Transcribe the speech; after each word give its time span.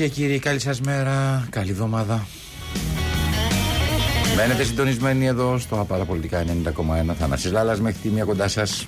Και 0.00 0.08
κύριοι, 0.08 0.38
καλή 0.38 0.60
σας 0.60 0.80
μέρα, 0.80 1.46
καλή 1.50 1.70
εβδομάδα. 1.70 2.26
Μένετε 4.36 4.64
συντονισμένοι 4.64 5.26
εδώ 5.26 5.58
στο 5.58 5.80
Απαραπολιτικά 5.80 6.44
90,1. 6.44 7.14
Θανάσης 7.18 7.52
Λάλλας 7.52 7.80
μέχρι 7.80 7.98
τη 8.02 8.08
μία 8.08 8.24
κοντά 8.24 8.48
σας. 8.48 8.86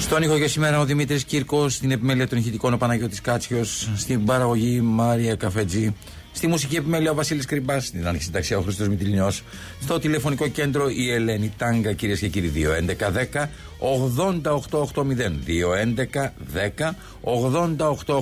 Στον 0.00 0.22
ήχο 0.22 0.38
και 0.38 0.48
σήμερα 0.48 0.80
ο 0.80 0.84
Δημήτρης 0.84 1.24
Κύρκος, 1.24 1.74
στην 1.74 1.90
επιμέλεια 1.90 2.28
των 2.28 2.38
ηχητικών 2.38 2.72
ο 2.72 2.76
Παναγιώτης 2.76 3.20
Κάτσιος, 3.20 3.90
στην 3.96 4.24
παραγωγή 4.24 4.80
Μάρια 4.80 5.34
Καφετζή, 5.34 5.94
Στη 6.32 6.46
μουσική 6.46 6.76
επιμέλεια 6.76 7.10
ο 7.10 7.14
Βασίλης 7.14 7.44
Κρυμπάς, 7.46 7.86
στην 7.86 8.06
άνοιξη 8.06 8.30
ταξιά 8.30 8.58
ο 8.58 8.60
Χρήστος 8.60 8.88
Μητυλινιός. 8.88 9.42
Στο 9.80 9.98
τηλεφωνικό 9.98 10.48
κέντρο 10.48 10.88
η 10.88 11.12
Ελένη 11.12 11.52
Τάγκα, 11.56 11.92
κυρίες 11.92 12.18
και 12.18 12.28
κύριοι, 12.28 12.48
2.11.10 12.48 13.48
8880. 13.78 15.38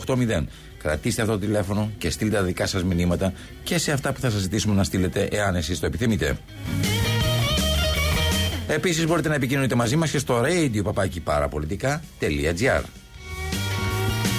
2.11.10 0.04 0.42
Κρατήστε 0.82 1.22
αυτό 1.22 1.34
το 1.34 1.40
τηλέφωνο 1.40 1.90
και 1.98 2.10
στείλτε 2.10 2.36
τα 2.36 2.42
δικά 2.42 2.66
σας 2.66 2.84
μηνύματα 2.84 3.32
και 3.62 3.78
σε 3.78 3.92
αυτά 3.92 4.12
που 4.12 4.20
θα 4.20 4.30
σας 4.30 4.40
ζητήσουμε 4.40 4.74
να 4.74 4.84
στείλετε, 4.84 5.28
εάν 5.32 5.54
εσείς 5.54 5.80
το 5.80 5.86
επιθυμείτε. 5.86 6.38
Επίσης 8.68 9.06
μπορείτε 9.06 9.28
να 9.28 9.34
επικοινωνείτε 9.34 9.74
μαζί 9.74 9.96
μας 9.96 10.10
και 10.10 10.18
στο 10.18 10.42
radio 10.44 10.82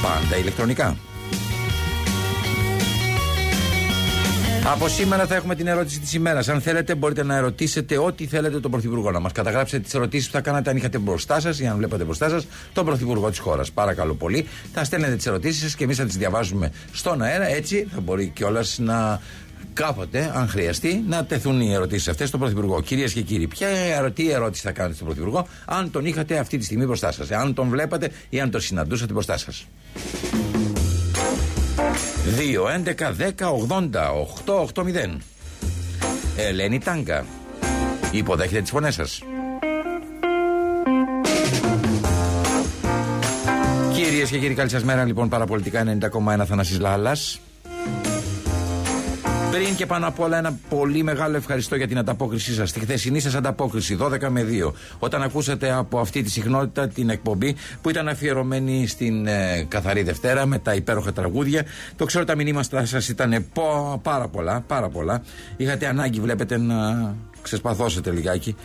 Πάντα 0.01 0.37
ηλεκτρονικά. 0.39 1.10
Από 4.65 4.87
σήμερα 4.87 5.25
θα 5.25 5.35
έχουμε 5.35 5.55
την 5.55 5.67
ερώτηση 5.67 5.99
της 5.99 6.13
ημέρας. 6.13 6.49
Αν 6.49 6.61
θέλετε, 6.61 6.95
μπορείτε 6.95 7.23
να 7.23 7.35
ερωτήσετε 7.35 7.97
ό,τι 7.97 8.25
θέλετε 8.25 8.59
τον 8.59 8.71
Πρωθυπουργό. 8.71 9.11
Να 9.11 9.19
μας 9.19 9.31
καταγράψετε 9.31 9.83
τις 9.83 9.93
ερωτήσεις 9.93 10.25
που 10.25 10.33
θα 10.33 10.41
κάνατε 10.41 10.69
αν 10.69 10.75
είχατε 10.77 10.97
μπροστά 10.97 11.39
σας 11.39 11.59
ή 11.59 11.67
αν 11.67 11.77
βλέπατε 11.77 12.03
μπροστά 12.03 12.29
σας 12.29 12.47
τον 12.73 12.85
Πρωθυπουργό 12.85 13.29
της 13.29 13.39
χώρας. 13.39 13.71
Παρακαλώ 13.71 14.13
πολύ. 14.13 14.47
Θα 14.73 14.83
στέλνετε 14.83 15.15
τις 15.15 15.25
ερωτήσεις 15.25 15.61
σας 15.61 15.75
και 15.75 15.83
εμείς 15.83 15.97
θα 15.97 16.05
τις 16.05 16.17
διαβάζουμε 16.17 16.71
στον 16.91 17.21
αέρα. 17.21 17.47
Έτσι 17.47 17.87
θα 17.93 18.01
μπορεί 18.01 18.27
κιόλας 18.27 18.79
να 18.79 19.21
κάποτε, 19.73 20.31
αν 20.35 20.47
χρειαστεί, 20.47 21.03
να 21.07 21.25
τεθούν 21.25 21.61
οι 21.61 21.73
ερωτήσεις 21.73 22.07
αυτές 22.07 22.27
στον 22.27 22.39
Πρωθυπουργό. 22.39 22.81
Κυρίες 22.81 23.13
και 23.13 23.21
κύριοι, 23.21 23.47
ποια 23.47 23.67
τι 24.13 24.31
ερώτηση 24.31 24.61
θα 24.63 24.71
κάνετε 24.71 24.95
στον 24.95 25.07
Πρωθυπουργό, 25.07 25.47
αν 25.65 25.91
τον 25.91 26.05
είχατε 26.05 26.37
αυτή 26.37 26.57
τη 26.57 26.65
στιγμή 26.65 26.85
μπροστά 26.85 27.11
σας, 27.11 27.31
αν 27.31 27.53
τον 27.53 27.69
βλέπατε 27.69 28.11
ή 28.29 28.39
αν 28.39 28.51
τον 28.51 28.61
συναντούσατε 28.61 29.13
μπροστά 29.13 29.37
σας; 29.37 29.67
2, 32.37 32.67
11, 32.67 33.11
10, 33.11 33.51
80, 33.51 34.11
8, 34.45 34.59
8, 34.73 34.83
0. 34.83 35.17
Ελένη 36.37 36.79
Τάγκα. 36.79 37.25
Υποδέχεται 38.11 38.61
τις 38.61 38.69
φωνές 38.69 38.93
σας. 38.93 39.21
Κυρίες 43.93 44.29
και 44.29 44.37
κύριοι, 44.37 44.53
καλή 44.53 44.69
σας 44.69 44.83
μέρα. 44.83 45.03
Λοιπόν, 45.03 45.29
παραπολιτικά 45.29 45.83
90,1 45.83 46.45
Θανασής 46.45 46.79
Λάλλας. 46.79 47.39
Πριν 49.51 49.75
και 49.75 49.85
πάνω 49.85 50.07
απ' 50.07 50.19
όλα 50.19 50.37
ένα 50.37 50.59
πολύ 50.69 51.03
μεγάλο 51.03 51.35
ευχαριστώ 51.35 51.75
για 51.75 51.87
την 51.87 51.97
ανταπόκρισή 51.97 52.53
σας. 52.53 52.71
Τη 52.71 52.79
χθεσινή 52.79 53.19
σας 53.19 53.35
ανταπόκριση 53.35 53.97
12 53.99 54.29
με 54.29 54.43
2. 54.43 54.73
Όταν 54.99 55.21
ακούσατε 55.21 55.71
από 55.71 55.99
αυτή 55.99 56.21
τη 56.21 56.29
συχνότητα 56.29 56.87
την 56.87 57.09
εκπομπή 57.09 57.55
που 57.81 57.89
ήταν 57.89 58.07
αφιερωμένη 58.07 58.87
στην 58.87 59.27
ε, 59.27 59.65
Καθαρή 59.67 60.03
Δευτέρα 60.03 60.45
με 60.45 60.59
τα 60.59 60.73
υπέροχα 60.73 61.13
τραγούδια. 61.13 61.65
Το 61.95 62.05
ξέρω 62.05 62.25
τα 62.25 62.35
μηνύματα 62.35 62.85
σας 62.85 63.09
ήταν 63.09 63.45
πάρα 64.01 64.27
πολλά, 64.27 64.63
πάρα 64.67 64.89
πολλά. 64.89 65.23
Είχατε 65.57 65.87
ανάγκη, 65.87 66.19
βλέπετε, 66.19 66.57
να 66.57 66.75
ξεσπαθώσετε 67.41 68.11
λιγάκι. 68.11 68.55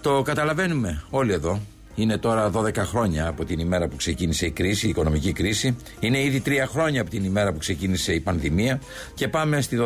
Το 0.00 0.22
καταλαβαίνουμε 0.22 1.02
όλοι 1.10 1.32
εδώ. 1.32 1.60
Είναι 2.00 2.18
τώρα 2.18 2.50
12 2.54 2.76
χρόνια 2.76 3.28
από 3.28 3.44
την 3.44 3.58
ημέρα 3.58 3.88
που 3.88 3.96
ξεκίνησε 3.96 4.46
η 4.46 4.50
κρίση, 4.50 4.86
η 4.86 4.88
οικονομική 4.88 5.32
κρίση. 5.32 5.76
Είναι 6.00 6.22
ήδη 6.22 6.42
3 6.46 6.50
χρόνια 6.68 7.00
από 7.00 7.10
την 7.10 7.24
ημέρα 7.24 7.52
που 7.52 7.58
ξεκίνησε 7.58 8.12
η 8.12 8.20
πανδημία. 8.20 8.80
Και 9.14 9.28
πάμε 9.28 9.60
στη 9.60 9.78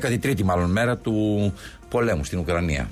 13η 0.00 0.42
μάλλον 0.42 0.70
μέρα 0.70 0.96
του 0.96 1.52
πολέμου 1.88 2.24
στην 2.24 2.38
Ουκρανία. 2.38 2.88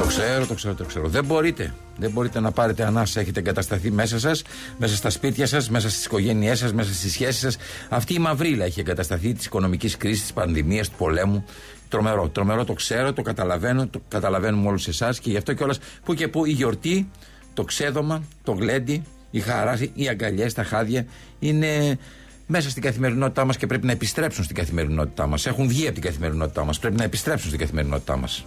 Το 0.00 0.06
ξέρω, 0.06 0.46
το 0.46 0.54
ξέρω, 0.54 0.74
το 0.74 0.84
ξέρω. 0.84 1.08
Δεν 1.08 1.24
μπορείτε. 1.24 1.74
Δεν 1.96 2.10
μπορείτε 2.10 2.40
να 2.40 2.50
πάρετε 2.50 2.84
ανάσα. 2.84 3.20
Έχετε 3.20 3.40
εγκατασταθεί 3.40 3.90
μέσα 3.90 4.18
σας, 4.18 4.42
μέσα 4.78 4.96
στα 4.96 5.10
σπίτια 5.10 5.46
σας, 5.46 5.70
μέσα 5.70 5.90
στις 5.90 6.04
οικογένειές 6.04 6.58
σας, 6.58 6.72
μέσα 6.72 6.94
στις 6.94 7.12
σχέσεις 7.12 7.40
σας. 7.40 7.56
Αυτή 7.88 8.14
η 8.14 8.18
μαυρίλα 8.18 8.64
έχει 8.64 8.80
εγκατασταθεί 8.80 9.32
της 9.32 9.46
οικονομικής 9.46 9.96
κρίσης, 9.96 10.22
της 10.22 10.32
πανδημίας, 10.32 10.88
του 10.88 10.96
πολέμου. 10.98 11.44
Τρομερό. 11.88 12.28
Τρομερό 12.28 12.64
το 12.64 12.72
ξέρω, 12.72 13.12
το 13.12 13.22
καταλαβαίνω, 13.22 13.86
το 13.86 14.00
καταλαβαίνουμε 14.08 14.68
όλους 14.68 14.88
εσάς 14.88 15.20
και 15.20 15.30
γι' 15.30 15.36
αυτό 15.36 15.52
κιόλας 15.52 15.78
που 16.04 16.14
και 16.14 16.28
που 16.28 16.46
η 16.46 16.50
γιορτή, 16.50 17.10
το 17.54 17.64
ξέδωμα, 17.64 18.22
το 18.42 18.52
γλέντι, 18.52 19.02
η 19.30 19.40
χαρά, 19.40 19.78
οι 19.94 20.08
αγκαλιές, 20.08 20.54
τα 20.54 20.64
χάδια 20.64 21.06
είναι 21.38 21.98
μέσα 22.46 22.70
στην 22.70 22.82
καθημερινότητά 22.82 23.44
μας 23.44 23.56
και 23.56 23.66
πρέπει 23.66 23.86
να 23.86 23.92
επιστρέψουν 23.92 24.44
στην 24.44 24.56
καθημερινότητά 24.56 25.26
μας. 25.26 25.46
Έχουν 25.46 25.68
βγει 25.68 25.84
από 25.84 25.94
την 25.94 26.02
καθημερινότητά 26.02 26.64
μας. 26.64 26.78
Πρέπει 26.78 26.96
να 26.96 27.04
επιστρέψουν 27.04 27.48
στην 27.48 27.60
καθημερινότητά 27.60 28.16
μας. 28.16 28.44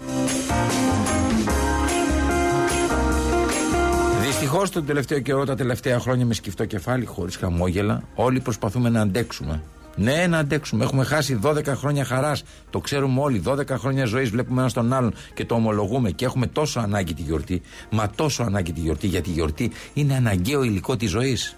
Δυστυχώς 4.21 4.69
τον 4.69 4.85
τελευταίο 4.85 5.19
καιρό, 5.19 5.45
τα 5.45 5.55
τελευταία 5.55 5.99
χρόνια 5.99 6.25
με 6.25 6.33
σκυφτό 6.33 6.65
κεφάλι, 6.65 7.05
χωρίς 7.05 7.35
χαμόγελα, 7.35 8.03
όλοι 8.15 8.39
προσπαθούμε 8.39 8.89
να 8.89 9.01
αντέξουμε. 9.01 9.61
Ναι, 9.95 10.27
να 10.27 10.37
αντέξουμε. 10.37 10.83
Έχουμε 10.83 11.03
χάσει 11.03 11.39
12 11.43 11.65
χρόνια 11.65 12.05
χαράς. 12.05 12.43
Το 12.69 12.79
ξέρουμε 12.79 13.21
όλοι. 13.21 13.41
12 13.45 13.67
χρόνια 13.67 14.05
ζωής 14.05 14.29
βλέπουμε 14.29 14.59
ένας 14.59 14.73
τον 14.73 14.93
άλλον 14.93 15.13
και 15.33 15.45
το 15.45 15.55
ομολογούμε. 15.55 16.11
Και 16.11 16.25
έχουμε 16.25 16.47
τόσο 16.47 16.79
ανάγκη 16.79 17.13
τη 17.13 17.21
γιορτή. 17.21 17.61
Μα 17.89 18.09
τόσο 18.09 18.43
ανάγκη 18.43 18.73
τη 18.73 18.79
γιορτή, 18.79 19.07
γιατί 19.07 19.29
η 19.29 19.33
γιορτή 19.33 19.71
είναι 19.93 20.15
αναγκαίο 20.15 20.63
υλικό 20.63 20.95
της 20.95 21.09
ζωής. 21.09 21.55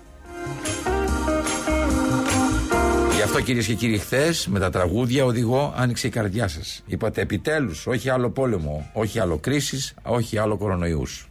Γι' 3.15 3.21
αυτό 3.21 3.41
κυρίες 3.41 3.65
και 3.65 3.73
κύριοι, 3.73 3.97
χθες 3.97 4.47
με 4.47 4.59
τα 4.59 4.69
τραγούδια 4.69 5.25
οδηγώ 5.25 5.73
άνοιξε 5.77 6.07
η 6.07 6.09
καρδιά 6.09 6.47
σας. 6.47 6.83
Είπατε 6.85 7.21
επιτέλους, 7.21 7.87
όχι 7.87 8.09
άλλο 8.09 8.29
πόλεμο, 8.29 8.89
όχι 8.93 9.19
άλλο 9.19 9.37
κρίση, 9.37 9.93
όχι 10.03 10.37
άλλο 10.37 10.57
κορονοϊούς. 10.57 11.27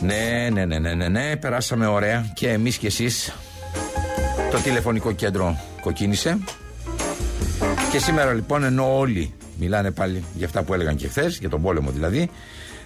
Ναι, 0.00 0.48
ναι, 0.52 0.64
ναι, 0.64 0.78
ναι, 0.78 0.94
ναι, 0.94 1.08
ναι, 1.08 1.36
περάσαμε 1.36 1.86
ωραία. 1.86 2.30
Και 2.34 2.48
εμείς 2.48 2.76
και 2.76 2.86
εσείς. 2.86 3.34
Το 4.50 4.58
τηλεφωνικό 4.58 5.12
κέντρο 5.12 5.60
κοκκίνησε. 5.80 6.38
Και 7.92 7.98
σήμερα 7.98 8.32
λοιπόν 8.32 8.64
ενώ 8.64 8.98
όλοι 8.98 9.32
μιλάνε 9.58 9.90
πάλι 9.90 10.24
για 10.34 10.46
αυτά 10.46 10.62
που 10.62 10.74
έλεγαν 10.74 10.96
και 10.96 11.08
χθες, 11.08 11.38
για 11.38 11.48
τον 11.48 11.62
πόλεμο 11.62 11.90
δηλαδή 11.90 12.30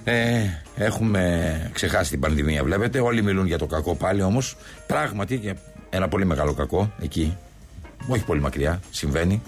ε, 0.05 0.43
έχουμε 0.77 1.71
ξεχάσει 1.73 2.11
την 2.11 2.21
πανδημία 2.21 2.65
βλέπετε. 2.65 3.01
Όλοι 3.01 3.23
μιλούν 3.23 3.47
για 3.47 3.59
το 3.59 3.67
κακό 3.67 3.95
πάλι 3.95 4.23
όμως 4.23 4.57
πράγματι 4.87 5.39
και 5.39 5.55
ένα 5.91 6.09
πολύ 6.09 6.25
μεγάλο 6.25 6.53
κακό 6.53 6.93
εκεί 7.03 7.37
όχι 8.09 8.25
πολύ 8.25 8.41
μακριά 8.41 8.81
συμβαίνει 8.91 9.43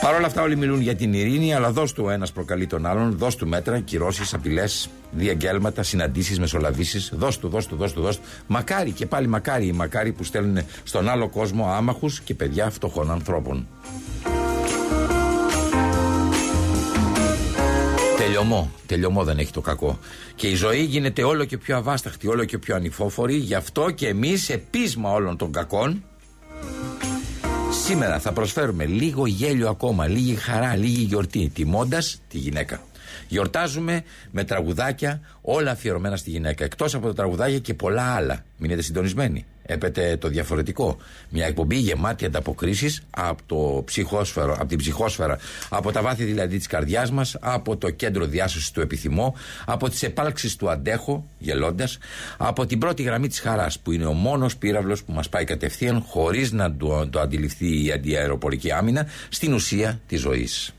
Παρ' 0.00 0.14
όλα 0.14 0.26
αυτά, 0.26 0.42
όλοι 0.42 0.56
μιλούν 0.56 0.80
για 0.80 0.94
την 0.94 1.12
ειρήνη, 1.12 1.54
αλλά 1.54 1.70
δώσ' 1.70 1.92
του 1.92 2.08
ένας 2.08 2.32
προκαλεί 2.32 2.66
τον 2.66 2.86
άλλον, 2.86 3.16
δώσ' 3.16 3.36
του 3.36 3.48
μέτρα, 3.48 3.80
κυρώσεις, 3.80 4.34
απειλές, 4.34 4.90
διαγγέλματα, 5.10 5.82
συναντήσεις, 5.82 6.38
μεσολαβήσεις. 6.38 7.12
Δώσ' 7.14 7.38
του, 7.38 7.48
δώσ' 7.48 7.66
του, 7.66 7.76
δώσ' 7.76 7.92
του, 7.92 8.00
δώσ' 8.00 8.16
του. 8.16 8.22
Μακάρι 8.46 8.90
και 8.90 9.06
πάλι 9.06 9.26
μακάρι 9.26 9.66
οι 9.66 9.72
μακάρι 9.72 10.12
που 10.12 10.24
στέλνουν 10.24 10.58
στον 10.82 11.08
άλλο 11.08 11.28
κόσμο 11.28 11.66
άμαχους 11.66 12.20
και 12.20 12.34
παιδιά 12.34 12.70
φτωχών 12.70 13.10
ανθρώπων. 13.10 13.66
Τελειωμό. 18.16 18.70
Τελειωμό 18.86 19.24
δεν 19.24 19.38
έχει 19.38 19.52
το 19.52 19.60
κακό. 19.60 19.98
Και 20.34 20.48
η 20.48 20.54
ζωή 20.54 20.82
γίνεται 20.82 21.22
όλο 21.22 21.44
και 21.44 21.58
πιο 21.58 21.76
αβάσταχτη, 21.76 22.28
όλο 22.28 22.44
και 22.44 22.58
πιο 22.58 22.74
ανηφόφορη. 22.74 23.34
Γι' 23.34 23.54
αυτό 23.54 23.90
και 23.90 24.08
εμείς, 24.08 24.48
επίσημα 24.48 25.12
όλων 25.12 25.36
των 25.36 25.52
κακών, 25.52 26.04
Σήμερα 27.88 28.18
θα 28.18 28.32
προσφέρουμε 28.32 28.86
λίγο 28.86 29.26
γέλιο 29.26 29.68
ακόμα, 29.68 30.06
λίγη 30.06 30.34
χαρά, 30.34 30.76
λίγη 30.76 31.02
γιορτή, 31.02 31.50
τιμώντας 31.54 32.20
τη 32.28 32.38
γυναίκα. 32.38 32.80
Γιορτάζουμε 33.28 34.04
με 34.30 34.44
τραγουδάκια, 34.44 35.20
όλα 35.40 35.70
αφιερωμένα 35.70 36.16
στη 36.16 36.30
γυναίκα. 36.30 36.64
Εκτός 36.64 36.94
από 36.94 37.06
τα 37.06 37.14
τραγουδάκια 37.14 37.58
και 37.58 37.74
πολλά 37.74 38.14
άλλα. 38.14 38.44
Μείνετε 38.58 38.82
συντονισμένοι. 38.82 39.46
Έπεται 39.70 40.16
το 40.16 40.28
διαφορετικό. 40.28 40.96
Μια 41.28 41.46
εκπομπή 41.46 41.76
γεμάτη 41.76 42.24
ανταποκρίσεις 42.24 43.02
από, 43.10 43.42
το 43.46 43.82
ψυχόσφαιρο, 43.84 44.52
από 44.58 44.66
την 44.66 44.78
ψυχόσφαιρα, 44.78 45.38
από 45.68 45.92
τα 45.92 46.02
βάθη 46.02 46.24
δηλαδή 46.24 46.56
της 46.56 46.66
καρδιάς 46.66 47.10
μας, 47.10 47.36
από 47.40 47.76
το 47.76 47.90
κέντρο 47.90 48.26
διάσωσης 48.26 48.70
του 48.70 48.80
επιθυμώ, 48.80 49.34
από 49.64 49.88
τις 49.88 50.02
επάλξεις 50.02 50.56
του 50.56 50.70
αντέχω, 50.70 51.26
γελώντας, 51.38 51.98
από 52.36 52.66
την 52.66 52.78
πρώτη 52.78 53.02
γραμμή 53.02 53.28
της 53.28 53.40
χαράς, 53.40 53.78
που 53.78 53.92
είναι 53.92 54.06
ο 54.06 54.12
μόνος 54.12 54.56
πύραυλος 54.56 55.02
που 55.02 55.12
μας 55.12 55.28
πάει 55.28 55.44
κατευθείαν, 55.44 56.02
χωρίς 56.06 56.52
να 56.52 56.74
το, 56.76 57.08
το 57.08 57.20
αντιληφθεί 57.20 57.84
η 57.84 57.92
αντιαεροπορική 57.92 58.72
άμυνα, 58.72 59.06
στην 59.28 59.52
ουσία 59.52 60.00
της 60.06 60.20
ζωής. 60.20 60.72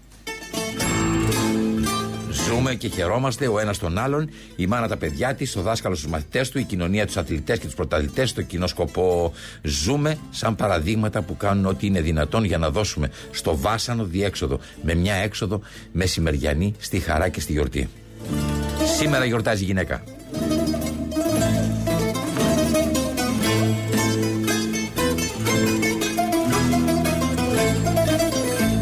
Ζούμε 2.32 2.76
και 2.76 2.88
χαιρόμαστε 2.88 3.48
ο 3.48 3.60
ένας 3.60 3.78
τον 3.78 3.98
άλλον, 3.98 4.30
η 4.56 4.68
μάνα 4.68 4.88
τα 4.88 4.98
παιδιά 4.98 5.36
της, 5.36 5.56
ο 5.56 5.62
δάσκαλος 5.62 6.00
τους 6.00 6.10
μαθητές 6.10 6.50
του, 6.50 6.60
η 6.60 6.64
κοινωνία 6.64 7.06
τους 7.06 7.18
αθλητές 7.18 7.60
και 7.60 7.66
τους 7.66 7.76
πρωταθλητές, 7.76 8.34
το 8.34 8.42
κοινό 8.42 8.68
σκοπό. 8.68 9.34
Ζούμε 9.62 10.18
σαν 10.30 10.56
παραδείγματα 10.56 11.22
που 11.22 11.38
κάνουν 11.38 11.66
ό,τι 11.66 11.88
είναι 11.88 12.02
δυνατόν 12.02 12.44
για 12.44 12.58
να 12.58 12.70
δώσουμε 12.70 13.12
στο 13.32 13.58
βάσανο 13.58 14.04
διέξοδο 14.04 14.60
με 14.84 14.94
μια 14.94 15.14
έξοδο 15.14 15.62
μεσημεριανή 15.92 16.76
στη 16.80 17.00
χαρά 17.00 17.30
και 17.30 17.40
στη 17.40 17.52
γιορτή. 17.52 17.90
Σήμερα 18.98 19.26
γιορτάζει 19.26 19.64
η 19.64 19.66
γυναίκα. 19.66 20.04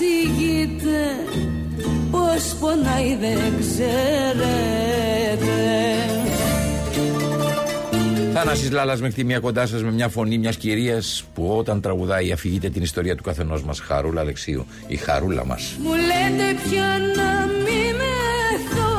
πως 2.11 2.56
πονάει 2.61 3.17
δεν 3.20 3.52
ξέρετε 3.61 4.88
Θάναση 8.40 8.70
Λάλας 8.70 9.00
με 9.00 9.12
μία 9.25 9.38
κοντά 9.38 9.67
σας 9.67 9.82
με 9.82 9.90
μια 9.90 10.08
φωνή 10.08 10.38
μιας 10.38 10.56
κυρίας 10.56 11.25
που 11.35 11.49
όταν 11.56 11.81
τραγουδάει 11.81 12.32
αφηγείται 12.32 12.69
την 12.69 12.82
ιστορία 12.82 13.17
του 13.17 13.23
καθενός 13.23 13.62
μας. 13.62 13.81
Χαρούλα 13.81 14.20
Αλεξίου, 14.20 14.67
η 14.87 14.96
χαρούλα 14.96 15.44
μας. 15.44 15.76
Μου 15.82 15.90
λέτε 15.90 16.61
πια 16.69 16.99
να 17.17 17.46
μην 17.46 17.94
μεθώ 18.00 18.96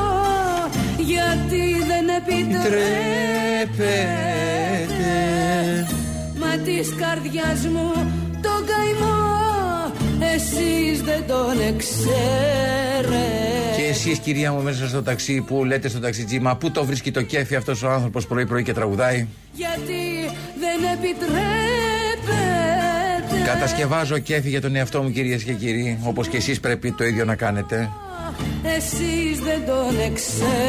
γιατί 0.98 1.84
δεν 1.86 2.08
επιτρέπετε 2.08 3.94
Μα 6.38 6.56
της 6.64 6.94
καρδιάς 6.98 7.66
μου 7.66 7.92
το 8.42 8.50
καημό 8.66 9.19
εσείς 10.40 11.02
δεν 11.02 11.26
τον 11.26 11.60
εξέρετε 11.68 13.18
Και 13.76 13.82
εσείς, 13.90 14.18
κυρία 14.18 14.52
μου, 14.52 14.62
μέσα 14.62 14.88
στο 14.88 15.02
ταξί 15.02 15.40
που 15.40 15.64
λέτε 15.64 15.88
στο 15.88 16.00
ταξιτζί, 16.00 16.38
μα 16.40 16.56
πού 16.56 16.70
το 16.70 16.84
βρίσκει 16.84 17.10
το 17.10 17.22
κέφι 17.22 17.56
αυτός 17.56 17.82
ο 17.82 17.90
άνθρωπος 17.90 18.26
πρωί-πρωί 18.26 18.62
και 18.62 18.72
τραγουδάει; 18.72 19.26
Γιατί 19.52 20.30
δεν 20.58 20.92
επιτρέπετε 20.92 22.38
Κατασκευάζω 23.44 24.18
κέφι 24.18 24.48
για 24.48 24.60
τον 24.60 24.76
εαυτό 24.76 25.02
μου, 25.02 25.10
κυρίες 25.10 25.42
και 25.42 25.52
κύριοι, 25.52 25.98
όπως 26.02 26.28
και 26.28 26.36
εσείς 26.36 26.60
πρέπει 26.60 26.92
το 26.92 27.04
ίδιο 27.04 27.24
να 27.24 27.34
κάνετε. 27.34 27.90
Εσείς 28.76 29.38
δεν 29.40 29.66
τον 29.66 30.00
εξέρετε 30.00 30.60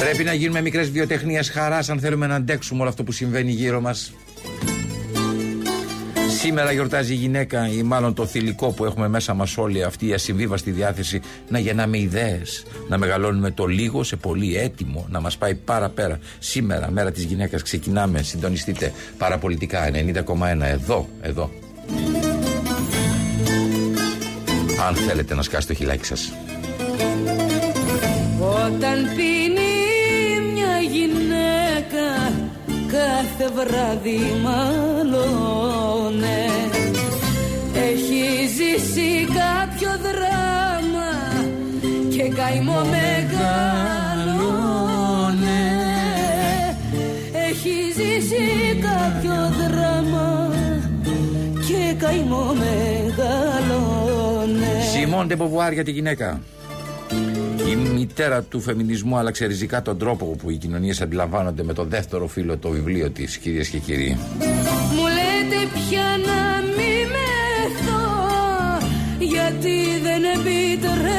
Πρέπει 0.00 0.24
να 0.24 0.32
γίνουμε 0.32 0.60
μικρές 0.60 0.90
βιοτεχνίες 0.90 1.50
χαράς 1.50 1.90
αν 1.90 2.00
θέλουμε 2.00 2.26
να 2.26 2.34
αντέξουμε 2.34 2.80
όλο 2.80 2.88
αυτό 2.88 3.04
που 3.04 3.12
συμβαίνει 3.12 3.50
γύρω 3.50 3.80
μας. 3.80 4.12
Σήμερα 6.42 6.72
γιορτάζει 6.72 7.12
η 7.12 7.16
γυναίκα 7.16 7.68
ή 7.68 7.82
μάλλον 7.82 8.14
το 8.14 8.26
θηλυκό 8.26 8.72
που 8.72 8.84
έχουμε 8.84 9.08
μέσα 9.08 9.34
μας 9.34 9.56
όλοι 9.56 9.82
αυτή 9.82 10.06
η 10.06 10.12
ασυμβίβαστη 10.12 10.70
διάθεση 10.70 11.20
να 11.48 11.58
γεννάμε 11.58 11.98
ιδέες, 11.98 12.64
να 12.88 12.98
μεγαλώνουμε 12.98 13.50
το 13.50 13.66
λίγο 13.66 14.02
σε 14.02 14.16
πολύ 14.16 14.56
έτοιμο, 14.56 15.06
να 15.10 15.20
μας 15.20 15.36
πάει 15.36 15.54
παραπέρα. 15.54 16.18
Σήμερα, 16.38 16.90
μέρα 16.90 17.12
της 17.12 17.24
γυναίκας, 17.24 17.62
ξεκινάμε, 17.62 18.22
συντονιστείτε 18.22 18.92
παραπολιτικά 19.18 19.90
90,1 19.90 20.66
εδώ, 20.66 21.08
εδώ. 21.20 21.50
Αν 24.88 24.94
θέλετε 24.94 25.34
να 25.34 25.42
σκάσετε 25.42 25.72
το 25.72 25.78
χιλάκι 25.78 26.04
σας. 26.04 26.32
Όταν 28.40 28.98
πίνει 29.16 29.49
κάθε 33.20 33.48
βράδυ 33.54 34.20
μαλώνε. 34.42 36.40
Έχει 37.74 38.22
ζήσει 38.56 39.10
κάποιο 39.26 39.90
δράμα 40.06 41.10
και 42.10 42.28
καημό 42.28 42.80
μεγαλώνε. 42.80 43.04
Έχει 47.48 47.74
ζήσει 47.96 48.44
κάποιο 48.80 49.36
δράμα 49.58 50.28
και 51.66 51.82
καημό 51.98 52.44
μεγάλονε. 52.62 54.72
Σιμόν 54.92 55.24
ντε 55.26 55.38
Μποβουάρ 55.38 55.72
για 55.72 55.84
τη 55.84 55.90
γυναίκα. 55.90 56.40
Η 57.70 57.74
μητέρα 57.74 58.42
του 58.42 58.60
φεμινισμού 58.60 59.16
άλλαξε 59.16 59.46
ριζικά 59.46 59.82
τον 59.82 59.98
τρόπο 59.98 60.24
που 60.24 60.50
οι 60.50 60.56
κοινωνίες 60.56 61.00
αντιλαμβάνονται 61.00 61.62
με 61.62 61.72
το 61.72 61.84
δεύτερο 61.84 62.26
φύλο 62.26 62.58
το 62.58 62.68
βιβλίο 62.68 63.10
της, 63.10 63.36
κυρίες 63.36 63.68
και 63.68 63.78
κύριοι. 63.78 64.18
Μου 64.94 65.06
λέτε 65.06 65.68
πια 65.74 66.04
να 66.26 66.62
μη 66.76 67.06
μεθώ 67.12 68.06
γιατί 69.18 69.78
δεν 70.02 70.22
επιτρέπεται 70.24 71.10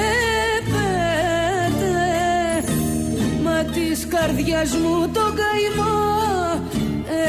Μα 3.44 3.64
της 3.64 4.08
καρδιάς 4.08 4.76
μου 4.76 5.10
το 5.14 5.22
καημό 5.22 6.22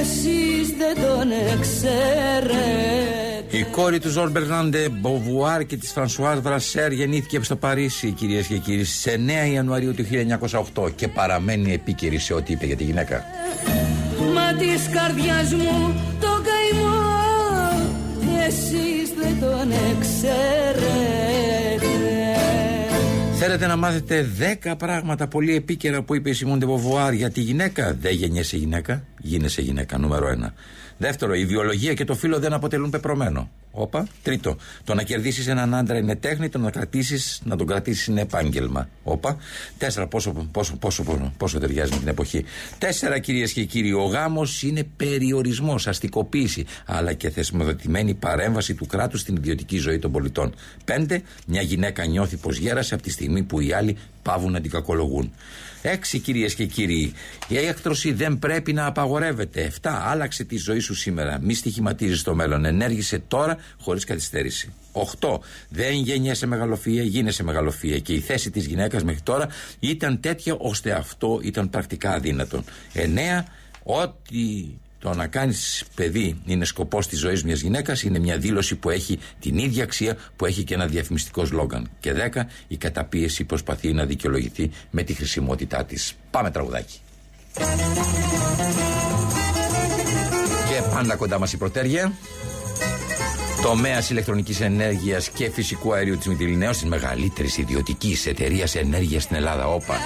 εσείς 0.01 0.69
δεν 0.79 0.95
τον 0.95 1.31
ξέρετε 1.53 3.22
Η 3.53 3.63
κόρη 3.63 3.99
του 3.99 4.09
Ζορζ 4.09 4.31
Μπερτράν 4.31 4.73
ντε 4.73 4.89
Μποβουάρ 4.89 5.65
και 5.67 5.77
της 5.77 5.93
Φρανσουάζ 5.93 6.41
Μπρασέρ 6.41 6.93
γεννήθηκε 6.93 7.43
στο 7.43 7.57
Παρίσι, 7.57 8.11
κυρίες 8.11 8.47
και 8.47 8.59
κύριοι, 8.59 8.85
στις 8.85 9.21
9 9.49 9.53
Ιανουαρίου 9.53 9.95
του 9.95 10.07
1908 10.75 10.91
και 10.95 11.09
παραμένει 11.09 11.73
επίκαιρη 11.73 12.19
σε 12.19 12.35
ό,τι 12.35 12.53
είπε 12.53 12.67
για 12.67 12.77
τη 12.77 12.85
γυναίκα. 12.85 13.25
Μα 14.35 14.55
της 14.59 14.89
καρδιάς 14.93 15.53
μου 15.53 15.95
το 16.21 16.27
καημό 16.27 17.13
εσείς 18.47 19.11
δεν 19.21 19.41
τον 19.41 19.71
ξέρετε 19.91 21.33
Θέλετε 23.45 23.67
να 23.67 23.77
μάθετε 23.77 24.27
10 24.63 24.75
πράγματα 24.79 25.29
πολύ 25.29 25.55
επίκαιρα 25.55 26.03
που 26.03 26.15
είπε 26.15 26.31
η 26.31 26.33
Σιμών 26.33 26.59
Ντεβοβουάρ 26.59 27.13
για 27.13 27.31
τη 27.31 27.41
γυναίκα; 27.41 27.97
Δεν 28.01 28.13
γεννιέσαι 28.13 28.57
γυναίκα, 28.57 29.05
γίνεσαι 29.19 29.63
γυναίκα. 29.63 29.99
Νούμερο 29.99 30.27
1. 30.47 30.53
Δεύτερο, 31.03 31.35
η 31.35 31.45
βιολογία 31.45 31.95
και 31.95 32.05
το 32.05 32.15
φύλλο 32.15 32.39
δεν 32.39 32.53
αποτελούν 32.53 32.91
πεπρωμένο. 32.91 33.51
Όπα. 33.75 34.07
Τρίτο, 34.23 34.57
το 34.85 34.95
να 34.95 35.03
κερδίσεις 35.03 35.47
έναν 35.47 35.75
άντρα 35.75 35.99
είναι 35.99 36.17
τέχνη, 36.17 36.49
το 36.49 36.59
να, 36.59 36.71
κρατήσεις, 36.71 37.41
να 37.45 37.57
τον 37.57 37.67
κρατήσεις 37.67 38.07
είναι 38.07 38.21
επάγγελμα. 38.21 38.89
Όπα. 39.03 39.37
Τέσσερα, 39.79 40.07
πόσο, 40.07 40.33
πόσο, 40.53 40.77
πόσο, 40.77 41.03
πόσο, 41.03 41.33
πόσο 41.37 41.59
ταιριάζει 41.59 41.93
με 41.93 41.99
την 41.99 42.09
εποχή. 42.09 42.45
Τέσσερα, 42.79 43.19
κυρίες 43.19 43.53
και 43.53 43.65
κύριοι, 43.65 43.93
ο 43.93 44.05
γάμος 44.05 44.63
είναι 44.63 44.85
περιορισμός, 44.97 45.87
αστικοποίηση, 45.87 46.65
αλλά 46.87 47.13
και 47.13 47.31
θεσμοδοτημένη 47.31 48.15
παρέμβαση 48.15 48.75
του 48.75 48.87
κράτους 48.87 49.21
στην 49.21 49.37
ιδιωτική 49.37 49.79
ζωή 49.79 49.99
των 49.99 50.13
πολιτών. 50.13 50.55
Πέντε, 50.85 51.23
μια 51.47 51.63
γυναίκα 51.63 52.05
νιώθει 52.05 52.37
πως 52.37 52.57
γέρασε 52.57 52.95
από 52.95 53.03
τη 53.03 53.11
στιγμή 53.11 53.43
που 53.43 53.61
οι 53.61 53.73
άλλοι 53.73 53.97
παύουν 54.23 54.53
να 54.53 54.61
την 54.61 54.71
κακολογούν. 54.71 55.33
Έξι 55.83 56.19
κυρίες 56.19 56.55
και 56.55 56.67
κύριοι, 56.67 57.13
η 57.49 57.57
έκτρωση 57.57 58.13
δεν 58.13 58.39
πρέπει 58.39 58.73
να 58.73 58.87
απαγορεύεται. 58.87 59.63
Εφτά, 59.63 60.03
άλλαξε 60.07 60.45
τη 60.45 60.57
ζωή 60.57 60.79
σου 60.79 60.95
σήμερα. 60.95 61.39
Μη 61.43 61.55
στοιχηματίζεις 61.55 62.23
το 62.23 62.35
μέλλον. 62.35 62.65
Ενέργησε 62.65 63.23
τώρα 63.29 63.57
χωρίς 63.81 64.05
καθυστέρηση. 64.05 64.73
Οχτώ, 64.93 65.43
δεν 65.69 65.93
γεννιέσαι 65.93 66.47
μεγαλοφυΐα, 66.47 67.03
γίνεσαι 67.03 67.43
μεγαλοφυΐα. 67.43 67.99
Και 67.99 68.13
η 68.13 68.21
θέση 68.21 68.51
της 68.51 68.67
γυναίκας 68.67 69.05
μέχρι 69.05 69.21
τώρα 69.21 69.49
ήταν 69.81 70.21
τέτοια 70.21 70.55
ώστε 70.59 70.93
αυτό 70.93 71.41
ήταν 71.43 71.71
πρακτικά 71.71 72.13
αδύνατον. 72.13 72.65
Εννέα, 72.93 73.47
ότι 73.83 74.67
το 75.03 75.15
να 75.15 75.27
κάνεις 75.27 75.85
παιδί 75.95 76.41
είναι 76.47 76.65
σκοπός 76.65 77.07
της 77.07 77.19
ζωής 77.19 77.45
μιας 77.45 77.61
γυναίκας, 77.61 78.03
είναι 78.03 78.19
μια 78.19 78.39
δήλωση 78.39 78.77
που 78.77 78.91
έχει 78.91 79.19
την 79.41 79.59
ίδια 79.59 79.83
αξία 79.83 80.17
που 80.37 80.47
έχει 80.47 80.65
και 80.65 80.75
ένα 80.75 80.87
διαφημιστικό 80.87 81.45
σλόγκαν. 81.45 81.91
Και 82.01 82.13
δέκα, 82.13 82.49
η 82.69 82.77
καταπίεση 82.77 83.45
προσπαθεί 83.45 83.93
να 83.93 84.05
δικαιολογηθεί 84.05 84.71
με 84.91 85.03
τη 85.03 85.15
χρησιμότητά 85.15 85.85
της. 85.85 86.15
Πάμε 86.31 86.51
τραγουδάκι. 86.51 86.99
Και 90.69 90.83
Πάντα 90.95 91.17
κοντά 91.17 91.39
μας 91.39 91.53
η 91.53 91.57
προτέρια. 91.57 92.13
Τομέας 93.63 94.11
ηλεκτρονικής 94.11 94.61
ενέργειας 94.61 95.29
και 95.29 95.51
φυσικού 95.51 95.93
αερίου 95.95 96.17
της 96.17 96.27
Μητυλινέω, 96.27 96.71
της 96.71 96.85
μεγαλύτερης 96.85 97.57
ιδιωτικής 97.59 98.27
εταιρείας 98.27 98.75
ενέργειας 98.75 99.23
στην 99.23 99.37
Ελλάδα. 99.37 99.67
Όπα. 99.67 99.97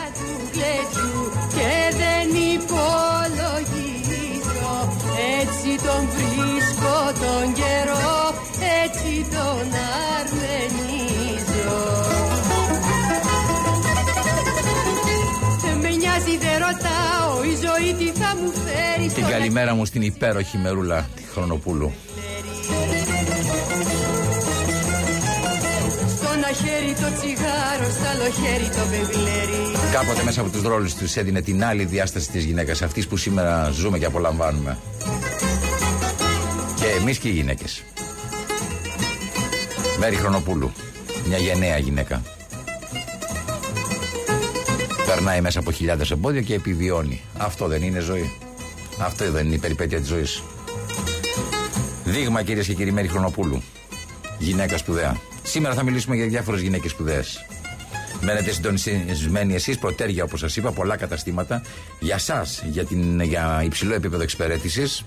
Και 1.54 1.96
δεν 1.96 2.28
υπολογίζω. 2.54 3.56
Έτσι 5.40 5.84
τον 5.84 6.08
βρίσκω 6.16 6.96
τον 7.20 7.52
καιρό. 7.52 8.34
Έτσι 8.84 9.26
τον 9.30 9.66
αρμενίζω. 10.18 11.78
Δεν 15.60 15.76
με 15.80 15.88
νοιάζει, 15.88 16.36
δεν 16.38 16.58
ρωτάω. 16.58 17.44
Η 17.44 17.54
ζωή 17.66 17.94
τι 17.94 18.20
θα 18.20 18.36
μου 18.42 18.50
φέρει. 18.50 19.08
Την 19.08 19.26
καλημέρα 19.26 19.74
μου 19.74 19.84
στην 19.84 20.02
υπέροχη 20.02 20.58
μερούλα 20.58 21.08
τη 21.16 21.22
Χρονοπούλου. 21.32 21.92
Ένα 26.48 26.56
χέρι 26.56 26.92
το 26.92 27.18
τσιγάρο, 27.18 27.90
στο 27.90 28.08
άλλο 28.08 28.30
χέρι 28.30 28.68
το 28.68 28.82
μπεγλέρι. 28.90 29.92
Κάποτε 29.92 30.22
μέσα 30.24 30.40
από 30.40 30.50
τους 30.50 30.62
ρόλους 30.62 30.94
τους 30.94 31.16
έδινε 31.16 31.42
την 31.42 31.64
άλλη 31.64 31.84
διάσταση 31.84 32.30
της 32.30 32.44
γυναίκας, 32.44 32.82
αυτής 32.82 33.06
που 33.06 33.16
σήμερα 33.16 33.70
ζούμε 33.70 33.98
και 33.98 34.04
απολαμβάνουμε. 34.04 34.78
Και 36.74 36.86
εμείς 37.00 37.18
και 37.18 37.28
οι 37.28 37.30
γυναίκες. 37.30 37.82
Μέρη 39.98 40.16
Χρονοπούλου. 40.16 40.72
Μια 41.26 41.38
γενναία 41.38 41.78
γυναίκα. 41.78 42.22
Περνάει 45.06 45.40
μέσα 45.40 45.58
από 45.58 45.72
χιλιάδες 45.72 46.10
εμπόδια 46.10 46.40
και 46.40 46.54
επιβιώνει. 46.54 47.20
Αυτό 47.36 47.66
δεν 47.66 47.82
είναι 47.82 47.98
ζωή. 47.98 48.32
Αυτό 48.98 49.30
δεν 49.30 49.46
είναι 49.46 49.54
η 49.54 49.58
περιπέτεια 49.58 49.98
της 49.98 50.08
ζωής. 50.08 50.42
Δείγμα 52.04 52.42
κυρίες 52.42 52.66
και 52.66 52.74
κύριοι 52.74 52.92
Μέρη 52.92 53.08
Χρονοπούλου. 53.08 53.62
Γυναίκας 54.38 54.80
σπουδαία. 54.80 55.16
Σήμερα 55.46 55.74
θα 55.74 55.82
μιλήσουμε 55.82 56.16
για 56.16 56.26
διάφορες 56.26 56.60
γυναίκες 56.60 56.90
σπουδαίες. 56.90 57.46
Μένετε 58.20 58.52
συντονισμένοι 58.52 59.54
εσείς, 59.54 59.78
προτέρια 59.78 60.24
όπως 60.24 60.40
σας 60.40 60.56
είπα, 60.56 60.72
πολλά 60.72 60.96
καταστήματα. 60.96 61.62
Για 62.00 62.14
εσά, 62.14 62.46
για, 62.70 62.84
την, 62.84 63.20
για 63.20 63.62
υψηλό 63.64 63.94
επίπεδο 63.94 64.22
εξυπηρέτησης. 64.22 65.04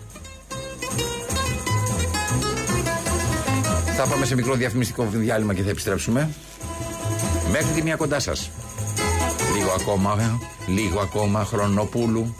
Θα 3.95 4.07
πάμε 4.07 4.25
σε 4.25 4.35
μικρό 4.35 4.55
διαφημιστικό 4.55 5.07
διάλειμμα 5.11 5.53
και 5.53 5.61
θα 5.61 5.69
επιστρέψουμε. 5.69 6.29
Μέχρι 7.51 7.73
τη 7.73 7.81
μία 7.81 7.95
κοντά 7.95 8.19
σας. 8.19 8.49
Λίγο 9.55 9.71
ακόμα, 9.79 10.39
λίγο 10.67 10.99
ακόμα, 10.99 11.45
Χρονοπούλου. 11.45 12.35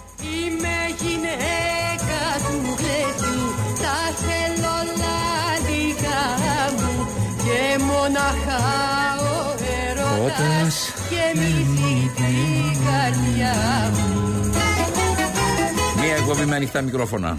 Και 8.09 8.15
μοναχά 8.15 8.65
ο 9.19 9.55
Έρωτας 9.89 10.19
έρωτας 10.19 10.93
Γεμίζει 11.09 12.11
την 12.15 12.85
καρδιά 12.85 13.55
μου 13.93 14.49
Μία 16.01 16.15
εκπομπή 16.15 16.45
με 16.45 16.55
ανοιχτά 16.55 16.81
μικρόφωνα. 16.81 17.37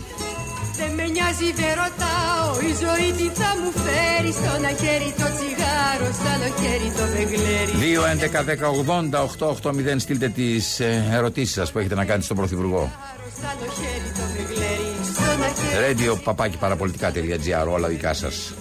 Δεν 0.77 0.91
με 0.97 1.03
νοιάζει 1.03 1.53
δεν 1.61 1.73
ρωτάω 1.81 2.61
Η 2.69 2.73
ζωή 2.83 3.12
τι 3.19 3.41
θα 3.41 3.50
μου 3.61 3.71
φέρει 3.85 4.33
Στο 4.33 4.57
ένα 4.57 4.69
χέρι 4.69 5.15
το 5.19 5.27
τσιγάρο 5.37 6.09
Στο 6.19 6.29
άλλο 6.35 6.50
χέρι 6.61 6.91
το 6.99 7.05
βεγλέρι 7.15 7.73
2, 7.97 8.37
11, 8.37 8.45
10, 8.45 8.69
80, 9.11 9.27
8, 9.39 9.53
8, 9.62 9.71
0 9.71 9.95
στείλτε 9.97 10.29
τις 10.29 10.81
ερωτήσεις 11.12 11.55
σας 11.55 11.73
που 11.73 11.79
έχετε 11.79 11.95
να 11.95 12.05
κάνετε 12.05 12.25
στον 12.25 12.37
Πρωθυπουργό. 12.37 12.93
Στο 13.37 13.47
άλλο 13.47 13.73
χέρι 13.79 14.11
το 14.19 14.25
βεγλέρι 14.35 14.91
Στο 15.12 15.23
ένα 15.35 15.47
χέρι 15.47 15.97
Radio 16.15 16.23
παπάκι 16.25 16.57
παραπολιτικά.gr, 16.57 17.67
όλα 17.69 17.89
δικά 17.89 18.15
σας. 18.15 18.55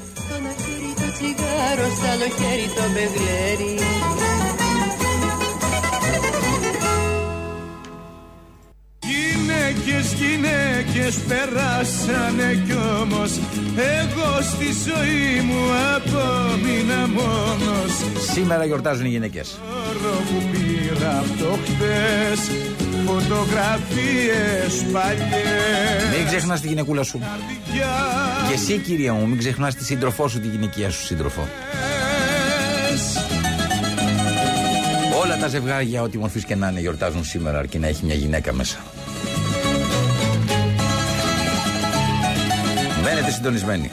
Τσιγάρο 1.19 1.87
Στο 1.95 2.07
άλλο 2.11 2.27
χέρι 2.37 2.67
το 2.75 2.85
βεγλέρι 2.95 3.73
Γυναίκες, 9.09 10.13
γυναίκες 10.13 11.15
περάσανε 11.27 12.63
κι 12.65 12.75
όμως. 13.01 13.31
Εγώ 13.75 14.41
στη 14.41 14.65
ζωή 14.65 15.41
μου 15.41 15.61
απόμεινα 15.95 17.07
μόνος. 17.07 17.91
Σήμερα 18.31 18.65
γιορτάζουν 18.65 19.05
οι 19.05 19.09
γυναίκες. 19.09 19.59
Τώρα 19.59 20.15
που 20.15 20.43
πήρα 20.51 21.19
από 21.19 21.43
το 21.43 21.57
χτες 21.63 22.39
Φωτογραφίες 23.09 24.83
παλιές 24.91 26.17
Μην 26.17 26.27
ξεχνάς 26.27 26.61
τη 26.61 26.67
γυναικούλα 26.67 27.03
σου. 27.03 27.19
Καρδιάς 27.19 28.47
Και 28.47 28.53
εσύ, 28.53 28.77
κυρία 28.77 29.13
μου, 29.13 29.27
μην 29.27 29.37
ξεχνάς 29.37 29.75
τη 29.75 29.83
σύντροφό 29.83 30.27
σου, 30.27 30.39
τη 30.39 30.47
γυναικεία 30.47 30.89
σου 30.89 31.05
σύντροφο. 31.05 31.47
Όλα 35.21 35.37
τα 35.37 35.47
ζευγάρια, 35.47 36.01
ό,τι 36.01 36.17
μορφής 36.17 36.45
και 36.45 36.55
να 36.55 36.67
είναι, 36.67 36.79
γιορτάζουν 36.79 37.23
σήμερα, 37.23 37.57
αρκεί 37.57 37.79
να 37.79 37.87
έχει 37.87 38.05
μια 38.05 38.15
γυναίκα 38.15 38.53
μέσα. 38.53 38.77
Μένετε 43.03 43.31
συντονισμένοι. 43.31 43.91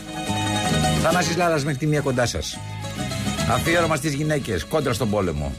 Θανάσης 1.02 1.36
Λάρας 1.36 1.64
μέχρι 1.64 1.78
τη 1.78 1.86
μία 1.86 2.00
κοντά 2.00 2.26
σας. 2.26 2.58
Αφιέρωμα 3.50 3.96
στις 3.96 4.14
γυναίκες, 4.14 4.64
κόντρα 4.64 4.92
στον 4.92 5.10
πόλεμο. 5.10 5.52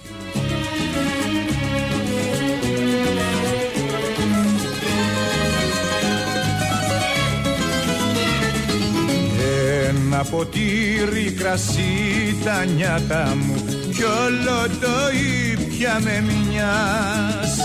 Ένα 10.20 10.26
ποτήρι 10.30 11.32
κρασί 11.32 12.38
τα 12.44 12.66
νιάτα 12.66 13.36
μου 13.36 13.56
κι 13.66 14.04
όλο 14.04 14.78
το 14.82 15.10
ήπια 15.52 16.00
με 16.00 16.22
μιας 16.22 17.56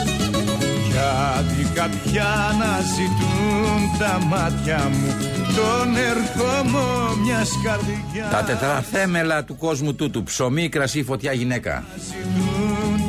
γιατί 0.88 1.72
κάποια 1.74 2.56
να 2.58 2.80
ζητούν 2.80 3.98
τα 3.98 4.24
μάτια 4.24 4.90
μου 4.92 5.14
τον 5.56 5.96
ερχομό 5.96 7.16
μιας 7.24 7.50
καρδιάς 7.64 8.30
Τα 8.30 8.44
τετραθέμελα 8.44 9.44
του 9.44 9.56
κόσμου 9.56 9.94
τούτου. 9.94 10.22
Ψωμί, 10.22 10.68
κρασί, 10.68 11.02
φωτιά, 11.02 11.32
γυναίκα. 11.32 11.84
ζητούν 11.96 12.61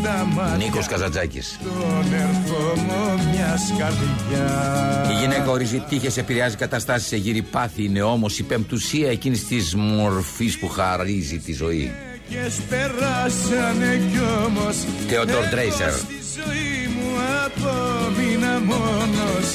τα 0.03 0.27
μάτια 0.33 0.57
Νίκος 0.57 0.87
Καζατζάκης. 0.87 1.59
τον 1.63 2.13
ερχομό 2.13 3.13
μιας 3.31 3.61
καρδιάς 3.77 5.09
Η 5.09 5.19
γυναίκα 5.19 5.49
ορίζει 5.49 5.83
τύχες, 5.89 6.17
επηρεάζει 6.17 6.55
καταστάσεις, 6.55 7.07
σε 7.07 7.15
γύρει 7.15 7.41
πάθη. 7.41 7.83
Είναι 7.83 8.01
όμως 8.01 8.39
η 8.39 8.43
πεμπτουσία 8.43 9.09
εκείνης 9.09 9.47
της 9.47 9.75
μορφής 9.75 10.59
που 10.59 10.67
χαρίζει 10.67 11.37
τη 11.37 11.53
ζωή. 11.53 11.91
Γυναίκες 12.33 12.59
περάσανε 12.69 14.01
κι 14.11 14.19
όμως 14.45 14.75
Theodore 15.09 15.29
εγώ 15.29 15.39
Dreiser. 15.51 15.93
Στη 15.97 16.19
ζωή 16.35 16.87
μου 16.95 17.09
απόμεινα 17.45 18.59
μόνος 18.59 19.51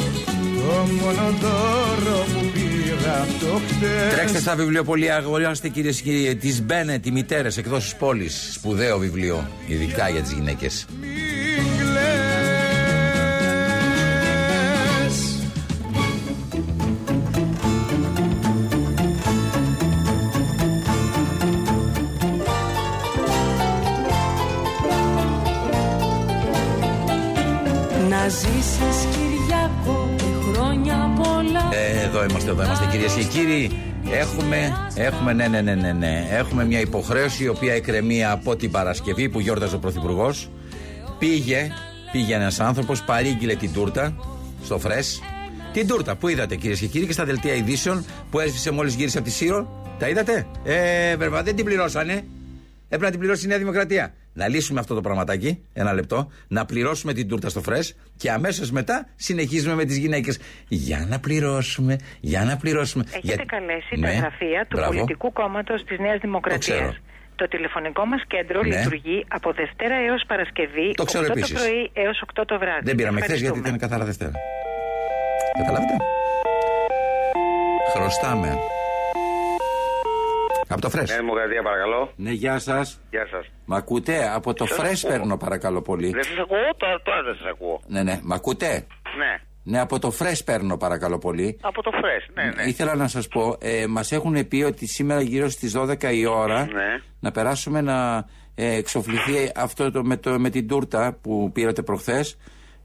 Το 0.57 0.87
μόνο 1.01 1.33
Τρέξτε 4.11 4.39
στα 4.39 4.55
βιβλιοπολία, 4.55 5.17
αγοράστε 5.17 5.69
κυρίες 5.69 6.01
και 6.01 6.11
κύριοι 6.11 6.37
τη 6.37 6.63
Μπένετ, 6.63 7.07
οι 7.07 7.11
μητέρες 7.11 7.57
εκδόσεις 7.57 7.95
πόλης. 7.95 8.49
Σπουδαίο 8.53 8.99
βιβλίο, 8.99 9.49
ειδικά 9.67 10.09
για 10.09 10.21
τις 10.21 10.33
γυναίκες. 10.33 10.87
Κύριοι. 33.29 33.71
Έχουμε, 34.11 34.91
έχουμε, 34.95 35.33
ναι, 35.33 35.49
ναι, 35.49 35.61
ναι, 35.61 35.75
ναι, 35.75 35.93
ναι. 35.93 36.27
Έχουμε 36.31 36.65
μια 36.65 36.81
υποχρέωση 36.81 37.45
η 37.45 37.49
οποία 37.49 37.75
εκκρεμεί 37.75 38.25
από 38.25 38.57
την 38.57 38.71
Παρασκευή 38.71 39.29
που 39.29 39.41
γιόρταζε 39.41 39.75
ο 39.75 39.79
Πρωθυπουργός. 39.79 40.51
Πήγε, 41.19 41.73
πήγε 42.13 42.35
ένας 42.35 42.61
άνθρωπος, 42.61 43.03
παρήγγειλε 43.03 43.55
την 43.55 43.73
τούρτα 43.73 44.15
στο 44.65 44.79
φρέσ. 44.79 45.21
Την 45.73 45.87
τούρτα 45.87 46.17
που 46.17 46.29
είδατε 46.29 46.57
κυρίες 46.57 46.79
και 46.79 46.87
κύριοι 46.87 47.07
και 47.07 47.13
στα 47.13 47.25
δελτία 47.25 47.55
ειδήσεων 47.55 48.05
που 48.31 48.41
έσβησε 48.41 48.71
μόλις 48.71 48.95
γύρισε 48.95 49.19
από 49.19 49.27
τη 49.27 49.33
Σύρο. 49.33 49.85
Τα 49.99 50.09
είδατε; 50.09 50.47
Ε, 50.65 51.17
βέβαια 51.17 51.43
δεν 51.43 51.57
την 51.57 51.65
πληρώσανε. 51.65 52.13
Έπρεπε 52.85 53.05
να 53.05 53.11
την 53.11 53.21
πληρώσει 53.21 53.45
η 53.45 53.49
Νέα 53.49 53.59
Δημοκρατία. 53.59 54.15
Να 54.39 54.49
λύσουμε 54.49 54.81
αυτό 54.81 54.95
το 54.95 55.01
πραγματάκι, 55.01 55.63
ένα 55.73 55.93
λεπτό, 55.93 56.31
να 56.49 56.65
πληρώσουμε 56.65 57.13
την 57.13 57.29
τούρτα 57.29 57.49
στο 57.49 57.61
φρέσ 57.61 57.97
και 58.17 58.31
αμέσως 58.31 58.71
μετά 58.71 59.07
συνεχίζουμε 59.17 59.75
με 59.75 59.85
τις 59.85 59.97
γυναίκες. 59.97 60.39
Για 60.69 61.07
να 61.09 61.19
πληρώσουμε, 61.21 61.97
για 62.21 62.45
να 62.45 62.57
πληρώσουμε. 62.57 63.05
Έχετε 63.09 63.35
Για- 63.35 63.45
καλέσει 63.45 63.97
Ναι, 63.97 64.07
τα 64.07 64.13
γραφεία 64.19 64.67
του 64.69 64.77
μπράβο. 64.77 64.93
πολιτικού 64.93 65.33
κόμματος 65.33 65.85
της 65.85 65.99
Νέας 65.99 66.19
Δημοκρατίας. 66.21 66.65
ξέρω. 66.77 66.95
Το 67.37 67.49
τηλεφωνικό 67.49 68.05
μας 68.07 68.23
κέντρο 68.27 68.63
Ναι. 68.63 68.77
λειτουργεί 68.77 69.25
από 69.29 69.53
Δευτέρα 69.53 69.95
έως 70.09 70.25
Παρασκευή, 70.27 70.93
Το 70.95 71.05
ξέρω 71.05 71.25
8 71.25 71.33
επίσης. 71.33 71.53
το 71.55 71.59
πρωί 71.63 71.91
έως 72.05 72.21
8 72.21 72.45
το 72.45 72.59
βράδυ. 72.59 72.83
Δεν 72.85 72.95
πήραμε 72.95 73.21
χθες 73.21 73.41
γιατί 73.41 73.59
Ευχαριστούμε. 73.59 73.77
ήταν 73.77 73.89
καθαρά 73.89 74.05
Δευτέρα. 74.11 74.33
Καταλάβετε. 75.59 75.95
Χρωστάμε. 77.95 78.51
Από 80.69 80.81
το 80.81 80.91
φρέσ. 80.91 81.09
Νέα 81.11 81.19
Δημοκρατία, 81.19 81.63
παρακαλώ. 81.63 82.13
Ναι, 82.17 82.31
γεια 82.31 82.59
σας. 82.59 83.01
Γεια 83.11 83.27
σας. 83.31 83.47
Μ' 83.65 83.75
ακούτε; 83.75 84.31
Από 84.35 84.55
το 84.55 84.67
Σας 84.67 84.77
φρέσ 84.77 85.05
ακούω. 85.05 85.17
παίρνω, 85.17 85.37
παρακαλώ 85.37 85.83
πολύ. 85.83 86.11
Δεν 86.11 86.25
σας 86.25 86.39
ακούω, 86.39 86.59
τώρα, 86.77 87.01
τώρα 87.03 87.23
δεν 87.23 87.35
σας 87.35 87.47
ακούω. 87.51 87.81
Ναι, 87.87 88.03
ναι. 88.03 88.21
Μ' 88.23 88.33
ακούτε; 88.33 88.67
Ναι. 89.19 89.43
Ναι, 89.63 89.81
από 89.81 89.99
το 89.99 90.11
φρέσ 90.11 90.45
παίρνω, 90.45 90.77
παρακαλώ 90.77 91.19
πολύ. 91.19 91.59
Από 91.63 91.83
το 91.83 91.91
φρέσ, 91.91 92.27
ναι, 92.35 92.63
ναι. 92.63 92.69
Ήθελα 92.69 92.95
να 92.95 93.09
σας 93.09 93.29
πω, 93.29 93.57
ε, 93.61 93.87
μας 93.87 94.13
έχουν 94.13 94.49
πει 94.49 94.63
ότι 94.63 94.87
σήμερα 94.87 95.21
γύρω 95.21 95.49
στις 95.49 95.73
12 95.77 96.13
η 96.13 96.27
ώρα 96.27 96.65
Ναι. 96.65 97.01
να 97.21 97.31
περάσουμε 97.31 97.81
να 97.81 98.25
ε, 98.55 98.75
εξοφληθεί 98.77 99.53
αυτό 99.57 99.91
το, 99.91 100.05
με, 100.05 100.17
το, 100.17 100.39
με 100.39 100.51
την 100.51 100.69
τούρτα 100.69 101.19
που 101.23 101.51
πήρατε 101.55 101.83
προχθές. 101.83 102.39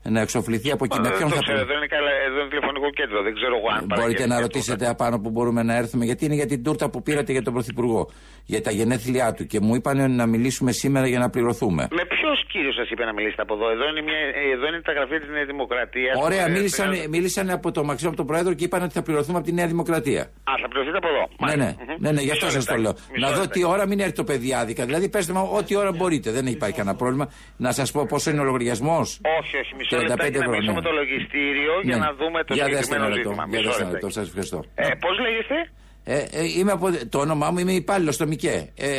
Να 0.04 0.20
εξοφληθεί 0.22 0.72
από 0.72 0.84
εκεί. 0.84 0.96
Μα, 0.98 1.02
Με 1.04 1.08
δεν 1.10 1.18
ποιον 1.18 1.30
το 1.30 1.36
θα 1.36 1.42
ξέρω, 1.42 1.58
πρέπει. 1.58 1.72
εδώ 1.72 1.78
είναι, 1.80 1.90
καλά, 1.96 2.12
εδώ 2.28 2.38
είναι 2.40 2.50
τηλεφωνικό 2.54 2.88
κέντρο, 3.00 3.18
δεν 3.28 3.34
ξέρω 3.40 3.54
εγώ 3.60 3.68
αν 3.76 3.80
Μπορείτε 3.80 3.96
παραγγέλνει 4.02 4.28
να 4.34 4.36
και 4.36 4.42
ρωτήσετε 4.42 4.78
τούτα. 4.78 4.90
απάνω 4.96 5.16
που 5.24 5.30
μπορούμε 5.30 5.62
να 5.64 5.74
έρθουμε, 5.82 6.04
γιατί 6.10 6.22
είναι 6.26 6.36
για 6.42 6.46
την 6.46 6.64
τούρτα 6.64 6.86
που 6.90 7.00
πήρατε 7.08 7.32
για 7.32 7.42
τον 7.48 7.54
Πρωθυπουργό, 7.54 8.02
για 8.46 8.62
τα 8.62 8.72
γενέθλιά 8.72 9.28
του. 9.36 9.44
Και 9.52 9.60
μου 9.66 9.76
είπαν 9.76 9.98
να 10.16 10.26
μιλήσουμε 10.26 10.72
σήμερα 10.72 11.08
για 11.08 11.20
να 11.20 11.30
πληρωθούμε. 11.30 11.84
Με 12.00 12.06
ποιος 12.14 12.38
κύριο 12.52 12.72
σας 12.80 12.90
είπε 12.90 13.04
να 13.06 13.14
μιλήσετε 13.14 13.42
από 13.42 13.54
εδώ, 13.58 13.68
εδώ 13.76 13.86
είναι, 13.92 14.02
μια, 14.08 14.20
εδώ 14.56 14.66
είναι 14.68 14.82
τα 14.82 14.92
γραφεία 14.98 15.20
της 15.20 15.30
Νέας 15.30 15.46
Δημοκρατίας. 15.46 16.14
Ωραία, 16.28 16.46
Ε, 16.46 16.50
μίλησαν, 16.50 16.92
ε, 16.92 17.08
μίλησαν 17.10 17.50
από 17.50 17.72
το 17.72 17.84
Μαξίμου, 17.84 18.10
από 18.10 18.18
τον 18.18 18.28
Πρόεδρο 18.32 18.54
και 18.54 18.64
είπαν 18.64 18.82
ότι 18.84 18.94
θα 18.94 19.02
πληρωθούμε 19.02 19.38
από 19.38 19.48
τη 19.48 19.54
Νέα 19.54 19.68
Δημοκρατία. 19.68 20.22
Α, 20.22 20.54
θα 20.62 20.68
πληρωθείτε 20.72 20.98
από 20.98 21.08
εδώ. 21.14 21.24
Ναι, 21.46 21.56
ναι, 21.56 21.64
Μάλιστα. 21.64 21.96
ναι, 22.00 22.12
ναι, 22.12 22.22
γι' 22.22 22.32
αυτό 22.32 22.46
Μισό 22.46 22.58
σας 22.60 22.66
το 22.66 22.76
λέω. 22.76 22.92
λεπτάκι, 22.92 23.20
Να 23.20 23.28
μισό 23.28 23.40
δω 23.40 23.48
τι 23.48 23.60
λεπτάκι. 23.60 23.74
ώρα 23.74 23.88
μην 23.88 24.00
έρθει 24.00 24.14
το 24.22 24.24
παιδί 24.24 24.54
άδικα. 24.54 24.86
Δηλαδή, 24.86 25.10
πέστε 25.10 25.34
μου 25.34 25.50
ό,τι 25.54 25.76
ώρα 25.76 25.92
μπορείτε. 25.92 26.32
Δεν 26.32 26.46
υπάρχει 26.46 26.76
κανένα 26.76 26.96
πρόβλημα. 26.96 27.26
Να 27.58 27.72
σας 27.72 27.92
πω 27.92 28.06
πόσο 28.10 28.30
είναι 28.30 28.40
ο 28.40 28.44
λογαριασμός. 28.44 29.20
Όχι, 29.40 29.58
όχι, 29.58 29.72
μισό 29.78 29.93
35 30.00 30.08
λεπτάκι 30.08 30.32
να 30.38 30.44
ευρώ, 30.44 30.52
μιλήσουμε 30.52 30.74
ναι. 30.80 30.82
με 30.82 30.88
το 30.90 30.94
λογιστήριο 31.02 31.74
για 31.90 31.98
να 32.06 32.10
δούμε 32.20 32.40
το 32.48 32.54
Για 32.58 32.66
δέστε 32.66 32.84
συγκεκριμένο 32.84 33.06
ένα 33.06 33.16
λεπτό. 33.16 33.30
ζήτημα. 33.30 33.44
Για 33.50 33.60
Μισό 33.60 33.70
δέστε 33.70 33.84
ένα 33.84 33.92
λεπτό. 33.92 34.08
λεπτάκι. 34.08 34.14
Σας 34.20 34.26
ευχαριστώ. 34.32 34.60
Ε, 34.76 34.86
Πώς 35.06 35.16
λέγεστε, 35.26 35.58
Ε, 36.06 36.18
ε, 36.40 36.44
είμαι 36.60 36.72
από, 36.78 36.86
το 37.14 37.18
όνομά 37.26 37.48
μου 37.52 37.60
είμαι 37.64 37.76
υπάλληλο 37.84 38.12
στο 38.18 38.26
ΜΙΚΕ. 38.32 38.56
Ε, 38.78 38.90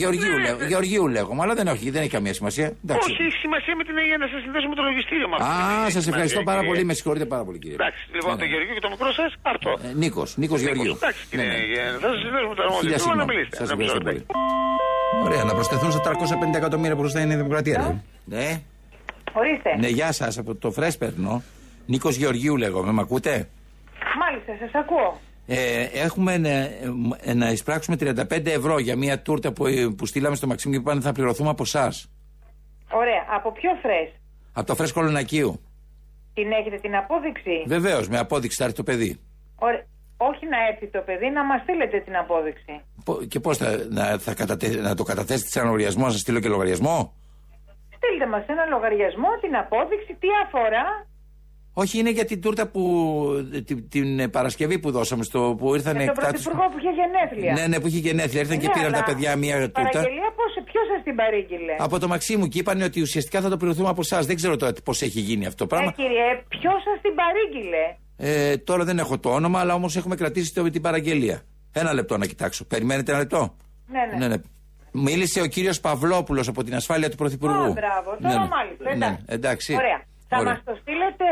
Γεωργίου, 0.00 0.36
λέγω, 0.44 0.58
Γεωργίου 0.72 1.04
λέγομαι, 1.16 1.40
αλλά 1.44 1.54
δεν, 1.58 1.66
έχει, 1.66 1.90
δεν 1.94 2.00
έχει 2.04 2.14
καμία 2.18 2.34
σημασία. 2.40 2.66
Εντάξει. 2.84 3.10
Όχι, 3.12 3.22
έχει 3.28 3.38
σημασία 3.44 3.74
με 3.78 3.84
την 3.88 3.94
για 4.10 4.18
να 4.22 4.26
σας 4.32 4.40
συνδέσουμε 4.44 4.74
το 4.74 4.82
λογιστήριο 4.88 5.28
μα. 5.32 5.36
Α, 5.46 5.90
σας 5.96 6.04
ευχαριστώ 6.10 6.40
πάρα 6.50 6.62
πολύ. 6.68 6.82
Με 6.84 6.94
συγχωρείτε 6.98 7.26
πάρα 7.34 7.44
πολύ, 7.46 7.58
κύριε. 7.62 7.76
Εντάξει, 7.80 8.00
λοιπόν, 8.16 8.30
Ναι, 8.32 8.38
το 8.40 8.44
ναι. 8.44 8.50
Γεωργίου 8.52 8.74
και 8.78 8.84
το 8.86 8.90
μικρό 8.94 9.10
σας, 9.20 9.30
αυτό. 9.52 9.70
Ε, 9.86 9.92
Νίκος, 10.02 10.28
Νίκος 10.42 10.60
Γεωργίου. 10.64 10.94
Εντάξει, 11.00 11.22
Ναι, 11.24 11.42
κύριε, 11.42 11.48
ναι. 11.48 11.88
ε, 11.88 11.98
θα 12.02 12.08
σας 12.12 12.18
συνδέσουμε 12.24 12.54
το 12.58 12.62
Χίλια 12.62 12.68
αρμόδιο 12.68 12.90
να 12.96 12.98
συγγνώμη. 13.04 13.28
μιλήσετε. 13.30 13.56
Σας 13.60 13.64
Ένα 13.70 13.72
ευχαριστώ 13.72 13.98
μισό 13.98 14.04
πολύ. 14.06 14.16
λεπτάκι. 14.18 14.24
Ωραία, 15.26 15.42
να 15.48 15.54
προσθεθούν 15.58 15.90
στα 15.94 16.00
350 16.00 16.56
εκατομμύρια 16.62 16.94
που 16.96 17.00
μπροστά 17.02 17.18
είναι 17.22 17.34
η 17.36 17.40
Δημοκρατία. 17.42 17.76
λέει. 17.84 17.96
Ναι. 18.34 18.48
Ορίστε. 19.32 19.76
Ναι, 19.78 19.88
γεια 19.88 20.12
σας, 20.12 20.38
από 20.38 20.54
το 20.54 20.70
Φρέσ 20.70 20.96
παίρνω. 20.98 21.42
Νίκος 21.86 22.16
Γεωργίου 22.16 22.56
λέγομαι, 22.56 22.92
με 22.92 23.00
ακούτε; 23.00 23.48
Μάλιστα, 24.18 24.52
σας 24.66 24.70
ακούω. 24.74 25.18
Ε, 25.46 25.82
έχουμε 25.92 26.38
να, 26.38 26.48
ε, 27.20 27.34
να 27.34 27.50
εισπράξουμε 27.50 27.96
35 27.96 28.50
ευρώ 28.50 28.78
για 28.78 28.96
μια 28.96 29.20
τούρτα 29.20 29.52
που, 29.52 29.64
που 29.96 30.06
στείλαμε 30.06 30.36
στο 30.36 30.46
Μαξίμ 30.46 30.70
και 30.70 30.76
είπαν 30.76 31.02
θα 31.02 31.12
πληρωθούμε 31.12 31.48
από 31.50 31.62
εσάς. 31.62 32.10
Ωραία. 32.90 33.24
Από 33.36 33.52
ποιο 33.52 33.70
φρέσ. 33.82 34.08
Από 34.52 34.66
το 34.66 34.74
Φρέσ 34.74 34.92
Κολονακίου. 34.92 35.60
Την 36.34 36.52
έχετε 36.52 36.76
την 36.76 36.96
απόδειξη; 36.96 37.62
Βεβαίως, 37.66 38.08
με 38.08 38.18
απόδειξη 38.18 38.56
θα 38.56 38.64
έρθει 38.64 38.76
το 38.76 38.82
παιδί. 38.82 39.20
Ωραία. 39.56 39.84
Όχι 40.16 40.46
να 40.46 40.56
έρθει 40.70 40.86
το 40.86 41.00
παιδί, 41.06 41.30
να 41.30 41.44
μας 41.44 41.62
στείλετε 41.62 42.00
την 42.00 42.16
απόδειξη. 42.16 42.80
Πο- 43.04 43.24
Και 43.24 43.40
πώς 43.40 43.56
θα, 43.56 43.86
να, 43.90 44.18
θα 44.18 44.34
κατατε- 44.34 44.80
να 44.80 44.94
το 44.94 45.02
καταθέσετε 45.02 45.48
σε 45.50 45.58
ένα 45.58 45.68
λογαριασμό, 45.68 46.04
να 46.04 46.10
σας 46.10 46.20
στείλω 46.20 46.40
και 46.40 46.48
λογαριασμό; 46.48 47.14
Στείλτε 47.96 48.26
μας 48.32 48.44
ένα 48.46 48.64
λογαριασμό, 48.74 49.28
την 49.40 49.56
απόδειξη, 49.56 50.12
τι 50.20 50.28
αφορά. 50.44 50.86
Όχι, 51.78 51.98
είναι 51.98 52.10
για 52.10 52.24
την 52.24 52.40
τούρτα 52.40 52.68
που. 52.68 52.82
την, 53.66 53.88
την 53.88 54.18
ε, 54.20 54.28
Παρασκευή 54.28 54.78
που 54.78 54.90
δώσαμε, 54.90 55.24
στο, 55.24 55.54
που 55.58 55.74
ήρθαν 55.74 55.96
Για 55.96 56.06
τον 56.06 56.14
εκτά 56.18 56.32
τους- 56.32 56.42
Πρωθυπουργό 56.42 56.70
που 56.72 56.78
είχε 56.78 56.90
γενέθλια. 57.00 57.52
Ναι, 57.52 57.66
ναι, 57.66 57.80
που 57.80 57.86
είχε 57.86 57.98
γενέθλια. 57.98 58.40
Ήρθαν 58.40 58.58
και 58.58 58.66
Ναι, 58.66 58.72
πήραν 58.72 58.92
τα 58.92 58.96
αλλά 58.98 59.06
παιδιά 59.06 59.36
μία 59.36 59.56
τούρτα. 59.56 59.82
Παραγγελία 59.82 60.30
πώς, 60.36 60.52
ποιος 60.64 60.84
σας 60.92 61.02
την 61.02 61.14
παρήγγειλε; 61.14 61.74
Από 61.78 61.98
το 61.98 62.08
Μαξίμου 62.08 62.46
και 62.48 62.58
είπαν 62.58 62.82
ότι 62.82 63.00
ουσιαστικά 63.00 63.40
θα 63.40 63.48
το 63.48 63.56
πληρωθούμε 63.56 63.88
από 63.88 64.00
εσάς. 64.00 64.26
Δεν 64.26 64.36
ξέρω 64.36 64.56
τώρα 64.56 64.72
πώς 64.84 65.02
έχει 65.02 65.20
γίνει 65.20 65.46
αυτό 65.46 65.66
το 65.66 65.74
Ε, 65.74 65.78
πράγμα. 65.78 65.92
κύριε, 65.92 66.26
ποιος 66.48 66.82
σας 66.82 67.00
την 67.02 67.14
παρήγγειλε; 67.20 67.84
Ε, 68.16 68.56
τώρα 68.56 68.84
δεν 68.84 68.98
έχω 68.98 69.18
το 69.18 69.28
όνομα, 69.30 69.60
αλλά 69.60 69.74
όμως 69.74 69.96
έχουμε 69.96 70.14
κρατήσει 70.16 70.54
το, 70.54 70.70
την 70.70 70.82
παραγγελία. 70.82 71.40
Ένα 71.72 71.92
λεπτό 71.94 72.16
να 72.18 72.26
κοιτάξω. 72.26 72.64
Περιμένετε 72.64 73.10
ένα 73.10 73.20
λεπτό; 73.20 73.56
Ναι, 74.18 74.26
ναι. 74.26 74.36
Μίλησε 74.96 75.40
ο 75.40 75.46
κύριος 75.46 75.80
Παυλόπουλος 75.80 76.48
από 76.48 76.62
την 76.64 76.74
ασφάλεια 76.74 77.10
του 77.10 77.16
Πρωθυπουργού. 77.16 77.62
Α, 77.64 77.70
μπράβο. 77.72 78.16
Τώρα 78.22 78.46
μάλιστα. 78.46 78.84
Ναι, 78.96 79.06
εντάξει. 79.06 79.24
εντάξει. 79.26 79.74
Ωραία. 79.74 80.00
Θα 80.28 80.36
Ωραία. 80.38 80.52
μας 80.52 80.62
το 80.64 80.76
στείλετε 80.80 81.24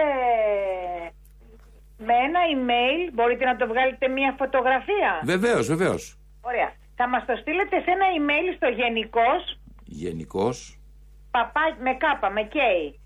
με 1.99 2.15
ένα 2.27 2.41
email. 2.55 3.01
Μπορείτε 3.15 3.45
να 3.45 3.57
το 3.57 3.67
βγάλετε 3.67 4.09
μια 4.09 4.35
φωτογραφία. 4.39 5.11
Βεβαίως, 5.25 5.67
βεβαίως. 5.67 6.19
Ωραία. 6.41 6.71
Θα 6.97 7.09
μας 7.09 7.25
το 7.27 7.35
στείλετε 7.41 7.77
σε 7.85 7.91
ένα 7.97 8.07
email 8.19 8.47
στο 8.57 8.69
γενικός 8.81 9.59
Γενικώ. 9.85 10.49
παπάκι 11.31 11.79
με 11.87 11.93
κάπα, 12.05 12.31
με 12.31 12.49
K. 12.55 12.57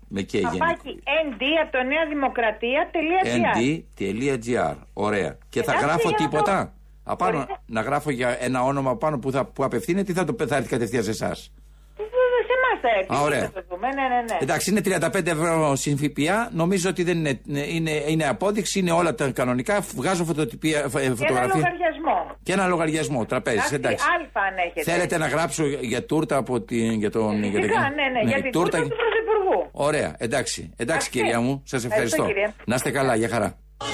Με 0.07 0.21
και 0.21 0.39
Παπάκι 0.41 0.91
nd 1.25 1.41
από 1.63 1.71
το 1.77 1.83
νέα 1.83 2.05
δημοκρατία.gr 2.13 3.25
nd.gr. 3.41 4.75
Ωραία. 4.93 5.37
Και 5.49 5.63
θα 5.63 5.71
Εντάξει, 5.71 5.85
γράφω 5.87 6.09
για 6.09 6.11
να 6.11 6.17
το- 6.17 6.23
τίποτα; 6.23 6.73
Απάνω, 7.11 7.31
Μπορείτε. 7.37 7.53
να 7.65 7.81
γράφω 7.81 8.09
για 8.09 8.37
ένα 8.39 8.63
όνομα 8.63 8.95
πάνω 8.97 9.19
που, 9.19 9.31
θα, 9.31 9.45
που 9.45 9.63
απευθύνεται 9.63 10.11
ή 10.11 10.15
θα, 10.15 10.23
το, 10.25 10.35
θα 10.47 10.55
έρθει 10.55 10.69
κατευθείαν 10.69 11.03
σε 11.03 11.09
εσάς; 11.09 11.51
Βέβαια, 11.97 12.41
σε 12.47 12.53
εμάς 12.59 12.79
θα 12.81 12.89
έρθει. 12.99 13.13
Α, 13.15 13.21
ωραία. 13.25 13.39
Θα 13.41 13.51
το 13.51 13.63
δούμε. 13.69 13.87
Ναι, 13.87 14.01
ναι, 14.01 14.21
ναι. 14.31 14.37
Εντάξει, 14.41 14.69
είναι 14.69 14.81
35 15.13 15.25
ευρώ 15.27 15.75
συν 15.75 15.97
ΦΠΑ. 15.97 16.49
Νομίζω 16.53 16.89
ότι 16.89 17.03
δεν 17.03 17.17
είναι, 17.17 17.39
είναι, 17.45 17.91
είναι 18.07 18.27
απόδειξη, 18.27 18.79
είναι 18.79 18.91
όλα 18.91 19.15
τα 19.15 19.31
κανονικά. 19.31 19.79
Βγάζω 19.95 20.23
φωτοτυπία, 20.23 20.79
ε, 20.79 20.89
Και 20.91 20.99
ένα 20.99 21.15
φωτογραφία. 21.15 21.55
λογαριασμό. 21.55 22.35
Και 22.43 22.51
ένα 22.53 22.67
λογαριασμό, 22.67 23.25
τραπέζι. 23.25 23.55
Εντάξει, 23.57 23.75
Εντάξει. 23.75 24.05
αλφα 24.19 24.39
αν 24.39 24.53
έχετε. 24.65 24.91
Θέλετε 24.91 25.17
να 25.17 25.27
γράψω 25.27 25.63
για 25.65 26.05
τούρτα 26.05 26.37
από 26.37 26.61
την. 26.61 26.91
Για 26.91 27.11
τον, 27.11 27.43
για 27.43 27.51
Φυσικά, 27.51 27.65
την- 27.67 27.95
ναι, 27.95 28.19
ναι, 28.23 28.29
για 28.29 28.41
την 28.41 28.51
τούρτα 28.51 28.77
του 28.81 28.87
Πρωθυπουργού. 28.87 29.69
Ωραία, 29.71 30.15
εντάξει. 30.17 30.17
Εντάξει, 30.17 30.73
Εντάξει. 30.77 31.09
κυρία 31.09 31.39
μου, 31.39 31.61
σας 31.65 31.85
ευχαριστώ. 31.85 32.23
Ευχαριστώ, 32.23 32.41
κύριε. 32.49 32.63
Να 32.65 32.75
είστε 32.75 32.91
καλά, 32.91 33.15
για 33.15 33.29
χαρά. 33.29 33.57
Το 33.77 33.85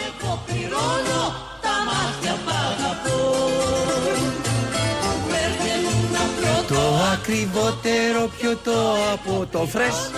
ακριβότερο 7.27 8.29
πιωτό 8.39 8.95
από 9.13 9.47
το 9.51 9.65
φρες. 9.65 10.11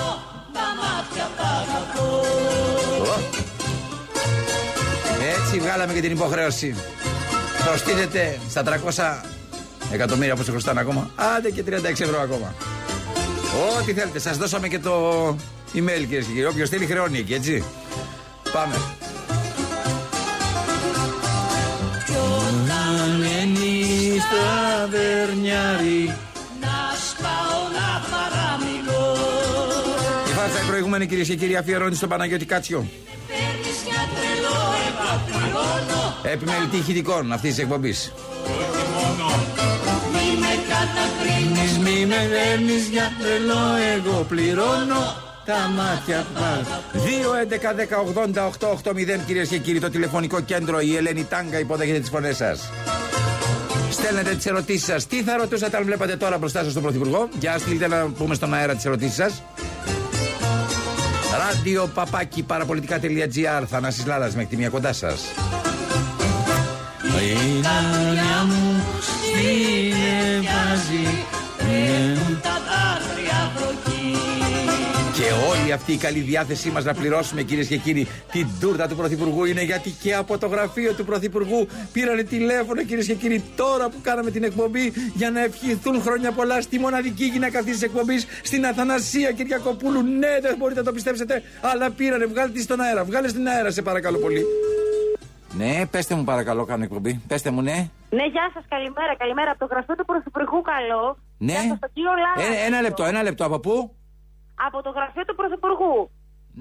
Ω. 3.02 3.20
Έτσι 5.36 5.60
βγάλαμε 5.60 5.94
και 5.94 6.02
την 6.02 6.12
υποχρέωση. 6.12 6.76
Προστίθεται 7.66 8.40
στα 8.50 8.64
300 8.64 9.24
εκατομμύρια 9.92 10.36
που 10.36 10.44
σε 10.44 10.52
χρωστάνε 10.52 10.80
ακόμα. 10.80 11.10
Άντε 11.16 11.50
και 11.52 11.64
36 11.68 11.72
ευρώ 11.84 12.20
ακόμα. 12.20 12.54
Ό,τι 13.80 13.94
θέλετε, 13.94 14.20
σας 14.20 14.38
δώσαμε 14.38 14.68
και 14.68 14.80
το 14.80 15.28
email 15.74 16.00
κυρίες 16.00 16.26
και 16.26 16.32
κύριοι. 16.34 16.46
Όποιος 16.46 16.70
θέλει 16.70 16.86
χρεώνει 16.86 17.18
εκεί, 17.18 17.34
έτσι. 17.34 17.64
Πάμε. 18.54 18.76
Όταν 22.10 23.20
μένει 23.20 24.20
στα 24.20 24.88
βερνιάρι 24.90 26.16
προηγούμενη 30.78 31.08
κυρίες 31.08 31.28
και 31.28 31.36
κύριοι 31.36 31.56
αφιερώνει 31.56 31.96
στον 31.96 32.10
Παναγιώτη 32.10 32.46
Κάτσιο. 32.46 32.86
Επιμελητή 36.24 36.78
ηχητικών 36.78 37.32
αυτής 37.32 37.50
της 37.56 37.64
εκπομπής. 37.64 38.14
Μη 41.84 42.06
με 42.06 42.28
δέρνεις 42.28 42.88
για 42.88 43.12
τρελό 43.22 43.76
εγώ 43.96 44.26
πληρώνω 44.30 45.16
τα 45.46 45.72
μάτια 45.76 46.26
πάλι 46.34 46.66
2-11-10-80-8-8-0 48.84 49.20
κυρίες 49.26 49.48
και 49.48 49.58
κύριοι 49.58 49.80
το 49.80 49.90
τηλεφωνικό 49.90 50.42
κέντρο 50.42 50.80
η 50.80 50.96
Ελένη 50.96 51.24
Τάγκα 51.24 51.60
υποδέχεται 51.60 52.00
τις 52.00 52.10
φωνές 52.10 52.36
σας 52.36 52.70
Στέλνετε 53.92 54.36
τις 54.36 54.46
ερωτήσεις 54.46 54.86
σας 54.86 55.08
Τι 55.08 55.24
θα 55.24 55.38
ρωτούσατε 55.38 55.78
αν 55.78 55.84
βλέπατε 55.84 56.16
τώρα 56.16 56.38
μπροστά 56.38 56.64
σας 56.64 56.74
τον 56.74 56.82
Πρωθυπουργό; 56.82 57.30
Για 57.40 57.58
στείλτε 57.58 57.88
να 57.88 58.08
πούμε 58.18 58.36
στον 58.36 58.54
αέρα 58.54 58.76
τις 58.76 58.86
ερωτήσεις 58.86 59.16
σας 59.16 59.42
Ράδιο 61.38 61.90
παπάκι 61.94 62.44
παραπολιτικά.gr 62.44 63.64
Θανάσης 63.68 64.06
Λάλας 64.06 64.34
μέχρι 64.34 64.50
τη 64.50 64.58
μία 64.58 64.70
κοντά 64.70 64.94
σας. 64.94 65.22
Η 67.22 67.60
νάνια 67.62 68.44
μου 68.46 68.84
συνεβάζει 69.22 71.08
και 75.28 75.34
όλη 75.34 75.72
αυτή 75.72 75.92
η 75.94 75.98
καλή 75.98 76.20
διάθεσή 76.20 76.70
μας 76.70 76.84
να 76.84 76.94
πληρώσουμε 76.94 77.42
κυρίες 77.42 77.68
και 77.68 77.78
κύριοι 77.78 78.08
την 78.32 78.48
τούρτα 78.60 78.88
του 78.88 78.96
Πρωθυπουργού 78.96 79.46
είναι 79.46 79.62
γιατί 79.62 79.90
και 79.90 80.16
από 80.16 80.38
το 80.38 80.48
γραφείο 80.48 80.94
του 80.94 81.06
Πρωθυπουργού 81.06 81.68
πήρανε 81.94 82.24
τηλέφωνο 82.24 82.84
κυρίες 82.84 83.06
και 83.06 83.14
κύριοι 83.14 83.44
τώρα 83.56 83.90
που 83.90 83.98
κάναμε 84.02 84.32
την 84.32 84.44
εκπομπή 84.44 84.94
για 85.14 85.32
να 85.32 85.44
ευχηθούν 85.44 86.02
χρόνια 86.02 86.32
πολλά 86.32 86.62
στη 86.62 86.80
μοναδική 86.80 87.26
γυναίκα 87.26 87.60
αυτής 87.60 87.74
της 87.74 87.84
εκπομπής 87.84 88.28
στην 88.44 88.66
Αθανασία 88.66 89.32
Κυριακοπούλου. 89.32 90.02
Ναι, 90.02 90.40
δεν 90.42 90.56
μπορείτε 90.58 90.80
να 90.80 90.86
το 90.86 90.92
πιστέψετε, 90.92 91.44
αλλά 91.62 91.92
πήρανε. 91.92 92.26
Βγάλτε 92.26 92.52
τη 92.52 92.62
στον 92.62 92.82
αέρα, 92.82 93.04
βγάλε 93.04 93.28
στην 93.28 93.48
αέρα, 93.48 93.72
σε 93.72 93.82
παρακαλώ 93.82 94.18
πολύ. 94.18 94.46
Ναι, 95.58 95.86
πέστε 95.92 96.16
μου 96.16 96.24
παρακαλώ, 96.24 96.66
κάνω 96.66 96.84
εκπομπή. 96.84 97.22
Πέστε 97.28 97.50
μου, 97.52 97.62
ναι. 97.62 97.90
Ναι, 98.10 98.26
γεια 98.26 98.52
σας, 98.54 98.64
καλημέρα. 98.70 99.16
Καλημέρα 99.18 99.52
από 99.52 99.60
το 99.60 99.68
γραφείο 99.72 99.96
του 99.96 100.06
Πρωθυπουργού, 100.06 100.62
καλό. 100.62 101.18
Ναι. 101.38 101.52
Γεια 101.52 101.62
σας, 101.62 101.80
τον 101.80 101.90
κύριο 101.94 102.12
Λάλα. 102.24 102.62
Ε, 102.64 102.66
ένα 102.66 102.82
λεπτό, 102.82 103.04
ένα 103.04 103.24
λεπτό. 103.24 103.46
Από 103.46 103.60
πού; 103.60 103.96
Από 104.66 104.78
το 104.86 104.90
γραφείο 104.98 105.24
του 105.28 105.36
Πρωθυπουργού. 105.36 105.96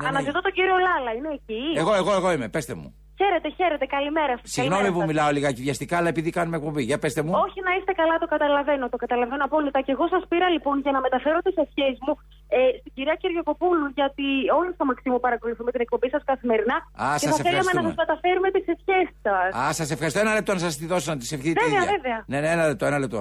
Ναι, 0.01 0.09
Αναζητώ 0.09 0.41
τον 0.47 0.53
κύριο 0.53 0.77
Λάλα, 0.87 1.13
είναι 1.19 1.31
εκεί. 1.39 1.63
Εγώ, 1.81 1.93
εγώ, 1.95 2.13
εγώ 2.21 2.29
είμαι. 2.33 2.49
Πέστε 2.49 2.75
μου. 2.81 2.89
Χαίρετε, 3.21 3.49
χαίρετε, 3.59 3.87
καλημέρα 3.97 4.35
σας. 4.39 4.51
Συγγνώμη 4.57 4.89
που 4.95 5.03
μιλάω 5.11 5.31
λιγάκι 5.37 5.61
βιαστικά, 5.67 5.95
αλλά 5.99 6.09
επειδή 6.15 6.31
κάνουμε 6.39 6.57
εκπομπή. 6.61 6.83
Για 6.91 6.99
πέστε 7.03 7.23
μου. 7.25 7.33
Όχι 7.47 7.59
να 7.67 7.73
είστε 7.79 7.93
καλά, 8.01 8.15
το 8.23 8.27
καταλαβαίνω. 8.35 8.85
Το 8.95 8.99
καταλαβαίνω 9.05 9.45
απόλυτα. 9.49 9.79
Και 9.87 9.93
εγώ 9.97 10.05
σας 10.15 10.23
πήρα 10.31 10.49
λοιπόν 10.55 10.75
για 10.85 10.93
να 10.97 11.01
μεταφέρω 11.07 11.39
τις 11.47 11.57
ευχές 11.65 11.95
μου 12.05 12.13
ε, 12.57 12.59
στην 12.81 12.93
κυρία 12.97 13.17
Κυριακοπούλου, 13.23 13.87
γιατί 14.01 14.27
όλοι 14.59 14.71
στο 14.77 14.85
Μαξίμου 14.89 15.19
παρακολουθούμε 15.27 15.71
την 15.75 15.81
εκπομπή 15.87 16.09
σας 16.15 16.23
καθημερινά. 16.31 16.77
Α, 17.05 17.07
και 17.21 17.27
σας 17.27 17.37
θα 17.37 17.43
θέλαμε 17.43 17.71
να 17.79 17.81
ευχαριστούμε. 17.81 17.89
σας 17.89 17.97
μεταφέρουμε 18.03 18.49
τις 18.55 18.65
ευχές 18.75 19.07
σας. 19.25 19.49
Α, 19.63 19.73
σας 19.81 19.89
ευχαριστώ. 19.95 20.19
Ένα 20.25 20.33
λεπτό 20.39 20.53
να 20.59 20.63
σας 20.67 20.75
τη 20.81 20.87
δώσω 20.93 21.09
να 21.15 21.19
τη 21.23 21.27
ευχηθείτε. 21.35 21.65
Βέβαια, 21.65 21.83
ίδια. 21.83 21.93
βέβαια. 21.97 22.19
Ναι, 22.33 22.39
ναι, 22.43 22.49
ένα 22.57 22.65
λεπτό, 22.71 22.85
ένα 22.91 22.99
λεπτό. 23.05 23.21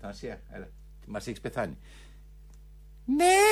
Θανασία, 0.00 0.34
έλα. 0.56 0.68
Μας 1.12 1.22
έχεις 1.28 1.40
πεθάνει. 1.46 1.76
Ναι! 3.18 3.42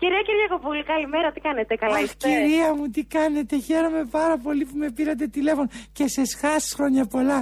Κυρία 0.00 0.22
Κυριακοπούλου, 0.28 0.84
καλημέρα, 0.92 1.28
τι 1.32 1.40
κάνετε, 1.40 1.74
καλά 1.84 1.96
Αχ, 1.96 2.02
είστε; 2.02 2.28
κυρία 2.28 2.68
μου, 2.76 2.84
τι 2.94 3.02
κάνετε. 3.16 3.54
Χαίρομαι 3.68 4.02
πάρα 4.18 4.36
πολύ 4.38 4.64
που 4.68 4.76
με 4.82 4.88
πήρατε 4.96 5.26
τηλέφωνο 5.26 5.68
και 5.96 6.04
σε 6.08 6.22
σχάσει 6.24 6.74
χρόνια 6.76 7.04
πολλά. 7.14 7.40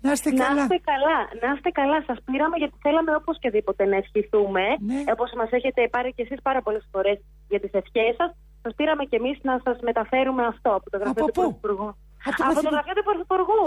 Να 0.00 0.12
είστε 0.12 0.30
Να 0.30 0.44
καλά. 0.44 0.62
είστε 0.62 0.80
καλά, 0.92 1.18
να 1.42 1.48
είστε 1.54 1.70
καλά. 1.80 1.98
Σας 2.08 2.18
πήραμε 2.28 2.56
γιατί 2.62 2.74
θέλαμε 2.84 3.12
οπωσδήποτε 3.20 3.82
να 3.92 3.96
ευχηθούμε. 4.02 4.64
Ναι. 4.88 5.00
Όπως 5.14 5.30
μας 5.38 5.50
έχετε 5.58 5.80
πάρει 5.94 6.10
και 6.16 6.22
εσείς 6.26 6.40
πάρα 6.48 6.60
πολλές 6.62 6.84
φορές 6.92 7.16
για 7.48 7.60
τις 7.60 7.72
ευχές 7.80 8.12
σας. 8.20 8.30
Σας 8.62 8.74
πήραμε 8.78 9.04
και 9.10 9.16
εμείς 9.20 9.36
να 9.42 9.54
σας 9.64 9.76
μεταφέρουμε 9.88 10.42
αυτό 10.52 10.70
από 10.78 10.90
το 10.90 10.96
γραφείο 10.98 11.24
Από 11.24 11.32
του 11.32 11.40
πού; 11.40 11.42
Πρωθυπουργού. 11.42 11.88
Από 12.28 12.36
το 12.38 12.42
Από 12.44 12.54
το 12.54 12.62
Πρωθυπουργό. 12.62 12.74
γραφείο 12.76 12.94
του 12.98 13.04
Πρωθυπουργού. 13.10 13.60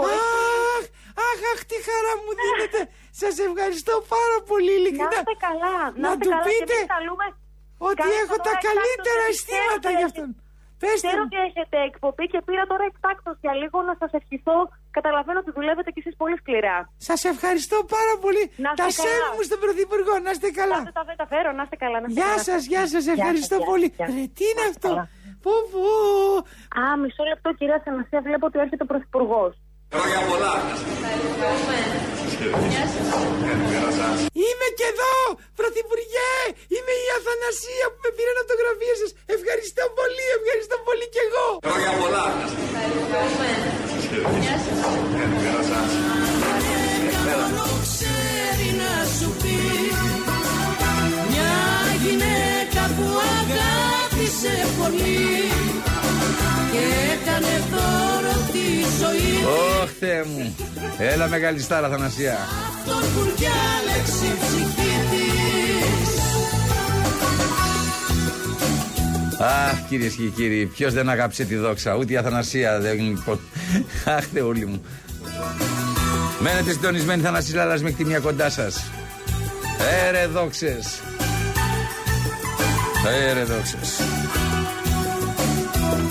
Αχ, 0.76 0.84
αχ, 1.28 1.38
αχ, 1.52 1.58
τι 1.70 1.76
χαρά 1.88 2.12
μου 2.22 2.30
δίνετε. 2.40 2.80
Σας 3.22 3.34
ευχαριστώ 3.48 3.94
πάρα 4.14 4.38
πολύ, 4.50 4.72
Να 4.74 4.78
ειλικρινά. 4.78 5.18
είστε 5.22 5.34
καλά, 5.46 5.76
να, 5.92 6.00
Να 6.04 6.08
είστε 6.12 6.24
του 6.24 6.30
καλά. 6.34 6.44
πείτε 6.46 6.64
Και 6.70 6.80
εμείς 6.82 6.94
καλούμε... 6.96 7.26
Ότι 7.88 7.98
Κάντε 8.00 8.16
έχω 8.22 8.36
τώρα 8.36 8.44
τα 8.46 8.52
εκτάκτως, 8.54 8.70
καλύτερα 8.70 9.22
γιατί 9.26 9.34
αισθήματα 9.38 9.88
ξέρω 9.88 9.98
για 10.00 10.08
ότι 10.10 10.20
αυτόν. 10.20 10.30
Πέστε 10.82 11.06
Ξέρω 11.08 11.20
μου. 11.22 11.28
ότι 11.30 11.38
έχετε 11.48 11.76
εκπομπή 11.90 12.24
και 12.32 12.40
πήρα 12.46 12.64
τώρα 12.70 12.84
εκτάκτος 12.92 13.36
για 13.44 13.54
λίγο 13.60 13.76
να 13.88 13.94
σας 14.00 14.10
ευχηθώ. 14.20 14.58
Καταλαβαίνω 14.96 15.38
ότι 15.44 15.50
δουλεύετε 15.58 15.90
κι 15.94 16.00
εσείς 16.02 16.14
πολύ 16.22 16.36
σκληρά. 16.42 16.76
Σας 17.08 17.20
ευχαριστώ 17.32 17.76
πάρα 17.96 18.14
πολύ. 18.24 18.42
Να 18.64 18.68
είστε 18.70 18.82
Τα 18.82 18.88
καλά. 18.96 19.02
σέβη 19.04 19.28
μου 19.36 19.42
στον 19.48 19.58
Πρωθυπουργό. 19.64 20.14
Να 20.26 20.30
είστε 20.34 20.48
καλά. 20.60 20.78
Θα 20.88 20.94
τα 20.98 21.04
μεταφέρω, 21.12 21.48
να 21.58 21.62
είστε 21.66 21.76
καλά. 21.84 21.96
Να 22.02 22.06
είστε 22.08 22.18
Γεια 22.20 22.30
καλά. 22.32 22.42
σας, 22.48 22.60
γεια 22.72 22.84
σας. 22.92 23.02
Ευχαριστώ 23.14 23.56
γεια 23.60 23.68
πολύ. 23.70 23.88
σας, 23.88 23.96
γεια 23.98 24.06
σας. 24.06 24.14
Ρε, 24.18 24.24
τι 24.36 24.44
είναι 24.50 24.62
Να 24.64 24.68
είστε 24.70 24.88
αυτό; 24.88 24.90
Καλά. 25.40 25.44
Πού, 25.44 25.52
πού. 25.72 25.84
Α, 26.80 26.82
μισό 27.02 27.24
λεπτό, 27.30 27.48
κυρία 27.58 27.80
Θανασία, 27.84 28.20
βλέπω 28.26 28.44
ότι 28.46 28.58
έρχεται 28.64 28.84
ο 28.86 28.90
Πρωθυπουργός. 28.92 29.52
Είμαι 34.44 34.68
και 34.78 34.86
εδώ, 34.92 35.14
Πρωθυπουργέ! 35.60 36.32
Είμαι 36.74 36.94
η 37.04 37.08
Αθανασία 37.18 37.86
που 37.92 37.98
με 38.04 38.10
πήρε 38.16 38.32
από 38.40 38.48
το 38.52 38.56
γραφείο 38.60 38.94
σας. 39.00 39.10
Ευχαριστώ 39.36 39.84
πολύ, 39.98 40.26
ευχαριστώ 40.38 40.76
πολύ 40.86 41.06
κι 41.14 41.22
εγώ. 41.26 41.46
ξέρει 47.86 48.68
να 48.82 48.92
σου 49.16 49.28
πει 49.42 49.58
Μια 51.30 51.54
γυναίκα 52.02 52.82
που 52.96 53.06
αγάπησε 54.46 54.74
πολύ 54.78 55.18
Και 56.72 56.84
έκανε 57.12 57.62
δώρο 57.70 58.36
τη 58.52 58.66
ζωή 59.00 59.44
Ωχ, 59.82 59.90
Θεέ 59.98 60.24
μου. 60.24 60.54
Έλα, 60.98 61.28
μεγάλη 61.28 61.60
στάρα, 61.60 61.86
Αθανασία. 61.86 62.32
Αυτόν 62.32 63.00
που 63.00 63.20
διάλεξε 63.36 64.24
η 64.24 64.36
ψυχή 64.40 64.92
της 65.10 66.18
Αχ, 69.40 69.88
κυρίες 69.88 70.14
και 70.14 70.22
κύριοι, 70.22 70.66
ποιος 70.66 70.92
δεν 70.92 71.08
αγάπησε 71.08 71.44
τη 71.44 71.56
δόξα, 71.56 71.96
ούτε 71.96 72.12
η 72.12 72.16
Αθανασία. 72.16 72.80
Δεν... 72.80 73.24
Αχ, 74.04 74.24
Θεούλη 74.32 74.66
μου. 74.66 74.82
Μένετε 76.40 76.70
συντονισμένοι, 76.70 77.22
Θανασία 77.22 77.54
Λάλλας 77.54 77.82
μέχρι 77.82 77.96
τη 77.96 78.04
μία 78.04 78.18
κοντά 78.18 78.50
σας. 78.50 78.90
Έρε 80.08 80.26
δόξες. 80.26 81.00
Έρε 83.06 83.44
δόξες. 83.44 84.00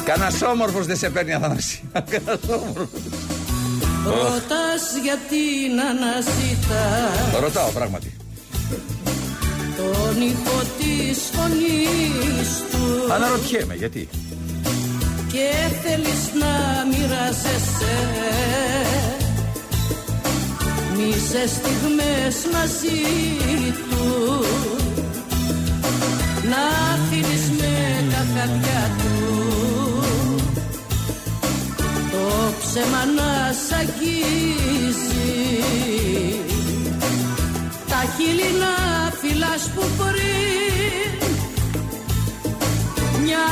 Κανένας 0.06 0.42
όμορφος 0.42 0.86
δεν 0.86 0.98
σε 0.98 1.10
παίρνει, 1.10 1.34
Αθανασία. 1.34 1.80
Κανένας 1.94 2.40
όμορφος. 2.50 2.90
Ρωτάς 4.06 4.84
γιατί 5.04 5.42
να 5.76 5.84
αναζητάς 5.90 7.32
Το 7.34 7.40
ρωτάω, 7.40 7.70
πράγματι. 7.70 8.14
Τον 9.78 10.22
ήχο 10.22 10.62
της 10.80 11.20
φωνής 11.34 12.50
του 12.72 13.14
Αναρωτιέμαι, 13.14 13.76
γιατί. 13.76 14.10
και 15.32 15.50
θέλεις 15.84 16.24
να 16.40 16.86
μοιράζεσαι 16.90 17.96
μισές 20.98 21.50
στιγμές 21.50 22.36
μαζί 22.54 23.02
τους 23.90 24.89
να 26.50 26.64
αφήνεις 26.94 27.50
με 27.60 27.76
τα 28.12 28.26
χαρτιά 28.34 28.92
του 28.98 29.14
το 32.12 32.54
ψέμα 32.60 33.04
να 33.16 33.54
σ' 33.54 33.72
αγγίζει 33.72 35.30
τα 37.88 38.02
χείλη 38.16 38.50
να 38.60 38.74
φυλάς 39.22 39.70
που 39.76 39.84
πριν 39.98 41.30
μια 43.24 43.44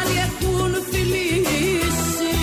άλλη 0.00 0.16
έχουν 0.18 0.72
φιλήσει 0.90 2.34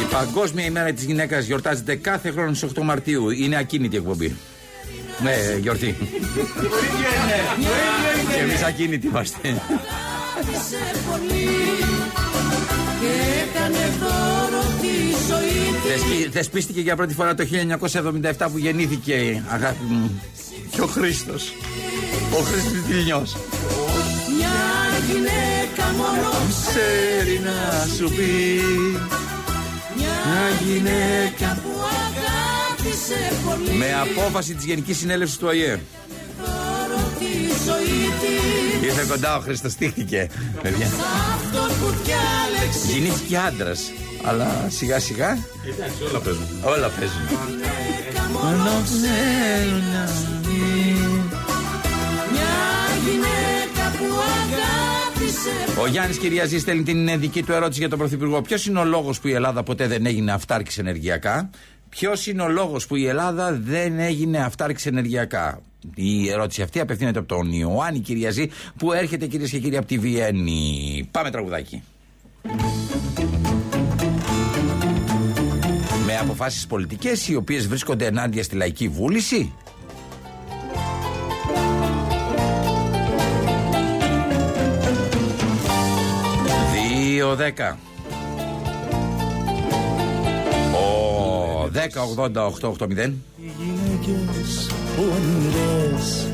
Η 0.00 0.12
Παγκόσμια 0.12 0.64
ημέρα 0.64 0.92
της 0.92 1.04
γυναίκας 1.04 1.44
γιορτάζεται 1.44 1.96
κάθε 1.96 2.30
χρόνο 2.30 2.54
στις 2.54 2.70
8 2.78 2.82
Μαρτίου. 2.82 3.30
Είναι 3.30 3.56
ακίνητη 3.56 3.96
εκπομπή. 3.96 4.36
Ναι, 5.22 5.58
γιορτή. 5.60 5.96
Και 8.34 8.40
εμείς 8.40 8.62
ακίνητοι 8.62 9.06
είμαστε. 9.06 9.38
σε 10.68 11.00
πολύ 11.10 11.48
και 13.00 13.12
έκανε 13.44 13.92
δώρο 14.00 14.62
τη 14.80 14.96
ζωή 15.28 15.80
της 15.82 15.90
Θεσπι- 15.90 16.32
Θεσπίστηκε 16.32 16.80
για 16.80 16.96
πρώτη 16.96 17.14
φορά 17.14 17.34
το 17.34 17.44
1977 17.44 18.48
που 18.50 18.58
γεννήθηκε, 18.58 19.42
αγάπη 19.48 19.84
μου, 19.88 20.22
και 20.70 20.80
ο 20.80 20.86
Χρήστος. 20.86 21.52
Ο 22.32 22.36
Χρήστος 22.42 22.72
Τιλνιός. 22.88 23.36
μια 24.36 24.56
γυναίκα 25.08 25.92
μόνο 25.96 26.28
Ξέρει 26.68 27.40
να 27.44 27.86
σου 27.96 28.08
πει 28.14 28.62
μια 29.96 30.16
γυναίκα 30.64 31.58
που 31.62 31.70
αγάπησε 31.80 33.32
πολύ 33.46 33.78
με 33.78 33.86
απόφαση 33.94 34.54
της 34.54 34.64
Γενικής 34.64 34.96
Συνέλευσης 34.98 35.36
του 35.38 35.46
ΟΗΕ. 35.48 35.80
Ήρθε 38.84 39.04
κοντά 39.08 39.36
ο 39.36 39.40
Χρήστος, 39.40 39.72
στήχτηκε. 39.72 40.28
Παιδιά. 40.62 40.86
αυτόν 40.86 41.68
που 41.78 41.94
διάλεξε 42.04 42.92
Γεννήθηκε 42.92 43.36
άντρας. 43.36 43.80
Αλλά 44.24 44.46
σιγά 44.68 45.00
σιγά. 45.00 45.38
όλα 46.08 46.18
παίζουν. 46.20 46.46
Όλα 46.64 46.88
παίζουν. 46.88 47.20
μόνο 48.32 48.82
ξέρει 48.84 49.70
να 49.92 50.04
μια 52.32 52.54
γυναίκα 53.04 53.96
που 53.98 54.04
αγάπησε 54.04 55.80
Ο 55.80 55.86
Γιάννης 55.86 56.18
Κυριαζής 56.18 56.60
στέλνει 56.60 56.82
την 56.82 57.20
δική 57.20 57.42
του 57.42 57.52
ερώτηση 57.52 57.80
για 57.80 57.88
τον 57.88 57.98
Πρωθυπουργό. 57.98 58.42
Ποιος 58.42 58.66
είναι 58.66 58.78
ο 58.78 58.84
λόγος 58.84 59.20
που 59.20 59.28
η 59.28 59.32
Ελλάδα 59.32 59.62
ποτέ 59.62 59.86
δεν 59.86 60.06
έγινε 60.06 60.32
αυτάρκης 60.32 60.78
ενεργειακά; 60.78 61.50
Ποιος 61.88 62.26
είναι 62.26 62.42
ο 62.42 62.48
λόγος 62.48 62.86
που 62.86 62.96
η 62.96 63.06
Ελλάδα 63.06 63.52
δεν 63.52 63.98
έγινε 63.98 64.38
αυτάρκης 64.38 64.86
ενεργειακά; 64.86 65.60
Η 65.94 66.30
ερώτηση 66.30 66.62
αυτή 66.62 66.80
απευθύνεται 66.80 67.18
από 67.18 67.28
τον 67.28 67.52
Ιωάννη 67.52 67.98
Κυριαζή 68.00 68.50
που 68.78 68.92
έρχεται 68.92 69.26
κυρίες 69.26 69.50
και 69.50 69.58
κύριοι 69.58 69.76
από 69.76 69.86
τη 69.86 69.98
Βιέννη. 69.98 71.08
Πάμε 71.10 71.30
τραγουδάκι. 71.30 71.82
Με 76.06 76.16
αποφάσεις 76.20 76.66
πολιτικές 76.66 77.28
οι 77.28 77.34
οποίες 77.34 77.68
βρίσκονται 77.68 78.06
ενάντια 78.06 78.42
στη 78.42 78.56
λαϊκή 78.56 78.88
βούληση; 78.88 79.52
Δύο 86.72 87.34
δέκα. 87.34 87.78
Ο 90.74 91.70
10 91.72 92.02
80 92.16 92.50
8 92.60 92.72
8 92.78 92.86
0. 92.86 93.12
Οι 93.36 93.52
γυναίκες 93.58 94.68
όνειρες 94.98 96.28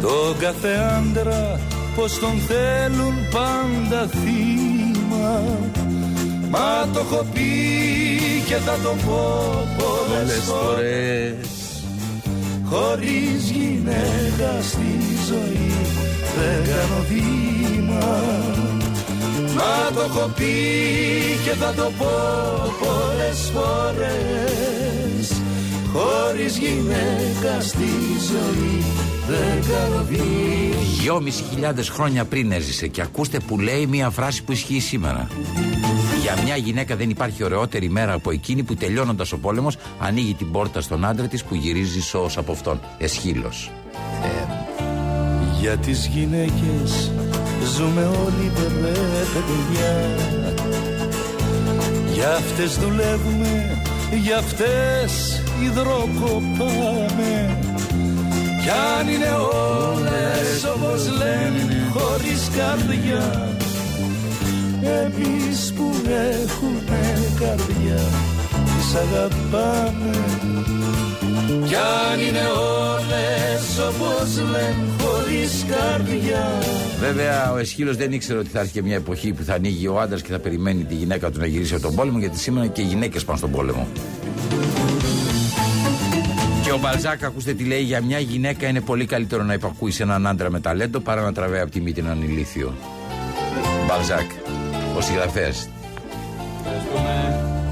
Το 0.00 0.34
κάθε 0.38 0.68
άντρα 0.98 1.60
πως 1.96 2.18
τον 2.18 2.32
θέλουν 2.48 3.14
πάντα 3.30 4.06
θύμα. 4.06 5.42
Μα 6.50 6.88
το 6.92 6.98
έχω 6.98 7.26
πει 7.32 7.50
και 8.46 8.54
θα 8.54 8.78
το 8.82 8.94
πω 9.06 9.50
πολλές 9.76 10.42
φορές. 10.44 11.36
Χωρίς 12.64 13.50
γυναίκα 13.50 14.62
στη 14.62 14.98
ζωή 15.28 15.74
δεν 16.36 16.74
κάνω 16.74 17.04
βήμα. 17.08 18.22
Μα 19.54 19.94
το 19.94 20.00
έχω 20.00 20.30
πει 20.36 20.54
και 21.44 21.50
θα 21.50 21.72
το 21.76 21.90
πω 21.98 22.12
πολλές 22.80 23.50
φορές 23.54 25.45
Χωρίς 25.96 26.58
γυναίκα 26.58 27.60
στη 27.60 27.88
ζωή 28.30 28.84
δεν 29.28 29.62
κάνω 29.68 30.04
βήμα 30.04 30.76
Δυόμισι 31.00 31.42
χιλιάδες 31.50 31.88
χρόνια 31.88 32.24
πριν 32.24 32.52
έζησε 32.52 32.86
και 32.86 33.00
ακούστε 33.00 33.38
που 33.46 33.58
λέει 33.58 33.86
μια 33.86 34.10
φράση 34.10 34.44
που 34.44 34.52
ισχύει 34.52 34.80
σήμερα. 34.80 35.28
Για 36.22 36.42
μια 36.44 36.56
γυναίκα 36.56 36.96
δεν 36.96 37.10
υπάρχει 37.10 37.44
ωραιότερη 37.44 37.88
μέρα 37.90 38.12
από 38.12 38.30
εκείνη 38.30 38.62
που 38.62 38.74
τελειώνοντας 38.74 39.32
ο 39.32 39.38
πόλεμος 39.38 39.76
ανοίγει 39.98 40.34
την 40.34 40.50
πόρτα 40.50 40.80
στον 40.80 41.04
άντρα 41.04 41.26
της 41.26 41.44
που 41.44 41.54
γυρίζει 41.54 42.00
σώο 42.00 42.30
από 42.36 42.52
αυτόν. 42.52 42.80
Εσχύλος. 42.98 43.70
Για 45.60 45.76
τις 45.76 46.06
γυναίκες 46.06 47.10
ζούμε 47.76 48.04
όλοι 48.04 48.50
μπερδέ 48.54 49.24
παιδιά 49.32 50.16
Για 52.14 52.30
αυτές 52.30 52.78
δουλεύουμε, 52.78 53.75
για 54.16 54.38
αυτές 54.38 55.42
υδροκοπάμε 55.64 57.58
Κι 58.62 58.70
αν 58.98 59.08
είναι 59.08 59.32
όλες 59.94 60.64
όπως 60.76 61.08
λένε 61.18 61.56
χωρίς 61.92 62.50
καρδιά. 62.56 63.48
Εμείς 64.82 65.72
που 65.76 65.92
έχουμε 66.08 67.32
καρδιά 67.40 68.02
τις 68.64 68.94
αγαπάμε 68.94 70.10
κι 71.46 71.74
αν 71.74 72.20
είναι 72.20 72.46
όλες 72.84 73.78
όπως 73.88 74.36
λένε 74.50 74.76
χωρίς 75.00 75.64
καρδιά 75.68 76.48
Βέβαια, 77.00 77.52
ο 77.52 77.56
Εσχύλος 77.56 77.96
δεν 77.96 78.12
ήξερε 78.12 78.38
ότι 78.38 78.48
θα 78.48 78.60
έρθει 78.60 78.72
και 78.72 78.82
μια 78.82 78.94
εποχή 78.94 79.32
που 79.32 79.42
θα 79.42 79.54
ανοίγει 79.54 79.88
ο 79.88 80.00
άντρας 80.00 80.22
και 80.22 80.32
θα 80.32 80.38
περιμένει 80.38 80.84
τη 80.84 80.94
γυναίκα 80.94 81.30
του 81.30 81.38
να 81.38 81.46
γυρίσει 81.46 81.74
από 81.74 81.82
τον 81.82 81.94
πόλεμο, 81.94 82.18
γιατί 82.18 82.38
σήμερα 82.38 82.66
και 82.66 82.80
οι 82.80 82.84
γυναίκες 82.84 83.24
πάνε 83.24 83.38
στον 83.38 83.50
πόλεμο. 83.50 83.86
Και 86.62 86.72
ο 86.72 86.78
Μπαλζάκ, 86.78 87.24
ακούστε 87.24 87.52
τι 87.52 87.64
λέει, 87.64 87.82
για 87.82 88.02
μια 88.02 88.18
γυναίκα 88.18 88.68
είναι 88.68 88.80
πολύ 88.80 89.06
καλύτερο 89.06 89.42
να 89.42 89.52
υπακούεις 89.52 89.94
σε 89.94 90.02
έναν 90.02 90.26
άντρα 90.26 90.50
με 90.50 90.60
ταλέντο 90.60 91.00
παρά 91.00 91.22
να 91.22 91.32
τραβάει 91.32 91.60
από 91.60 91.70
τη 91.70 91.80
μύτη 91.80 92.00
έναν 92.00 92.22
ηλίθιο. 92.22 92.74
Μπαλζάκ, 93.88 94.30
ο 94.96 95.00
συγγραφέας. 95.00 95.68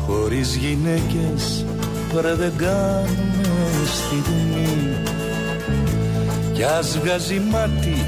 Χωρίς 0.07 0.57
γυναίκες 0.57 1.65
τώρα 2.13 2.35
δεν 2.35 2.53
κάνουμε 2.57 3.44
στιγμή. 3.87 4.97
Κι 6.53 6.63
ας 6.63 6.99
βγάζει 6.99 7.41
μάτι 7.51 8.07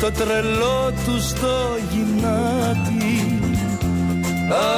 το 0.00 0.10
τρελό 0.10 0.92
του 1.04 1.20
στο 1.20 1.76
γυνάτι 1.90 3.34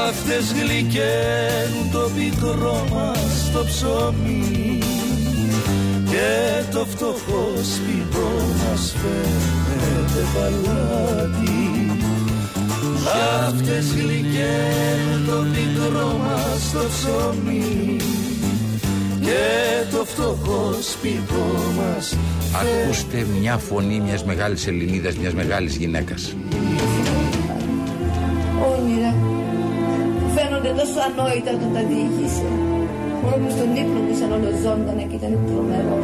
Αυτές 0.09 0.53
γλυκαίνουν 0.53 1.91
το 1.93 2.11
πικρό 2.17 2.87
μας 2.93 3.51
το 3.53 3.65
ψωμί. 3.65 4.79
Και 6.05 6.65
το 6.73 6.85
φτωχό 6.85 7.53
σπιτό 7.63 8.31
μας 8.59 8.95
φαίνεται 8.97 10.27
παλάτι. 10.35 11.91
Αυτές 13.47 13.87
γλυκαίνουν 13.95 15.27
το 15.27 15.47
πικρό 15.53 16.21
μας 16.25 16.73
το 16.73 16.89
ψωμί 16.89 17.97
και 19.27 19.97
το 19.97 20.05
φτωχό 20.05 20.73
σπιτό 20.81 21.47
μας 21.77 22.17
Ακούστε 22.61 23.27
μια 23.41 23.57
φωνή 23.57 24.01
μιας 24.01 24.25
μεγάλης 24.25 24.67
Ελληνίδας, 24.67 25.17
μιας 25.17 25.35
μεγάλης 25.35 25.77
γυναίκας. 25.77 26.37
Όνειρα 28.73 29.15
που 30.19 30.29
φαίνονται 30.37 30.69
τόσο 30.69 30.99
ανόητα 31.09 31.51
όταν 31.57 31.71
τα 31.75 31.83
διηγείσαι. 31.89 32.49
Μόνο 33.23 33.37
που 33.37 33.51
στον 33.51 33.77
ύπνο 33.77 34.01
μου 34.01 34.17
σαν 34.19 34.33
όλο 34.33 34.51
ζώντανα 34.65 35.03
και 35.03 35.17
ήταν 35.21 35.39
τρομερό. 35.47 35.99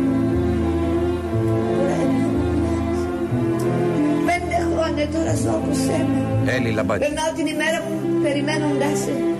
Πέντε 4.29 4.57
χρόνια 4.71 5.07
τώρα 5.15 5.35
ζω 5.43 5.51
από 5.51 5.73
σένα. 5.85 6.21
Έλλη 6.57 6.71
Λαμπάτη. 6.71 7.01
Περνάω 7.05 7.33
την 7.37 7.47
ημέρα 7.47 7.79
μου 7.85 7.95
περιμένοντάς 8.23 8.99
σε. 9.05 9.32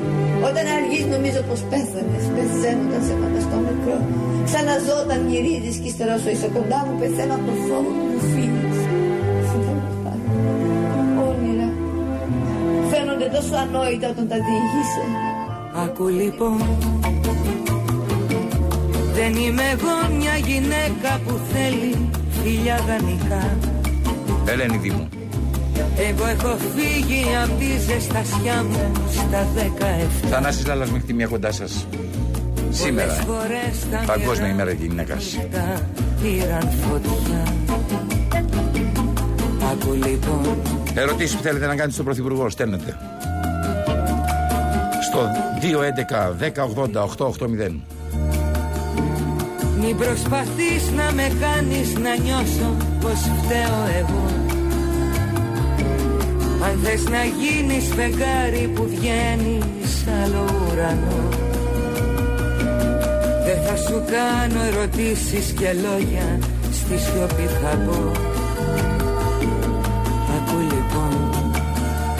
Όταν 0.49 0.65
αργείς 0.77 1.05
νομίζω 1.15 1.41
πως 1.49 1.61
πέθανες, 1.71 2.25
πεθαίνοντας 2.35 3.03
σε 3.09 3.15
πάντα 3.21 3.41
στο 3.47 3.57
μικρό. 3.67 3.99
Ξαναζώ 4.49 4.95
όταν 5.05 5.19
γυρίζεις 5.31 5.77
και 5.81 5.89
ύστερα 5.93 6.13
όσο 6.19 6.29
είσαι 6.35 6.49
κοντά 6.57 6.79
μου 6.87 6.95
πεθαίνω 7.01 7.35
από 7.39 7.45
το 7.49 7.55
φόβο 7.67 7.91
που 7.97 8.05
μου 8.11 8.21
φύγεις. 8.33 8.79
Όνειρα 11.29 11.69
φαίνονται 12.91 13.29
τόσο 13.37 13.55
ανόητα 13.65 14.07
όταν 14.15 14.25
τα 14.33 14.39
διηγείσαι. 14.47 15.05
Ακού 15.85 16.09
λοιπόν 16.09 16.57
Δεν 19.15 19.35
είμαι 19.35 19.63
εγώ 19.75 20.17
μια 20.19 20.37
γυναίκα 20.37 21.21
που 21.27 21.35
θέλει 21.53 22.11
φιλιά 22.43 22.77
δανεικά 22.87 23.57
Ελένη 24.47 24.77
Δήμου. 24.77 25.09
Εγώ 26.09 26.27
έχω 26.27 26.57
φύγει 26.75 27.25
από 27.45 27.53
τη 27.59 27.67
ζεστασιά 27.93 28.65
μου 28.69 28.93
στα 29.11 29.47
17 30.25 30.29
Θανάσης 30.31 30.67
Λάλλας 30.67 30.91
μέχρι 30.91 31.13
μια 31.13 31.27
κοντά 31.27 31.53
σας. 31.53 31.87
Σήμερα. 32.71 33.13
Πολλές 33.13 33.25
φορές 33.27 33.87
τα 33.91 34.13
Παγκόσμια 34.13 34.47
νερά 34.47 34.53
ημέρα 34.53 34.73
γυναίκας. 34.73 35.39
τα 35.53 35.83
πήραν 36.23 36.69
φωτιά 36.71 37.43
Ακού 39.73 39.93
λοιπόν 39.93 40.57
Ερωτήσεις 40.95 41.37
που 41.37 41.43
θέλετε 41.43 41.67
να 41.67 41.75
κάνετε 41.75 41.93
στον 41.93 42.05
Πρωθυπουργό, 42.05 42.51
στέλνετε. 42.51 42.97
Στο 45.11 45.29
211-1080-880. 47.69 47.81
Μην 49.81 49.97
προσπαθείς 49.97 50.91
να 50.97 51.13
με 51.13 51.33
κάνεις 51.41 51.95
να 51.95 52.17
νιώσω 52.17 52.77
πως 53.01 53.19
φταίω 53.43 53.87
εγώ 54.01 54.42
Αν 56.65 56.79
θες 56.83 57.05
να 57.05 57.25
γίνεις 57.25 57.85
φεγγάρι 57.95 58.71
που 58.75 58.87
βγαίνεις 58.89 59.65
σ' 59.97 60.09
άλλο 60.23 60.45
ουρανό 60.71 61.29
Δεν 63.45 63.63
θα 63.63 63.77
σου 63.77 64.05
κάνω 64.11 64.63
ερωτήσεις 64.63 65.53
και 65.59 65.73
λόγια 65.73 66.39
στη 66.73 66.99
σιωπή 66.99 67.47
θα 67.63 67.77
πω 67.87 68.32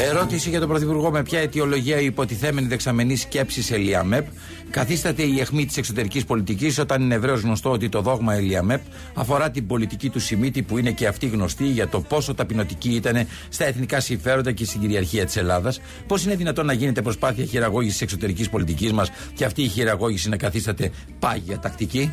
Ερώτηση 0.05 0.49
για 0.49 0.61
τον 0.61 0.69
Πρωθυπουργό 0.69 1.11
με 1.11 1.23
ποια 1.23 1.41
αιτιολογία 1.41 2.01
η 2.01 2.05
υποτιθέμενη 2.05 2.67
δεξαμενή 2.67 3.17
σκέψη 3.17 3.75
Ελιαμέπ 3.75 4.27
καθίσταται 4.71 5.23
η 5.23 5.41
αιχμή 5.41 5.67
της 5.67 5.77
εξωτερικής 5.77 6.25
πολιτικής 6.25 6.79
όταν 6.79 7.03
είναι 7.03 7.15
ευρέως 7.15 7.41
γνωστό 7.41 7.71
ότι 7.71 7.89
το 7.89 8.01
δόγμα 8.01 8.35
Ελιαμέπ 8.35 8.81
αφορά 9.15 9.51
την 9.51 9.67
πολιτική 9.67 10.11
του 10.11 10.21
Σιμίτη 10.21 10.63
που 10.63 10.79
είναι 10.79 10.91
και 10.91 11.07
αυτή 11.07 11.27
γνωστή 11.27 11.65
για 11.65 11.89
το 11.89 12.01
πόσο 12.01 12.35
ταπεινωτική 12.35 12.91
ήταν 12.91 13.27
στα 13.49 13.65
εθνικά 13.65 14.01
συμφέροντα 14.01 14.53
και 14.53 14.65
στην 14.65 14.81
κυριαρχία 14.81 15.25
της 15.25 15.37
Ελλάδας. 15.37 15.81
Πώς 16.07 16.25
είναι 16.25 16.35
δυνατόν 16.35 16.67
να 16.67 16.73
γίνεται 16.73 17.03
προσπάθεια 17.03 17.45
χειραγώγησης 17.45 17.93
της 17.93 18.03
εξωτερικής 18.03 18.49
πολιτικής 18.49 18.93
μας 18.93 19.11
και 19.35 19.45
αυτή 19.45 19.63
η 19.63 19.69
χειραγώγηση 19.69 20.29
να 20.29 20.37
καθίσταται 20.37 20.91
πάγια 21.19 21.59
τακτική; 21.59 22.13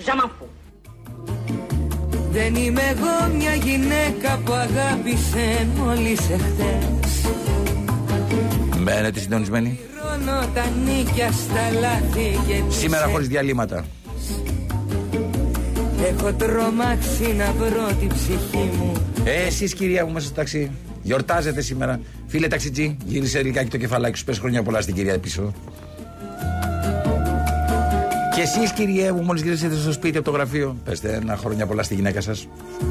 Et 0.00 0.06
moi, 0.06 0.06
je 0.06 0.06
suis 0.06 0.06
Madame 0.06 0.06
Pélagie 0.06 0.06
de 0.06 0.06
Paris, 0.06 0.06
des 0.06 0.06
combinaisons, 0.06 0.06
des 0.06 0.06
combinaisons, 0.06 0.06
les 0.06 0.06
mouchoirs, 0.06 0.06
les 0.06 0.06
escaliers, 0.06 0.06
toilettes, 0.06 0.06
et 0.06 0.06
verisex, 0.06 0.06
et 0.06 0.06
j'en 0.06 0.16
m'en 0.16 0.28
fous. 0.28 0.50
Δεν 2.32 2.54
είμαι 2.54 2.80
εγώ 2.90 3.36
μια 3.36 3.54
γυναίκα 3.54 4.40
που 4.44 4.52
αγάπησε 4.52 5.68
μόλις 5.76 6.20
εχθές 6.30 7.24
Μένετε 8.78 9.20
συντονισμένοι. 9.20 9.78
Ρώνω 10.02 10.46
τα 10.54 10.64
νίκια 10.84 11.32
στα 11.32 11.80
λάθη 11.80 12.38
και 12.46 12.62
τις 12.68 12.76
Σήμερα 12.76 13.06
χωρίς 13.06 13.28
διαλύματα. 13.28 13.84
Έχω 16.08 16.32
τρομάξει 16.32 17.34
να 17.36 17.52
βρω 17.52 17.86
την 18.00 18.08
ψυχή 18.08 18.70
μου 18.76 18.92
Ε, 19.24 19.46
Εσείς, 19.46 19.74
κυρία 19.74 20.06
μου, 20.06 20.12
μέσα 20.12 20.26
στο 20.26 20.34
ταξί. 20.34 20.70
Γιορτάζετε 21.02 21.60
σήμερα. 21.60 22.00
Φίλε 22.26 22.48
ταξιτζή, 22.48 22.96
γύρισε 23.04 23.42
λιγάκι 23.42 23.70
το 23.70 23.76
κεφαλάκι 23.76 24.18
σου. 24.18 24.24
Πες 24.24 24.38
χρόνια 24.38 24.62
πολλά 24.62 24.80
στην 24.80 24.94
κυρία 24.94 25.18
πίσω. 25.18 25.52
Και 28.40 28.46
εσείς, 28.46 28.72
κυριέ 28.72 29.12
μου, 29.12 29.22
μόλις 29.22 29.42
γυρίσετε 29.42 29.74
στο 29.74 29.92
σπίτι 29.92 30.16
από 30.16 30.30
το 30.30 30.36
γραφείο, 30.36 30.76
πέστε 30.84 31.14
ένα 31.14 31.36
χρόνια 31.36 31.66
πολλά 31.66 31.82
στη 31.82 31.94
γυναίκα 31.94 32.20
σας. 32.20 32.48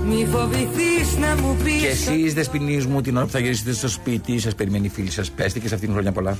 Μη 0.07 0.27
φοβηθείς 0.31 1.17
να 1.19 1.41
μου 1.41 1.57
πεις 1.63 1.81
Και 1.81 1.87
εσείς, 1.87 2.33
δεσποινείς 2.33 2.85
μου, 2.85 3.01
την 3.01 3.15
ώρα 3.17 3.25
που 3.25 3.31
θα 3.31 3.39
γυρίσετε 3.39 3.73
στο 3.73 3.87
σπίτι, 3.87 4.39
σας 4.39 4.55
περιμένει 4.55 4.85
η 4.85 4.89
φίλη 4.89 5.11
σας, 5.11 5.31
πέστε 5.31 5.59
και 5.59 5.67
σε 5.67 5.73
αυτήν 5.73 5.91
χρόνια 5.91 6.11
πολλά. 6.11 6.37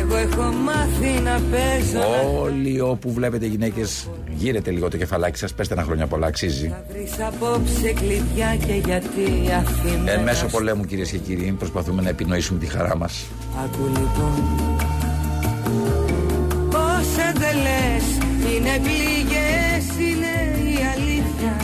Εγώ 0.00 0.16
έχω 0.16 0.42
μάθει 0.42 1.20
να 1.22 1.40
παίζω 1.50 2.40
Όλοι 2.40 2.80
όπου 2.80 3.12
βλέπετε 3.12 3.46
γυναίκες, 3.46 4.08
γύρετε 4.34 4.70
λίγο 4.70 4.88
το 4.88 4.96
κεφαλάκι 4.96 5.38
σας, 5.38 5.54
πέστε 5.54 5.74
ένα 5.74 5.82
χρόνια 5.82 6.06
πολλά, 6.06 6.26
αξίζει. 6.26 6.68
Να 6.68 6.84
βρεις 6.88 7.12
απόψε 7.20 7.92
κλειδιά 7.92 8.56
και 8.66 8.72
γιατί 8.84 9.52
αφημέρα 9.58 10.12
Εν 10.12 10.22
μέσω 10.22 10.46
πολέμου, 10.46 10.84
κυρίες 10.84 11.10
και 11.10 11.18
κύριοι, 11.18 11.54
προσπαθούμε 11.58 12.02
να 12.02 12.08
επινοήσουμε 12.08 12.58
τη 12.58 12.66
χαρά 12.66 12.96
μας. 12.96 13.24
Άκου 13.64 13.84
λοιπόν 13.86 14.42
Πώς 16.70 17.24
εντελές 17.28 18.25
είναι 18.54 18.80
πληγές 18.82 19.84
είναι 19.98 20.34
η 20.70 20.78
αλήθεια 20.94 21.56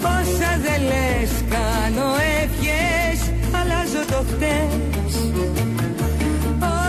Πώς 0.00 0.28
εντελές 0.54 1.30
κάνω 1.50 2.14
ευχές 2.42 3.32
αλλάζω 3.52 4.06
το 4.10 4.24
χτες 4.34 4.86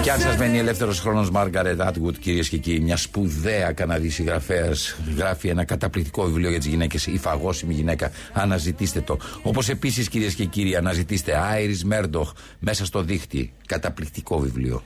Και 0.02 0.12
αν 0.12 0.20
σας 0.20 0.38
μένει 0.38 0.58
ελεύθερος 0.58 1.00
χρόνος, 1.00 1.30
Μάργαρετ 1.32 1.82
Άτγουτ, 1.82 2.16
κυρίε 2.20 2.42
και 2.42 2.58
κύριοι, 2.58 2.80
μια 2.80 2.98
σπουδαία 2.98 3.72
Καναδή 3.72 4.10
συγγραφέας, 4.10 4.96
γράφει 5.18 5.48
ένα 5.48 5.64
καταπληκτικό 5.64 6.24
βιβλίο 6.24 6.50
για 6.50 6.58
τις 6.60 6.68
γυναίκες, 6.68 7.08
Η 7.08 7.18
Φαγώσιμη 7.18 7.74
Γυναίκα. 7.74 8.12
Αναζητήστε 8.34 9.02
το. 9.02 9.18
Όπως 9.42 9.70
επίσης, 9.70 10.10
κυρίες 10.10 10.34
και 10.34 10.46
κύριοι, 10.46 10.76
αναζητήστε 10.76 11.38
Άιρις 11.38 11.84
Μέρντοχ 11.84 12.32
μέσα 12.60 12.86
στο 12.86 13.02
δίχτυ. 13.02 13.54
Καταπληκτικό 13.66 14.40
βιβλίο. 14.40 14.84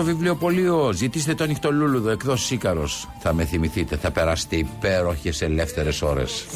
Στο 0.00 0.08
βιβλιοπωλείο, 0.08 0.92
ζητήστε 0.92 1.34
το 1.34 1.46
νυχτολούλουδο 1.46 2.10
εκδόσει 2.10 2.54
Ήκαρο. 2.54 2.88
Θα 3.18 3.32
με 3.32 3.44
θυμηθείτε, 3.44 3.96
θα 3.96 4.10
περάσετε 4.10 4.56
υπέροχες 4.56 5.42
ελεύθερες 5.42 6.02
ώρες. 6.02 6.46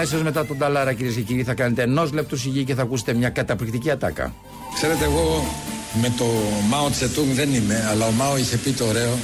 Αμέσως 0.00 0.22
μετά 0.22 0.46
τον 0.46 0.58
Ταλάρα, 0.58 0.92
κυρίες 0.92 1.14
και 1.14 1.20
κύριοι, 1.20 1.44
θα 1.44 1.54
κάνετε 1.54 1.82
ενός 1.82 2.12
λεπτού 2.12 2.36
σιγή 2.36 2.64
και 2.64 2.74
θα 2.74 2.82
ακούσετε 2.82 3.12
μια 3.12 3.28
καταπληκτική 3.28 3.90
ατάκα. 3.90 4.34
Ξέρετε, 4.74 5.04
εγώ 5.04 5.44
με 6.02 6.12
το 6.18 6.24
Μάο 6.68 6.90
Τσετούγκ 6.90 7.34
δεν 7.34 7.54
είμαι, 7.54 7.86
αλλά 7.90 8.06
ο 8.06 8.10
Μάο 8.10 8.36
είχε 8.38 8.56
πει 8.56 8.70
το 8.70 8.86
ωραίο 8.86 9.18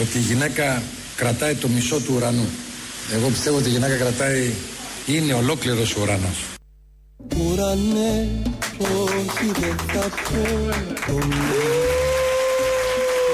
ότι 0.00 0.18
η 0.18 0.20
γυναίκα 0.20 0.82
κρατάει 1.16 1.54
το 1.54 1.68
μισό 1.68 1.96
του 2.00 2.12
ουρανού. 2.16 2.48
Εγώ 3.14 3.28
πιστεύω 3.28 3.56
ότι 3.56 3.68
η 3.68 3.72
γυναίκα 3.72 3.94
κρατάει, 3.96 4.52
είναι 5.06 5.32
ολόκληρος 5.32 5.96
ο 5.96 6.00
ουρανός. 6.02 6.44
Ουρανέ, 7.36 8.28
όχι 8.78 9.52
δεν 9.60 9.76
θα 9.76 10.08
πω 10.08 10.42
το 11.06 11.26
ναι 11.26 11.36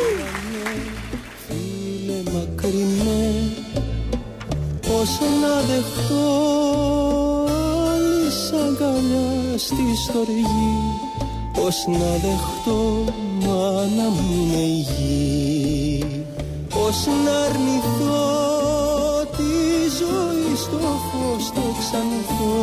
Ουρανέ, 0.01 0.83
φίλε 1.47 2.33
μακρινέ 2.33 3.63
Πώς 4.88 5.18
να 5.40 5.61
δεχτώ 5.61 6.27
άλλης 7.92 8.53
αγκαλιά 8.53 9.59
στη 9.59 9.97
στοργή. 10.05 11.03
Πώς 11.53 11.85
να 11.87 12.11
δεχτώ 12.25 13.05
μάνα 13.40 14.09
μου 14.09 14.33
είναι 14.33 14.62
η 14.62 14.87
γη 14.97 16.05
Πώς 16.68 17.07
να 17.25 17.38
αρνηθώ 17.38 18.44
τη 19.37 19.53
ζωή 19.99 20.57
στο 20.57 20.79
φως 20.79 21.51
το 21.55 21.61
ξανθώ. 21.79 22.55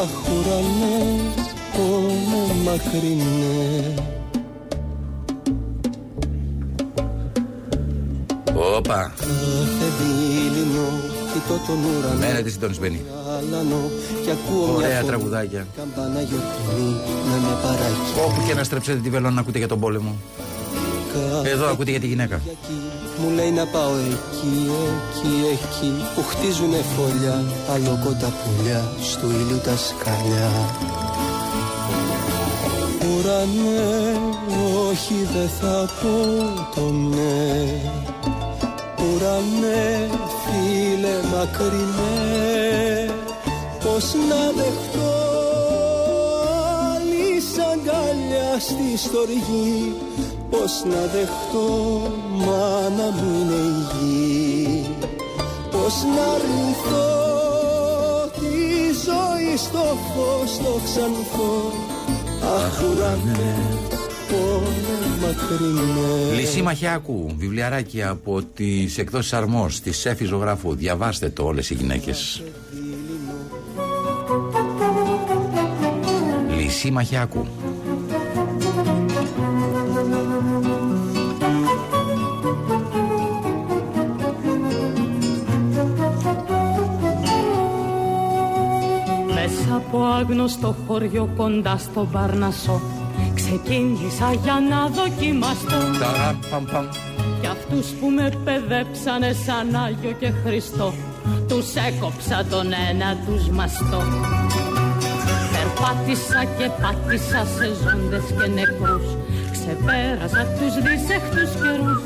Αχ 0.00 0.14
ουρανέ, 0.32 1.20
πόνε 1.76 2.62
μακρινές. 2.64 4.02
Όπα, 8.76 9.12
Κάθε 9.16 9.86
δίληνο 9.98 11.11
κοιτώ 11.32 11.60
τον 11.66 11.78
ουρανό 11.84 12.18
μένετε 12.18 12.50
συντονισμένοι. 12.50 13.00
Γαλανό 13.26 13.90
και 14.24 14.30
ακούω 14.30 14.66
μια 14.66 14.76
Ωραία 14.76 14.96
φωνή 14.96 15.06
τραγουδάκια. 15.06 15.66
Καμπάνα 15.76 16.20
γιορτινή 16.28 16.90
να 17.28 17.36
με 17.44 17.54
παράγει 17.62 18.02
Όπου 18.26 18.46
και 18.46 18.54
να 18.54 18.64
στρέψετε 18.64 18.98
τη 18.98 19.10
βελόνα 19.10 19.34
να 19.34 19.40
ακούτε 19.40 19.58
για 19.58 19.68
τον 19.68 19.80
πόλεμο. 19.80 20.16
Εδώ 21.44 21.66
ακούτε 21.68 21.90
για 21.90 22.00
τη 22.00 22.06
γυναίκα. 22.06 22.40
Μου 23.20 23.30
λέει 23.34 23.50
να 23.50 23.66
πάω 23.66 23.94
εκεί, 23.94 24.70
εκεί, 24.92 25.34
εκεί 25.52 25.92
Που 26.14 26.22
χτίζουνε 26.22 26.80
φωλιά, 26.96 27.44
αλόκοτα 27.72 28.32
πουλιά 28.40 28.82
Στου 29.02 29.26
ήλιου 29.30 29.60
τα 29.64 29.76
σκαλιά 29.76 30.50
Ουρανέ, 33.08 34.18
όχι 34.88 35.14
δεν 35.34 35.48
θα 35.60 35.88
πω 36.00 36.14
το 36.74 36.90
ναι 36.90 37.80
Ουρανές, 39.04 40.10
φίλε 40.52 41.16
μακρινέ 41.32 43.14
Πώς 43.84 44.14
να 44.28 44.62
δεχτώ 44.62 45.12
άλλη 46.94 47.42
αγκαλιά 47.72 48.58
στη 48.60 48.96
στοργή. 48.96 49.96
Πώς 50.50 50.82
να 50.84 51.00
δεχτώ 51.14 51.68
μάνα 52.30 53.10
μου 53.10 53.40
είναι 53.40 53.54
η 53.54 53.86
γη. 53.92 54.86
Πώς 55.70 55.94
να 56.16 56.24
αρνηθώ 56.34 57.22
τη 58.38 58.56
ζωή 59.04 59.56
στο 59.56 59.96
φως 60.14 60.56
το 60.58 60.80
ξανθώ 60.84 61.72
Αχ 62.56 62.82
ουρανέ, 62.82 63.56
πόνε 64.32 64.92
μακρινέ 65.20 66.34
Λυσί 66.34 66.62
Μαχιάκου, 66.62 67.34
βιβλιαράκι 67.36 68.02
από 68.02 68.42
τις 68.42 68.98
εκδόσεις 68.98 69.32
Αρμός, 69.32 69.80
της 69.80 69.98
Σέφης 69.98 70.28
Ζωγράφου. 70.28 70.74
Διαβάστε 70.74 71.28
το 71.28 71.44
όλες 71.44 71.70
οι 71.70 71.74
γυναίκες. 71.74 72.42
Λυσί 76.56 76.90
Μαχιάκου. 76.90 77.46
Μέσα 89.34 89.76
από 89.76 90.04
άγνωστο 90.04 90.76
χωριό 90.86 91.28
κοντά 91.36 91.76
στον 91.76 92.10
Παρνασό 92.10 93.01
Ξεκίνησα 93.52 94.32
για 94.44 94.56
να 94.70 94.80
δοκιμαστώ. 94.98 95.78
Ταρά, 96.00 96.38
παμ, 96.50 96.64
παμ. 96.72 96.86
Κι 97.40 97.46
αυτούς 97.46 97.86
που 97.98 98.06
με 98.16 98.26
παιδέψανε 98.44 99.30
σαν 99.44 99.66
Άγιο 99.84 100.12
και 100.20 100.30
Χριστό 100.44 100.92
Τους 101.48 101.66
έκοψα 101.88 102.44
τον 102.50 102.66
ένα 102.90 103.08
τους 103.26 103.48
μαστό. 103.56 104.00
Περπάτησα 105.52 106.42
και 106.56 106.66
πάτησα 106.82 107.42
σε 107.54 107.66
ζώντες 107.82 108.26
και 108.36 108.46
νεκρούς 108.56 109.06
Ξεπέρασα 109.54 110.42
τους 110.56 110.74
δυσέχτους 110.84 111.50
καιρούς. 111.60 112.02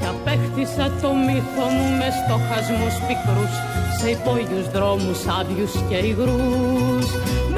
Κι 0.00 0.08
απέκτησα 0.12 0.86
το 1.02 1.10
μύθο 1.26 1.66
μου 1.74 1.86
μες 1.98 2.14
στοχασμούς 2.20 2.96
πικρούς 3.06 3.54
Σε 3.98 4.08
υπόγειους 4.16 4.66
δρόμους 4.74 5.20
άδειους 5.38 5.72
και 5.88 5.98
υγρούς. 6.10 7.08
Με 7.54 7.57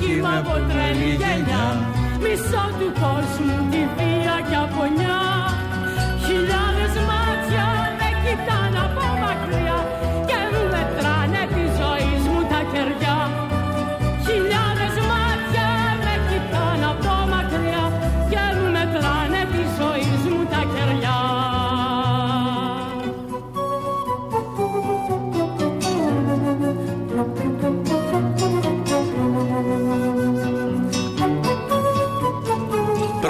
κύμα 0.00 0.38
από 0.38 0.54
τρελή 0.68 1.12
γενιά. 1.22 1.64
Μισό 2.22 2.64
του 2.78 2.92
κόσμου 3.00 3.56
τη 3.70 3.82
βία 3.96 4.36
και 4.48 4.56
απονιά 4.56 5.51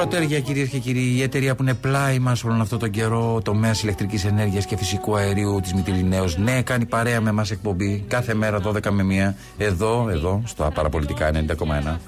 Πρωτέρια 0.02 0.40
κυρίες 0.40 0.68
και 0.68 0.78
κύριοι, 0.78 1.14
η 1.16 1.22
εταιρεία 1.22 1.54
που 1.54 1.62
είναι 1.62 1.74
πλάι 1.74 2.18
μας 2.18 2.44
όλον 2.44 2.60
αυτόν 2.60 2.78
τον 2.78 2.90
καιρό, 2.90 3.40
τομέα 3.44 3.74
ηλεκτρικής 3.82 4.24
ενέργειας 4.24 4.66
και 4.66 4.76
φυσικού 4.76 5.16
αερίου 5.16 5.60
της 5.62 5.74
Μητυλινέως, 5.74 6.38
ναι, 6.38 6.62
κάνει 6.62 6.86
παρέα 6.86 7.20
με 7.20 7.28
εμά 7.30 7.46
εκπομπή 7.50 8.04
κάθε 8.08 8.34
μέρα 8.34 8.60
12 8.60 8.90
με 8.90 9.02
1, 9.02 9.34
εδώ, 9.58 10.08
εδώ, 10.10 10.42
στο 10.46 10.70
παραπολιτικά 10.74 11.30
90,1. 11.30 12.00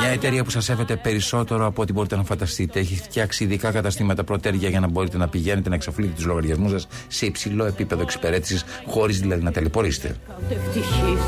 Μια 0.00 0.08
εταιρεία 0.12 0.44
που 0.44 0.50
σας 0.50 0.64
σέβεται 0.64 0.96
περισσότερο 0.96 1.66
από 1.66 1.82
ό,τι 1.82 1.92
μπορείτε 1.92 2.16
να 2.16 2.24
φανταστείτε. 2.24 2.78
Έχει 2.78 2.96
φτιάξει 2.96 3.44
ειδικά 3.44 3.70
καταστήματα 3.70 4.24
πρωτέρια 4.24 4.68
για 4.68 4.80
να 4.80 4.88
μπορείτε 4.88 5.16
να 5.16 5.28
πηγαίνετε 5.28 5.68
να 5.68 5.74
εξοφλείτε 5.74 6.12
τους 6.14 6.24
λογαριασμούς 6.24 6.70
σας 6.70 6.86
σε 7.08 7.26
υψηλό 7.26 7.64
επίπεδο 7.64 8.02
εξυπηρέτησης, 8.02 8.64
χωρίς 8.86 9.20
δηλαδή 9.20 9.42
να 9.42 9.52
ταλαιπωρήσετε. 9.52 10.16
Ούτε 10.44 10.54
ευτυχής 10.54 11.22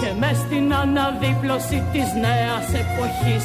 Και 0.00 0.10
μες 0.20 0.36
στην 0.44 0.74
αναδίπλωση 0.82 1.78
της 1.92 2.08
νέας 2.24 2.66
εποχής. 2.82 3.44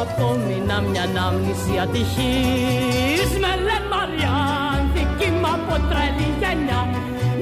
Απόμεινα 0.00 0.76
μια 0.80 1.02
ανάμνηση 1.02 1.72
ατυχής. 1.84 3.30
Με 3.42 3.52
λένε 3.66 3.86
Μαριάν, 3.90 4.80
δική 4.94 5.30
μου 5.38 5.48
από 5.56 5.74
τρελή 5.88 6.28
γενιά. 6.40 6.82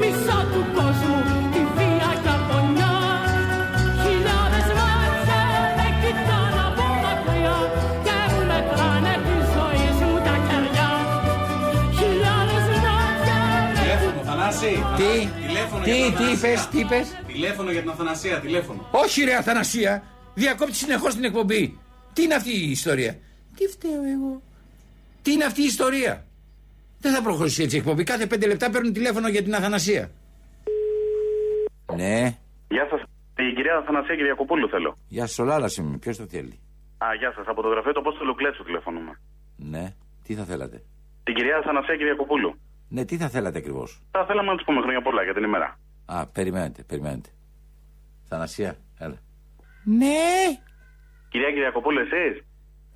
Μισό 0.00 0.38
του 0.52 0.62
κόσμου, 0.76 1.18
Τηλέφωνο, 14.64 14.96
Θανάση. 14.96 15.02
Τι, 15.02 15.46
Τηλέφωνο 15.46 15.82
τι, 15.84 15.90
για 15.96 16.04
τον 16.04 16.16
τι 16.16 16.24
Αθανασία. 16.24 16.50
είπες, 16.50 16.66
τι 16.68 16.78
είπες; 16.78 17.06
Τηλέφωνο 17.26 17.70
για 17.70 17.80
την 17.80 17.90
Αθανασία, 17.90 18.40
τηλέφωνο. 18.40 18.88
Όχι 18.90 19.24
ρε 19.24 19.34
Αθανασία, 19.34 20.02
διακόπτει 20.34 20.74
συνεχώς 20.74 21.14
την 21.14 21.24
εκπομπή. 21.24 21.78
Τι 22.12 22.22
είναι 22.22 22.34
αυτή 22.34 22.50
η 22.66 22.70
ιστορία; 22.70 23.12
Τι 23.56 23.66
φταίω 23.66 24.02
εγώ; 24.14 24.42
Τι 25.22 25.32
είναι 25.32 25.44
αυτή 25.44 25.62
η 25.62 25.64
ιστορία; 25.64 26.24
Δεν 27.00 27.12
θα 27.14 27.22
προχωρήσει 27.22 27.62
έτσι 27.62 27.76
η 27.76 27.78
εκπομπή. 27.78 28.04
Κάθε 28.04 28.26
πέντε 28.26 28.46
λεπτά 28.46 28.70
παίρνουν 28.70 28.92
τηλέφωνο 28.92 29.28
για 29.28 29.42
την 29.42 29.54
Αθανασία. 29.54 30.10
Ναι. 31.96 32.38
Γεια 32.68 32.86
σας. 32.90 33.00
Την 33.34 33.54
κυρία 33.54 33.76
Αθανασία 33.76 34.14
Κυριακοπούλου 34.16 34.68
θέλω. 34.68 34.98
Γεια 35.08 35.26
σα, 35.26 35.42
ο 35.42 35.46
Λάλα 35.46 35.70
είμαι. 35.78 35.96
Ποιος 35.98 36.16
το 36.16 36.26
θέλει; 36.26 36.58
Α, 36.98 37.06
γεια 37.18 37.32
σας. 37.36 37.44
Από 37.46 37.62
το 37.62 37.68
γραφείο 37.68 37.92
του 37.92 38.00
Απόστολου 38.00 38.34
Κλέτσου 38.34 38.64
τηλεφωνούμε. 38.64 39.20
Ναι. 39.56 39.94
Τι 40.24 40.34
θα 40.34 40.44
θέλατε; 40.44 40.82
Την 41.24 41.34
κυρία 41.34 41.56
Αθανασία 41.56 41.96
Κυριακοπούλου. 41.96 42.58
Ναι, 42.88 43.04
τι 43.04 43.16
θα 43.16 43.28
θέλατε 43.28 43.58
ακριβώς; 43.58 44.02
Θα 44.10 44.24
θέλαμε 44.26 44.50
να 44.50 44.56
τους 44.56 44.64
πούμε 44.66 44.80
χρόνια 44.80 45.02
πολλά 45.02 45.22
για 45.22 45.34
την 45.34 45.42
ημέρα. 45.44 45.78
Α, 46.06 46.26
περιμένετε, 46.26 46.82
περιμένετε. 46.82 47.28
Θανασία, 48.28 48.76
έλα. 48.98 49.18
Ναι, 49.84 50.24
Κυρία 51.28 51.50
Κυριακοπούλου, 51.50 52.00
εσείς; 52.00 52.44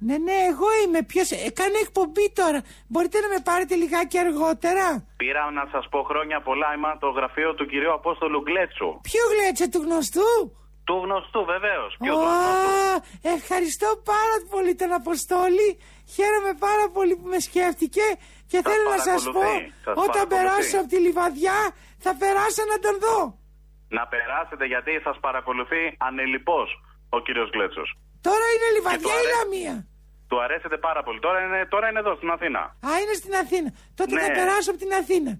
ναι, 0.06 0.16
ναι, 0.26 0.36
εγώ 0.52 0.68
είμαι. 0.84 1.00
Ποιος. 1.10 1.28
Κάνω 1.60 1.78
εκπομπή 1.86 2.26
τώρα. 2.40 2.60
Μπορείτε 2.90 3.18
να 3.24 3.28
με 3.34 3.40
πάρετε 3.48 3.74
λιγάκι 3.82 4.18
αργότερα; 4.18 4.86
Πήρα 5.22 5.42
να 5.58 5.64
σας 5.72 5.84
πω 5.92 5.98
χρόνια 6.10 6.38
πολλά. 6.48 6.68
Είμαι 6.74 6.88
από 6.94 7.00
το 7.06 7.10
γραφείο 7.18 7.54
του 7.54 7.66
κυρίου 7.66 7.92
Απόστολου 7.92 8.40
Γκλέτσου. 8.42 8.88
Ποιο 9.08 9.22
γλέτσα 9.32 9.66
του 9.72 9.80
γνωστού; 9.86 10.30
Του 10.88 10.96
γνωστού, 11.04 11.40
βεβαίως. 11.54 11.90
Ποιο 12.02 12.12
Ω, 12.14 12.16
του 12.16 12.24
γνωστού; 12.28 13.28
ευχαριστώ 13.36 13.88
πάρα 14.12 14.36
πολύ 14.52 14.72
τον 14.80 14.90
Αποστόλη. 15.00 15.68
Χαίρομαι 16.14 16.52
πάρα 16.66 16.86
πολύ 16.96 17.14
που 17.18 17.26
με 17.34 17.38
σκέφτηκε 17.48 18.06
και 18.50 18.58
θέλω 18.68 18.86
να 18.96 19.00
σας 19.08 19.22
πω, 19.24 19.32
παρακολουθεί, 19.32 19.72
σας 19.84 19.94
όταν 20.04 20.06
παρακολουθεί. 20.06 20.34
περάσω 20.36 20.76
από 20.80 20.88
τη 20.92 20.98
Λιβαδιά 21.06 21.58
θα 22.04 22.12
περάσω 22.22 22.62
να 22.72 22.76
τον 22.84 22.94
δω. 23.04 23.18
Να 23.98 24.02
περάσετε 24.14 24.64
γιατί 24.72 24.90
σας 25.06 25.16
παρακολουθεί 25.26 25.82
ανελειπώ 26.08 26.60
ο 27.16 27.18
κύριος 27.26 27.48
Γκλέτσο. 27.52 27.84
Τώρα 28.28 28.46
είναι 28.54 28.68
Λιβαδιά 28.76 28.98
του 29.04 29.08
ή 29.08 29.18
αρέ- 29.20 29.34
Λαμία; 29.36 29.76
Του 30.28 30.36
αρέσετε 30.44 30.76
πάρα 30.86 31.00
πολύ. 31.06 31.18
Τώρα 31.26 31.38
είναι, 31.44 31.60
τώρα 31.74 31.86
είναι 31.88 31.98
εδώ 32.04 32.12
στην 32.20 32.30
Αθήνα. 32.36 32.62
Α, 32.88 32.90
είναι 33.02 33.14
στην 33.22 33.34
Αθήνα. 33.42 33.70
Τότε 33.98 34.14
Ναι. 34.14 34.20
θα 34.24 34.28
περάσω 34.38 34.68
από 34.72 34.80
την 34.84 34.92
Αθήνα. 35.00 35.32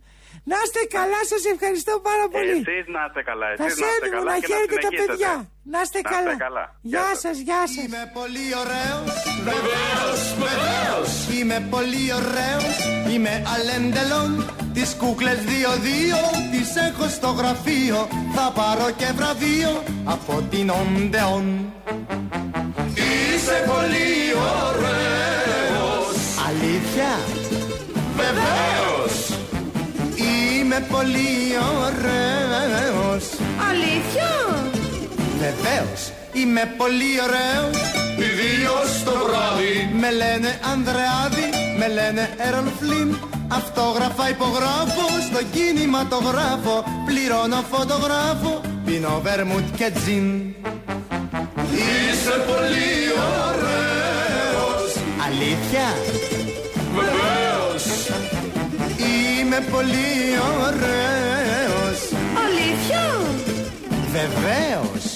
Να 0.51 0.57
είστε 0.65 0.83
καλά, 0.97 1.21
σας 1.33 1.43
ευχαριστώ 1.55 1.95
πάρα 2.09 2.27
πολύ. 2.35 2.57
Εσείς 2.65 2.85
να 2.97 3.03
είστε 3.07 3.23
καλά. 3.31 3.47
Θα 3.61 3.65
Εσείς 3.69 3.79
να 3.83 3.87
είστε 3.87 3.97
σέβη 3.99 4.09
μου 4.11 4.17
καλά 4.17 4.31
να 4.33 4.37
και 4.41 4.47
να 4.47 4.51
χαίρετε 4.51 4.75
τα 4.75 4.81
συνεχίσετε. 4.83 5.13
παιδιά. 5.13 5.33
Να 5.73 5.79
είστε 5.85 6.01
Να 6.05 6.11
καλά. 6.13 6.31
είστε 6.33 6.45
καλά. 6.47 6.65
Γεια 6.93 7.09
σας, 7.23 7.37
γεια 7.49 7.63
σας. 7.73 7.79
Είμαι 7.85 8.03
πολύ 8.19 8.47
ωραίος, 8.63 9.11
βεβαίως, 9.49 10.21
βεβαίως 10.45 11.11
Είμαι 11.37 11.59
πολύ 11.75 12.05
ωραίος, 12.21 12.75
είμαι 13.13 13.35
αλέντελον 13.55 14.31
Τις 14.77 14.91
κούκλες 15.01 15.39
δύο-δύο 15.53 16.21
τις 16.53 16.69
έχω 16.89 17.07
στο 17.19 17.31
γραφείο 17.41 17.99
Θα 18.37 18.47
πάρω 18.59 18.87
και 19.01 19.09
βραβείο 19.19 19.73
από 20.15 20.35
την 20.51 20.67
Οντεόν 20.81 21.45
Είσαι 23.05 23.57
πολύ 23.73 24.11
ωραίος 24.67 26.17
Αλήθεια; 26.49 27.11
Βεβαίως 28.21 28.98
Είμαι 30.69 30.87
πολύ 30.91 31.33
ωραίος. 31.85 33.25
Αλήθεια! 33.71 34.31
Βεβαίως 35.39 36.01
Είμαι 36.33 36.75
πολύ 36.77 37.13
ωραίος. 37.27 37.77
Ιδίως 38.27 39.03
το 39.05 39.11
βράδυ. 39.11 39.75
Με 40.01 40.11
λένε 40.11 40.59
Ανδρεάδη 40.73 41.47
Με 41.79 41.89
λένε 41.89 42.31
Έρον 42.39 42.73
Φλίν 42.81 43.17
Αυτόγραφα 43.49 44.29
υπογράφω 44.29 45.07
Στο 45.29 45.41
κινηματογράφο. 45.53 46.85
Πληρώνω 47.07 47.65
φωτογράφο 47.71 48.61
Πίνω 48.85 49.21
βερμούτ 49.23 49.77
και 49.77 49.91
τζιν. 49.95 50.27
Είσαι 51.73 52.35
πολύ 52.51 52.93
ωραίος. 53.47 54.91
Αλήθεια; 55.27 55.87
Είμαι 59.59 59.67
πολύ 59.71 60.39
ωραίος 60.65 62.01
Αλήθεια! 62.45 63.03
Βεβαίως 64.13 65.08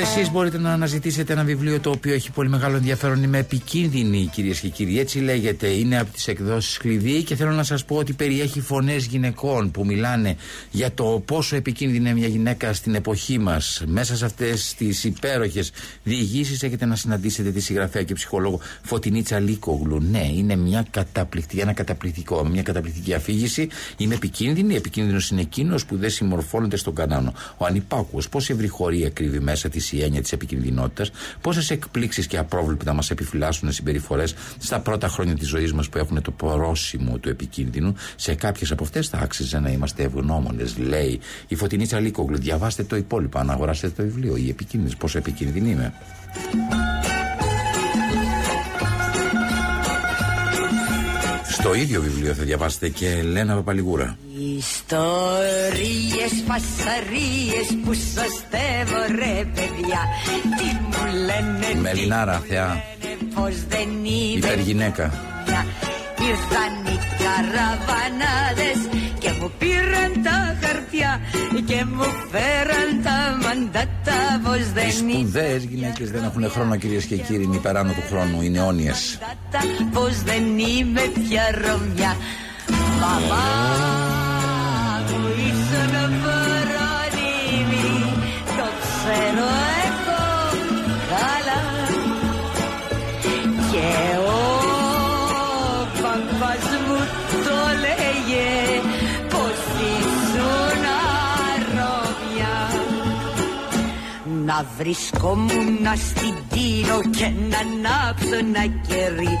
Εσείς 0.00 0.30
μπορείτε 0.30 0.58
να 0.58 0.72
αναζητήσετε 0.72 1.32
ένα 1.32 1.44
βιβλίο 1.44 1.80
το 1.80 1.90
οποίο 1.90 2.14
έχει 2.14 2.30
πολύ 2.30 2.48
μεγάλο 2.48 2.76
ενδιαφέρον. 2.76 3.22
Είμαι 3.22 3.38
επικίνδυνη, 3.38 4.30
κυρίες 4.32 4.60
και 4.60 4.68
κύριοι. 4.68 4.98
Έτσι 4.98 5.18
λέγεται. 5.18 5.66
Είναι 5.68 5.98
από 5.98 6.12
τις 6.12 6.28
εκδόσεις 6.28 6.76
Κλειδί 6.76 7.22
και 7.22 7.34
θέλω 7.34 7.50
να 7.50 7.62
σας 7.62 7.84
πω 7.84 7.96
ότι 7.96 8.12
περιέχει 8.12 8.60
φωνές 8.60 9.06
γυναικών 9.06 9.70
που 9.70 9.84
μιλάνε 9.84 10.36
για 10.70 10.92
το 10.92 11.22
πόσο 11.24 11.56
επικίνδυνη 11.56 11.98
είναι 11.98 12.14
μια 12.18 12.28
γυναίκα 12.28 12.72
στην 12.72 12.94
εποχή 12.94 13.38
μας. 13.38 13.82
Μέσα 13.86 14.16
σε 14.16 14.24
αυτές 14.24 14.74
τις 14.74 15.04
υπέροχες 15.04 15.72
διηγήσεις 16.02 16.62
έχετε 16.62 16.84
να 16.84 16.96
συναντήσετε 16.96 17.50
τη 17.50 17.60
συγγραφέα 17.60 18.02
και 18.02 18.14
ψυχολόγο 18.14 18.60
Φωτεινίτσα 18.82 19.38
Λίκογλου. 19.38 20.00
Ναι, 20.10 20.28
είναι 20.34 20.56
μια 20.56 20.86
καταπληκτική, 20.90 21.60
ένα 21.60 21.72
καταπληκτικό, 21.72 22.44
μια 22.44 22.62
καταπληκτική 22.62 23.14
αφήγηση. 23.14 23.68
Είμαι 23.96 24.14
επικίνδυνη. 24.14 24.74
Επικίνδυνος 24.74 25.30
είναι 25.30 25.40
εκείνος 25.40 25.86
που 25.86 25.96
δεν 25.96 26.10
συμμορφώνεται 26.10 26.76
στον 26.76 26.94
κανόνα. 26.94 27.32
Ο 27.56 27.64
ανυπάκουο, 27.64 28.20
πόση 28.30 28.52
ευρυχωρία 28.52 29.10
κρύβει 29.10 29.40
μέσα 29.40 29.68
της 29.68 29.83
η 29.92 30.02
έννοια 30.02 30.20
της 30.20 30.32
επικινδυνότητας, 30.32 31.10
πόσες 31.40 31.70
εκπλήξεις 31.70 32.26
και 32.26 32.38
απρόβλεπτα 32.38 32.92
μας 32.92 33.10
επιφυλάσσουν 33.10 33.72
συμπεριφορές 33.72 34.34
στα 34.58 34.80
πρώτα 34.80 35.08
χρόνια 35.08 35.34
της 35.34 35.48
ζωής 35.48 35.72
μας 35.72 35.88
που 35.88 35.98
έχουν 35.98 36.22
το 36.22 36.30
πρόσημο 36.30 37.18
του 37.18 37.28
επικίνδυνου. 37.28 37.94
Σε 38.16 38.34
κάποιες 38.34 38.70
από 38.70 38.84
αυτές 38.84 39.08
θα 39.08 39.18
άξιζε 39.18 39.58
να 39.58 39.70
είμαστε 39.70 40.02
ευγνώμονες, 40.02 40.76
λέει 40.78 41.20
η 41.48 41.54
Φωτεινίτσα 41.54 42.00
Λίκογλου. 42.00 42.38
Διαβάστε 42.38 42.82
το 42.82 42.96
υπόλοιπο, 42.96 43.38
αν 43.38 43.50
αγοράσετε 43.50 43.92
το 43.96 44.02
βιβλίο. 44.02 44.36
Η 44.36 44.48
επικίνδυνη, 44.48 44.96
πόσο 44.96 45.18
επικίνδυνη 45.18 45.70
είμαι. 45.70 45.92
Στο 51.64 51.74
ίδιο 51.74 52.00
βιβλίο 52.00 52.34
θα 52.34 52.42
διαβάσετε 52.42 52.88
και 52.88 53.08
Ελένα 53.08 53.54
Παπαλιγούρα. 53.54 54.18
Ιστορίες, 54.56 56.32
φασαρίες 56.48 57.66
που 57.84 57.94
σωστεύω 57.94 59.00
ρε 59.08 59.44
παιδιά 59.54 60.00
Τι 60.58 60.64
μου 60.64 61.12
λένε, 61.26 61.66
τι 61.72 61.78
Μελινάρα, 61.78 62.42
θεά, 62.48 62.82
πως 63.34 63.54
δεν 63.68 63.88
είμαι 64.04 64.36
υπεργυναίκα. 64.36 65.12
πια 65.44 65.66
ήρθαν 66.28 66.94
οι 66.94 66.98
καραβανάδες 67.22 68.78
και 68.90 69.03
μου 69.44 69.52
πήραν 69.58 70.22
τα 70.22 70.56
χαρτιά 70.62 71.20
και 71.66 71.84
μου 71.84 72.04
φέραν 72.30 73.02
τα 73.02 73.18
μαντάτα 73.42 74.20
πως 74.44 74.58
Οι 74.58 74.70
δεν 74.74 75.08
είναι 75.08 75.12
σπουδαίες 75.12 75.64
γυναίκες 75.64 76.10
δεν 76.10 76.24
έχουν 76.24 76.50
χρόνο, 76.50 76.76
κυρίες 76.76 77.04
και 77.04 77.16
κύριοι, 77.16 77.42
είναι 77.42 77.56
υπεράνω 77.56 77.92
του 77.92 78.02
χρόνου, 78.10 78.42
είναι 78.42 78.58
αιώνιες. 78.58 79.18
μαντάτα 79.20 79.90
πως 79.92 80.22
δεν 80.22 80.58
είμαι 80.58 81.00
πια 81.00 81.42
Ρωμιά 81.64 82.16
Μαμά 83.00 83.46
μου 85.10 85.28
ήσουν 85.48 85.94
φρόνιμη 86.22 87.86
το 88.56 88.66
ξέρω 88.80 89.63
να 104.64 104.70
βρισκόμουν 104.84 105.78
στην 106.10 106.34
τύρο 106.52 107.00
και 107.18 107.28
να 107.50 107.58
ανάψω 107.58 108.34
ένα 108.44 108.64
κερί 108.88 109.32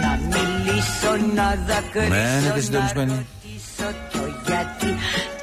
Να 0.00 0.10
μιλήσω, 0.32 1.12
να 1.34 1.46
δακρύσω, 1.66 2.08
Μένετε 2.08 2.54
να 2.54 2.60
συντονισμένοι. 2.60 3.12
ρωτήσω 3.12 3.88
το 4.12 4.22
γιατί. 4.46 4.90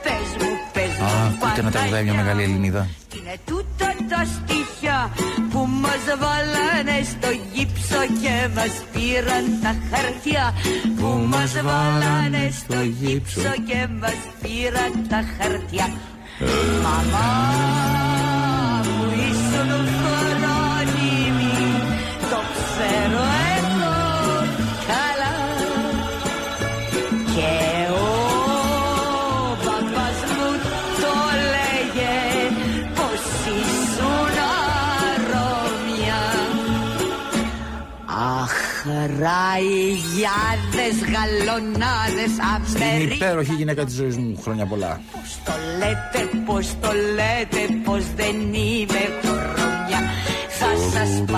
Πες 0.03 0.27
μου, 0.39 0.49
πες 0.73 0.91
Α, 0.99 1.30
μου 1.30 1.45
ακούτε 1.45 1.61
να 1.61 1.71
τραγουδάει 1.71 2.03
μια 2.03 2.13
μεγάλη 2.13 2.43
Ελληνίδα. 2.43 2.88
είναι 3.15 3.36
τούτα 3.45 3.89
τα 4.09 4.21
στοιχεία 4.36 5.11
που 5.51 5.67
μας 5.84 6.03
βάλανε 6.23 6.97
στο 7.13 7.30
γύψο 7.53 7.99
και 8.21 8.36
μας 8.55 8.73
πήραν 8.93 9.45
τα 9.63 9.73
χαρτιά. 9.89 10.53
Που 10.99 11.25
μας 11.34 11.51
βάλανε 11.69 12.43
στο 12.59 12.82
γύψο. 12.99 13.41
και 13.67 13.88
μας 14.01 14.19
πήραν 14.41 14.91
τα 15.09 15.19
χαρτιά. 15.38 15.88
Μαμά! 16.84 17.27
μου 18.03 18.09
ήσουν 19.66 19.88
φρόνιμη 19.88 20.38
ραϊγιάδες, 39.20 40.95
γαλονάδες, 41.13 42.32
Στην 42.67 42.84
Αμερικάνες 42.84 43.15
υπέροχη 43.15 43.53
γυναίκα 43.53 43.86
της 43.86 43.95
ζωής 43.95 44.17
μου, 44.17 44.39
χρόνια 44.41 44.65
πολλά. 44.65 45.01
το 45.45 45.51
λέτε, 45.78 46.30
πως 46.45 46.67
το 46.82 46.91
λέτε, 47.15 47.74
πως 47.84 48.03
δεν 48.15 48.36
είμαι 48.53 49.03
κορομιά 49.22 49.49
Θα 49.49 49.57
σας 49.57 49.68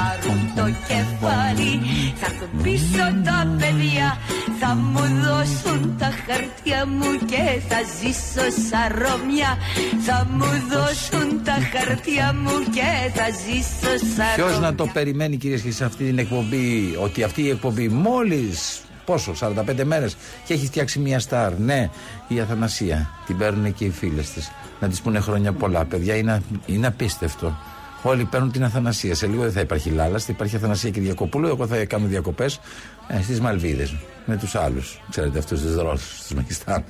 πάρουν 0.02 0.42
το 0.56 0.66
κεφάλι, 0.88 1.72
θα 2.20 2.26
έρθουν 2.26 2.62
πίσω 2.64 3.06
τα 3.28 3.40
παιδιά 3.60 4.18
Θα 4.60 4.76
μου 4.76 5.04
δώσουν 5.26 5.98
τα 5.98 6.10
χαρτιά 6.26 6.86
μου 6.88 7.10
και 7.26 7.44
θα 7.70 7.80
ζήσω 7.98 8.46
σαν 8.70 8.88
Ρωμιά 9.02 9.58
Θα 10.06 10.28
μου 10.32 10.52
δώσουν 10.74 11.44
τα 11.44 11.58
χαρτιά 11.72 12.36
μου 12.44 12.56
και 12.76 12.90
θα 13.18 13.28
ζήσω 13.44 13.94
σαν 14.16 14.36
Ποιος 14.36 14.52
Ρωμιά 14.52 14.70
να 14.70 14.76
το 14.76 14.86
περιμένει, 14.94 15.38
κυρίε 15.38 15.58
και 15.58 15.72
σε 15.72 15.86
αυτή 15.86 16.04
την 16.04 16.18
εκπομπή, 16.18 16.96
ότι 17.02 17.24
αυτή 17.24 17.42
η 17.42 17.50
εκπομπή 17.50 17.88
μόλις. 17.90 18.82
Πόσο, 19.06 19.34
45 19.40 19.84
μέρες 19.84 20.18
και 20.46 20.54
έχει 20.54 20.66
φτιάξει 20.66 21.00
μια 21.00 21.20
στάρ. 21.20 21.60
Ναι, 21.60 21.90
η 22.28 22.40
Αθανασία. 22.40 23.10
Την 23.26 23.38
παίρνουν 23.38 23.74
και 23.74 23.86
οι 23.86 23.90
φίλες 23.90 24.30
της. 24.30 24.52
Να 24.80 24.88
της 24.88 25.02
πούνε 25.02 25.20
χρόνια 25.20 25.52
πολλά. 25.52 25.86
Παιδιά, 25.86 26.16
είναι, 26.16 26.42
είναι 26.66 26.88
απίστευτο. 26.88 27.58
Όλοι 28.04 28.26
παίρνουν 28.26 28.52
την 28.52 28.64
Αθανασία. 28.64 29.16
Σε 29.16 29.28
λίγο 29.28 29.42
δεν 29.42 29.52
θα 29.52 29.60
υπάρχει 29.60 29.90
Λάλας, 29.90 30.26
θα 30.26 30.32
υπάρχει 30.32 30.56
Αθανασία 30.56 30.90
και 30.90 31.00
Διακοπούλου. 31.02 31.48
Εγώ 31.48 31.68
θα 31.68 31.86
κάνω 31.86 32.08
διακοπές 32.08 32.60
ε, 33.08 33.22
στις 33.22 33.40
Μαλβίδες 33.42 33.96
με 34.26 34.38
τους 34.38 34.56
άλλους. 34.56 35.00
Ξέρετε, 35.10 35.38
αυτούς 35.40 35.62
τους 35.62 35.76
Ρώσους, 35.76 36.18
τους 36.22 36.34
Μακιστάνε. 36.34 36.86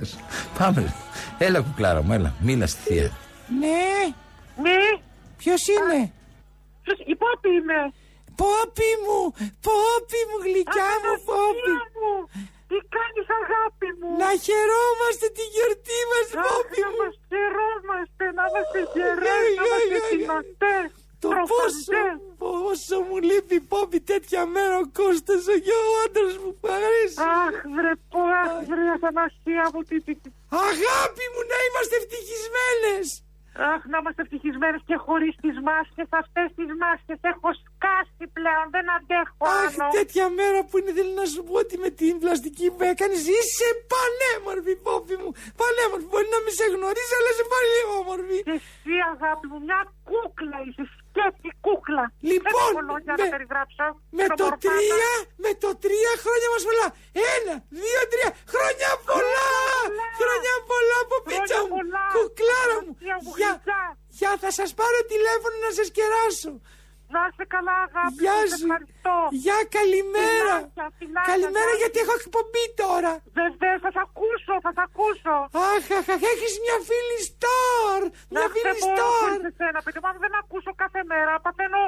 Πάμε. 0.58 0.94
Έλα, 1.38 1.60
κουκλάρα 1.62 2.02
μου, 2.04 2.14
έλα. 2.14 2.34
Μίλα 2.40 2.68
στη 2.68 2.80
θεία. 2.86 3.12
Ναι. 3.60 4.14
Ναι. 4.64 4.80
Ποιος 5.38 5.62
είναι; 5.74 5.98
Η 7.12 7.16
Πόπη 7.22 7.50
είμαι. 7.60 7.80
Πόπι 8.42 8.90
μου, 9.06 9.20
πόπι 9.66 10.20
μου, 10.30 10.38
γλυκιά 10.46 10.92
μου, 11.04 11.14
πόπι. 11.30 11.74
μου. 12.00 12.14
Τι 12.70 12.78
κάνεις 12.96 13.28
αγάπη 13.42 13.88
μου. 13.98 14.10
Να 14.22 14.30
χαιρόμαστε 14.46 15.28
τη 15.38 15.44
γιορτή 15.54 16.00
μας, 16.12 16.28
Αχ, 16.34 16.44
πόπι 16.46 16.80
να 16.86 16.90
μου. 16.92 16.98
μας 17.02 17.14
χαιρόμαστε, 17.32 18.24
να 18.38 18.44
είμαστε 18.50 18.80
γερές, 18.96 19.46
Ναι, 19.50 19.60
να 19.60 19.64
ναι, 19.64 19.84
είμαστε 19.86 19.98
ναι, 19.98 20.00
ναι. 20.02 20.20
δυνατές. 20.22 20.88
Το 21.24 21.30
πόσο, 21.52 22.00
πόσο 22.42 22.96
μου 23.08 23.18
λείπει 23.30 23.58
πόπι 23.72 24.00
τέτοια 24.12 24.42
μέρα 24.56 24.76
ο 24.84 24.86
Κώστας 24.98 25.44
ο 25.54 25.56
και 25.66 25.76
ο 25.90 25.92
άντρας 26.04 26.36
μου 26.42 26.52
που 26.60 26.68
αρέσει. 26.78 27.18
Αχ, 27.46 27.56
βρε 27.76 27.94
πω, 28.12 28.22
αχ, 28.44 28.54
βρε 28.70 28.84
Αθανασία 28.96 29.64
μου, 29.74 29.82
τι, 29.90 29.98
τι, 30.06 30.14
τι. 30.22 30.30
Αγάπη 30.70 31.24
μου 31.34 31.42
να 31.52 31.58
είμαστε 31.66 31.94
ευτυχισμένες. 32.02 33.06
Αχ, 33.74 33.82
να 33.92 33.98
είμαστε 34.02 34.22
ευτυχισμένες 34.26 34.82
και 34.90 34.98
χωρίς 35.06 35.34
τις 35.44 35.56
μάσκες, 35.68 36.08
αυτές 36.22 36.48
τις 36.58 36.70
μάσκες. 36.82 37.18
Έχω 37.32 37.50
σκάσει 37.64 38.26
πλέον, 38.38 38.66
δεν 38.76 38.86
αντέχω 38.98 39.44
Αχ, 39.64 39.74
άλλο. 39.80 39.92
τέτοια 39.98 40.26
μέρα 40.40 40.60
που 40.68 40.74
είναι, 40.80 40.92
θέλω 40.98 41.14
να 41.22 41.28
σου 41.34 41.42
πω 41.48 41.54
ότι 41.64 41.76
με 41.84 41.90
την 42.00 42.14
πλαστική 42.24 42.66
που 42.76 42.84
έκανες 42.92 43.24
είσαι 43.36 43.68
πανέμορφη, 43.92 44.74
πόπι 44.86 45.16
μου. 45.22 45.30
Πανέμορφη. 45.60 46.06
Μπορεί 46.12 46.28
να 46.36 46.40
μην 46.44 46.54
σε 46.60 46.66
γνωρίζει, 46.76 47.14
αλλά 47.18 47.30
είσαι 47.34 47.46
πολύ 47.56 47.80
όμορφη. 48.00 48.38
Και 48.48 48.56
εσύ, 48.62 48.94
αγάπη 49.14 49.46
μου, 49.52 49.60
μια 49.68 49.80
κούκλα 50.10 50.58
είσαι, 50.68 50.84
σκέτη 51.12 51.50
κούκλα. 51.66 52.04
Λοιπόν, 52.32 52.52
δεν 52.54 52.72
έχω 52.72 52.82
λόγια 52.92 53.14
με- 53.18 53.24
να 53.24 53.34
περιγράψω. 53.36 53.86
Με 54.20 54.26
το 54.28 54.34
Προμορφάτα. 54.34 54.70
τρία, 54.70 55.12
με 55.44 55.52
το 55.64 55.70
τρία 55.86 56.14
χρόνια 56.24 56.48
μας 56.54 56.62
πολλά. 56.68 56.88
Ένα, 57.36 57.56
δύο, 57.82 58.02
τρία. 58.12 58.30
Χρόνια 58.54 58.90
πολλά! 59.10 59.50
Χρόνια 60.22 60.54
πολλά 60.72 60.98
από 61.06 61.16
πίτσα 61.28 61.58
μου. 61.68 61.70
πολλά. 61.78 62.04
Κουκλάρα 62.16 62.78
μου. 62.84 62.92
Θεία 63.02 63.18
μου, 63.24 63.32
Γεια, 63.40 63.52
γλυκιά. 63.54 63.82
γεια, 64.20 64.32
θα 64.44 64.50
σας 64.60 64.70
πάρω 64.80 65.00
τηλέφωνο 65.14 65.56
να 65.66 65.72
σας 65.78 65.88
κεράσω. 65.98 66.52
Να 67.16 67.22
είσαι 67.30 67.46
καλά, 67.56 67.76
αγάπη. 67.88 68.20
Γεια 68.24 68.36
μου, 68.42 68.50
σε 68.52 68.58
σου. 68.60 68.66
Ευχαριστώ. 68.68 69.16
Γεια, 69.46 69.60
καλημέρα. 69.78 70.56
Φιλάκια, 70.60 70.88
φιλάκια, 71.00 71.30
Καλημέρα 71.34 71.72
γεια. 71.74 71.82
γιατί 71.82 71.98
έχω 72.04 72.14
εκπομπή 72.22 72.66
τώρα. 72.84 73.12
Βεβαίως, 73.42 73.80
θα 73.86 73.90
σ' 73.96 74.02
ακούσω, 74.08 74.54
θα 74.66 74.72
σ' 74.78 74.82
ακούσω. 74.88 75.36
Αχ, 75.74 75.86
αχ, 76.00 76.08
αχ, 76.16 76.22
έχεις 76.34 76.54
μια 76.66 76.78
φίλη 76.90 77.18
στόρ. 77.30 78.02
Μια 78.34 78.42
Να 78.46 78.52
φίλη 78.54 78.74
σε 78.74 78.80
μπορώ 78.82 78.96
στόρ. 78.98 79.22
χωρίς 79.26 79.44
εσένα, 79.52 79.78
παιδί 79.86 80.00
μου, 80.02 80.10
αν 80.12 80.18
δεν 80.26 80.34
ακούσω 80.42 80.72
κάθε 80.84 81.02
μέρα, 81.12 81.34
παθαίνω 81.46 81.82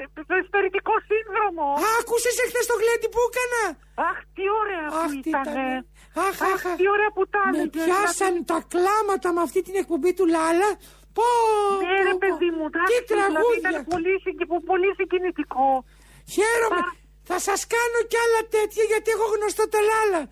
ε, 0.00 0.02
το 0.28 0.34
εσωτερικό 0.40 0.94
σύνδρομο. 1.10 1.66
Α, 1.84 1.86
άκουσες 2.00 2.36
εχθές 2.44 2.64
το 2.70 2.76
γλέντι 2.80 3.08
που 3.14 3.20
έκανα; 3.28 3.62
Αχ, 4.08 4.16
τι 4.36 4.44
ωραία 4.62 4.86
Αχ, 5.02 5.10
που 5.12 5.20
τι 5.24 5.28
ήτανε. 5.32 5.66
Αχ, 6.26 6.36
αχ, 6.52 6.62
αχ. 6.70 6.76
τι 6.80 6.86
ωραία 6.94 7.10
που 7.14 7.22
ήταν. 7.28 7.48
Με 7.58 7.64
πιάσαν 7.76 8.34
τα 8.50 8.58
κλάματα 8.72 9.28
με 9.36 9.40
αυτή 9.46 9.60
την 9.66 9.74
εκπομπή 9.82 10.10
του 10.18 10.26
Λάλα. 10.34 10.70
Πω, 11.18 11.28
Ναι, 11.86 11.96
ρε 12.08 12.12
πω, 12.14 12.18
πω. 12.18 12.22
παιδί 12.24 12.48
μου, 12.56 12.64
Τι 12.70 12.78
εντάξει, 12.78 13.04
δηλαδή 13.10 13.32
τραγούδια. 13.34 13.70
ήταν 13.70 13.74
πολύ, 13.92 14.12
συγκι- 14.24 14.64
πολύ 14.70 14.90
συγκινητικό. 14.98 15.68
Χαίρομαι. 16.34 16.82
Θα 17.30 17.38
σας 17.48 17.60
κάνω 17.74 17.98
κι 18.10 18.18
άλλα 18.24 18.40
τέτοια 18.56 18.84
γιατί 18.92 19.08
έχω 19.16 19.26
γνωστό 19.34 19.64
το 19.74 19.78
Λάλα. 19.90 20.22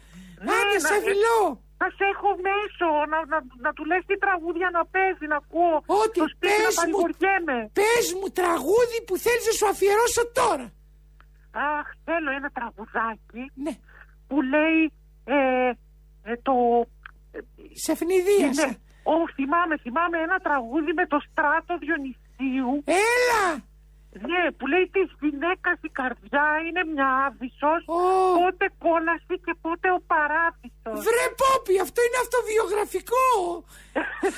Ναι, 0.45 0.53
Άντε, 0.59 0.77
να- 0.85 0.89
σε 0.91 0.97
φιλώ. 1.07 1.41
Θα 1.81 1.89
σε 1.99 2.05
έχω 2.15 2.31
μέσω, 2.49 2.89
να, 3.13 3.19
να, 3.33 3.39
να 3.65 3.71
του 3.77 3.85
λες 3.91 4.03
τι 4.09 4.17
τραγούδια 4.25 4.69
να 4.77 4.83
παίζει, 4.95 5.27
να 5.33 5.37
ακούω. 5.43 5.77
Ό,τι 6.03 6.19
Στο 6.21 6.27
σπίτι 6.35 6.61
πες 6.63 6.75
να 6.81 6.85
μου, 6.91 6.99
παρηγοριέμαι. 7.03 7.57
πες 7.81 8.05
μου 8.19 8.29
τραγούδι 8.41 8.99
που 9.07 9.15
θέλεις 9.25 9.45
να 9.51 9.55
σου 9.59 9.67
αφιερώσω 9.73 10.23
τώρα. 10.41 10.67
Αχ, 11.79 11.87
θέλω 12.07 12.31
ένα 12.39 12.49
τραγουδάκι 12.57 13.43
Ναι. 13.65 13.75
που 14.29 14.37
λέει 14.53 14.79
ε, 15.37 15.39
ε, 16.31 16.33
το... 16.47 16.55
Σε 17.85 17.93
φνηδίασα. 18.01 18.69
Ναι, 19.05 19.15
Ω, 19.15 19.29
θυμάμαι, 19.37 19.77
θυμάμαι 19.85 20.19
ένα 20.19 20.39
τραγούδι 20.47 20.93
με 20.93 21.07
το 21.07 21.19
στράτο 21.27 21.73
Διονυσίου. 21.83 22.73
Έλα! 22.85 23.47
Ναι, 24.31 24.43
που 24.57 24.67
λέει 24.73 24.87
της 24.97 25.09
γυναίκας 25.21 25.77
η 25.89 25.91
καρδιά 26.01 26.47
είναι 26.67 26.83
μια 26.93 27.09
άβυσος, 27.25 27.83
πότε 28.39 28.67
κόλαση 28.85 29.35
και 29.45 29.55
πότε 29.65 29.87
ο 29.99 30.01
παράδεισος. 30.13 30.97
Βρε 31.07 31.27
Πόπι, 31.41 31.75
αυτό 31.87 31.99
είναι 32.07 32.19
αυτοβιογραφικό. 32.25 33.27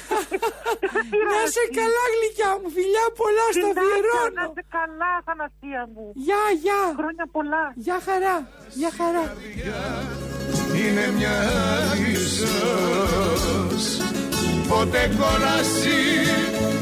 να 1.31 1.41
σε 1.55 1.65
καλά 1.79 2.05
γλυκιά 2.15 2.53
μου, 2.59 2.69
φιλιά 2.77 3.07
πολλά 3.21 3.47
στα 3.57 3.69
Φιλάκια, 3.69 3.83
αφιερώνω. 3.83 4.41
Να 4.41 4.47
σε 4.59 4.65
καλά, 4.77 5.13
Θανασία 5.27 5.83
μου. 5.93 6.05
Γεια, 6.27 6.43
γεια. 6.65 6.81
Χρόνια 7.01 7.27
πολλά. 7.37 7.65
Γεια 7.87 7.99
χαρά, 8.07 8.37
γεια 8.81 8.91
χαρά. 8.99 9.25
είναι 10.81 11.05
μια 11.19 11.35
ίσως 12.15 13.85
Ποτέ 14.69 15.11
κόλαση 15.19 16.03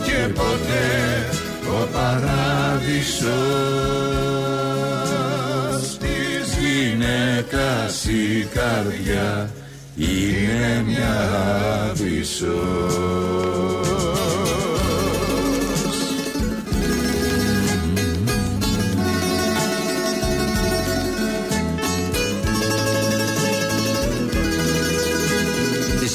και 0.04 0.32
ποτέ 0.34 1.28
ο 1.68 1.88
παράδεισος. 1.92 3.32
Της 5.98 6.56
γυναίκας 6.60 8.04
η 8.04 8.48
καρδιά 8.54 9.50
είναι 9.96 10.84
μια 10.86 11.14
άβυσσος 11.90 13.12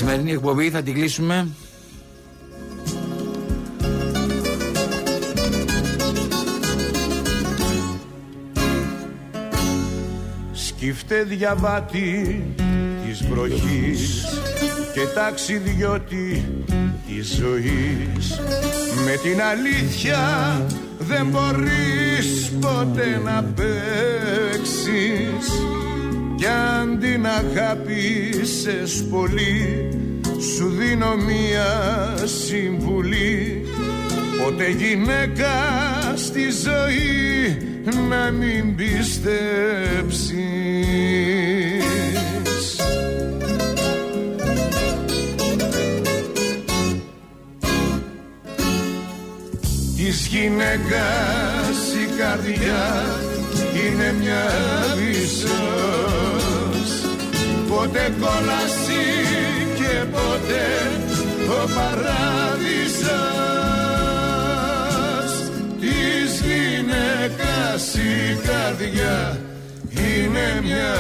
σημερινή 0.10 0.32
εκπομπή 0.32 0.70
θα 0.70 0.82
την 0.82 0.94
κλείσουμε. 0.94 1.48
Σκύφτε 10.52 11.24
διαβάτη 11.24 12.44
της 13.06 13.28
βροχής 13.28 14.26
και 14.94 15.02
ταξιδιώτη 15.16 16.46
της 17.08 17.36
ζωής. 17.36 18.40
Με 19.06 19.16
την 19.24 19.42
αλήθεια 19.42 20.20
δεν 21.00 21.28
μπορείς 21.28 22.52
ποτέ 22.62 23.22
να 23.24 23.44
παίξεις 23.44 24.78
κι 26.38 26.46
αν 26.46 27.00
την 27.00 27.26
αγάπησες 27.26 29.06
πολύ 29.10 29.90
σου 30.56 30.70
δίνω 30.70 31.16
μία 31.16 32.16
συμβουλή. 32.26 33.66
Ποτέ 34.44 34.70
γυναίκα 34.70 35.54
στη 36.16 36.42
ζωή 36.52 37.58
να 38.10 38.32
μην 38.32 38.76
πιστέψεις. 38.76 40.32
Της 49.96 50.28
γυναίκας 50.28 51.94
η 52.04 52.18
καρδιά 52.18 53.06
είναι 53.74 54.14
μια 54.20 54.46
βυσσός 54.98 56.27
Ποτέ 57.78 58.14
κόλαση 58.20 59.04
και 59.76 60.06
ποτέ 60.12 60.68
ο 61.50 61.68
παράδεισος 61.76 63.08
Της 65.80 66.42
γυναίκας 66.42 67.94
η 67.96 68.38
καρδιά 68.48 69.40
είναι 69.92 70.62
μια 70.64 70.96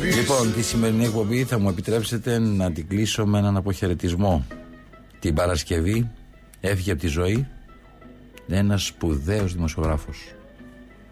βυσσός 0.00 0.20
Λοιπόν, 0.20 0.52
τη 0.54 0.62
σημερινή 0.62 1.04
εκπομπή 1.04 1.44
θα 1.44 1.58
μου 1.58 1.68
επιτρέψετε 1.68 2.38
να 2.38 2.72
την 2.72 2.88
κλείσω 2.88 3.26
με 3.26 3.38
έναν 3.38 3.56
αποχαιρετισμό. 3.56 4.46
Την 5.18 5.34
Παρασκευή 5.34 6.10
έφυγε 6.60 6.92
από 6.92 7.00
τη 7.00 7.06
ζωή 7.06 7.46
ένας 8.48 8.84
σπουδαίος 8.84 9.54
δημοσιογράφος. 9.54 10.34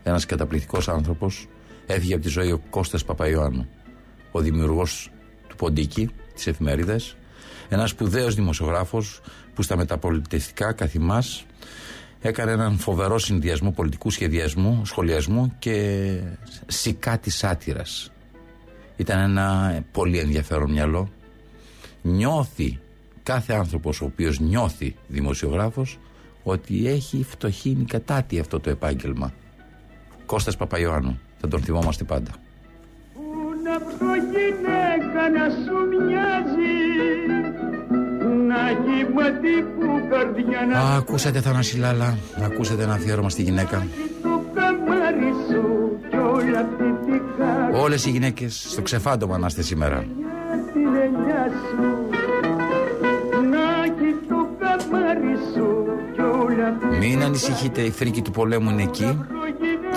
Ένας 0.03 0.26
καταπληκτικός 0.26 0.89
άνθρωπος. 0.89 1.49
Έφυγε 1.87 2.14
από 2.14 2.22
τη 2.22 2.28
ζωή 2.28 2.51
ο 2.51 2.61
Κώστας 2.70 3.05
Παπαϊωάννου, 3.05 3.68
ο 4.37 4.41
δημιουργός 4.41 5.11
του 5.49 5.57
Ποντίκη, 5.57 6.11
της 6.35 6.47
εφημερίδας. 6.47 7.16
Ένας 7.68 7.91
σπουδαίος 7.91 8.35
δημοσιογράφος 8.35 9.20
που 9.55 9.62
στα 9.62 9.76
μεταπολιτευτικά 9.76 10.72
καθημάς 10.72 11.45
έκανε 12.20 12.53
έναν 12.53 12.78
φοβερό 12.78 13.18
συνδυασμό 13.18 13.70
πολιτικού 13.70 14.11
σχεδιασμού, 14.11 14.85
σχολιασμού 14.85 15.55
και 15.59 16.18
σηκάτη 16.66 17.30
σάτυρας. 17.30 18.12
Ήταν 18.97 19.18
ένα 19.18 19.78
πολύ 19.93 20.18
ενδιαφέρον 20.18 20.70
μυαλό. 20.70 21.12
Νιώθει 22.03 22.78
κάθε 23.22 23.53
άνθρωπος 23.53 24.01
ο 24.01 24.05
οποίος 24.05 24.41
νιώθει 24.41 24.97
δημοσιογράφος 25.09 25.99
ότι 26.43 26.89
έχει 26.89 27.24
φτωχύνει 27.28 27.85
κατάτι 27.85 28.39
αυτό 28.39 28.61
το 28.61 28.70
επάγγελμα. 28.70 29.32
Κώστας 30.26 30.57
Παπαϊωάννου. 30.57 31.20
Θα 31.41 31.49
τον 31.49 31.62
θυμόμαστε 31.62 32.05
πάντα. 32.05 32.30
Να 35.25 35.31
πω 35.31 35.39
γυναίκα 35.39 35.39
να 35.39 35.51
σου 35.51 36.05
μοιάζει 36.07 36.75
Να 38.47 38.68
έχει 38.68 39.05
που 39.79 40.09
καρδιά 40.11 40.66
να 40.72 40.79
Α, 40.79 40.97
ακούσατε 40.97 41.41
Θανάση 41.41 41.79
Λάλα, 41.79 42.18
ακούσατε 42.45 42.83
ένα 42.83 42.93
αφιέρωμα 42.95 43.29
στη 43.29 43.43
γυναίκα. 43.43 43.87
το 44.22 44.43
καμάρι 44.55 45.33
σου 45.51 45.62
κι 46.11 46.16
όλα 46.16 46.68
θετικά 46.79 47.81
Όλες 47.81 48.07
οι 48.07 48.11
γυναίκες 48.11 48.66
στο 48.70 48.83
ξεφάντωμα 48.83 49.39
να 49.39 49.47
είστε 49.47 49.62
σήμερα. 49.62 49.99
την 50.72 50.95
ελιά 50.95 51.47
σου 51.68 52.09
Να 53.51 53.85
έχει 53.85 54.14
το 54.29 54.49
καμάρι 54.59 55.37
σου 55.55 55.87
κι 56.14 56.20
όλα 56.20 56.79
Μην 56.99 57.22
ανησυχείτε, 57.22 57.81
η 57.81 57.91
φρίκη 57.91 58.22
του 58.22 58.31
πολέμου 58.31 58.70
είναι 58.70 58.83
εκεί 58.83 59.18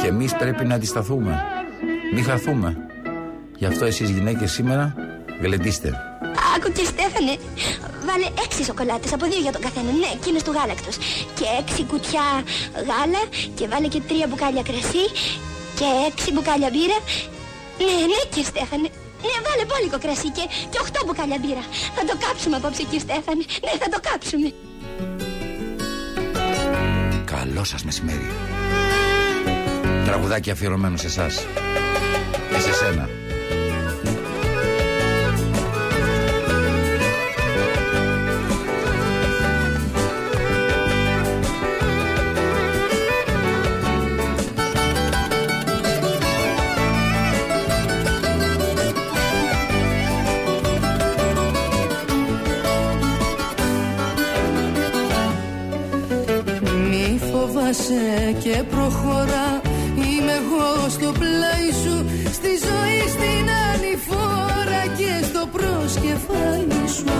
και 0.02 0.08
εμείς 0.08 0.36
πρέπει 0.36 0.66
να 0.66 0.76
αντισταθούμε. 0.76 1.42
Μην 2.14 2.24
χαθούμε. 2.24 2.78
Γι' 3.58 3.66
αυτό 3.66 3.86
εσείς 3.86 4.10
γυναίκες 4.10 4.52
σήμερα 4.52 4.94
γλεντήστε. 5.42 5.90
Άκου 6.56 6.72
και 6.72 6.86
Στέφανε, 6.92 7.34
βάλε 8.08 8.28
έξι 8.46 8.64
σοκολάτες 8.64 9.14
από 9.14 9.26
δύο 9.32 9.42
για 9.46 9.52
τον 9.52 9.62
καθένα. 9.62 9.92
Ναι, 10.02 10.10
εκείνες 10.18 10.44
του 10.44 10.52
γάλακτος. 10.58 10.96
Και 11.38 11.46
έξι 11.60 11.82
κουτιά 11.92 12.28
γάλα 12.88 13.22
και 13.58 13.68
βάλε 13.72 13.88
και 13.88 14.02
τρία 14.08 14.26
μπουκάλια 14.28 14.64
κρασί 14.70 15.06
και 15.80 15.88
έξι 16.10 16.28
μπουκάλια 16.32 16.70
μπύρα. 16.74 16.98
Ναι, 17.80 17.94
ναι 18.12 18.20
και 18.34 18.42
Στέφανε. 18.52 18.90
Ναι, 19.26 19.36
βάλε 19.48 19.64
πόλικο 19.72 19.98
κρασί 20.06 20.30
και, 20.38 20.46
και 20.72 20.80
οχτώ 20.84 21.00
μπουκάλια 21.06 21.38
μπύρα. 21.42 21.64
Θα 21.96 22.04
το 22.10 22.14
κάψουμε 22.24 22.56
απόψε 22.56 22.84
και 22.92 23.00
Στέφανε. 23.06 23.44
Ναι, 23.66 23.74
θα 23.82 23.88
το 23.94 24.00
κάψουμε. 24.08 24.50
Καλό 27.34 27.64
σας 27.64 27.84
μεσημέρι. 27.84 28.30
Τραγουδάκι 30.06 30.52
αφιερωμένο 30.52 30.98
σε 30.98 31.08
εσάς 31.08 31.46
και 32.54 32.60
σε 32.60 32.74
σένα. 32.74 33.10
Μη 57.68 57.74
φοβάσαι 57.74 58.36
και 58.39 58.63
προχωρά. 58.70 59.61
Είμαι 59.95 60.32
εγώ 60.32 60.89
στο 60.89 61.11
πλάι 61.20 61.70
σου 61.84 62.05
Στη 62.32 62.51
ζωή 62.68 63.01
στην 63.15 63.45
ανηφόρα 63.70 64.82
Και 64.97 65.26
στο 65.26 65.47
προσκεφάλι 65.51 66.88
σου. 66.95 67.18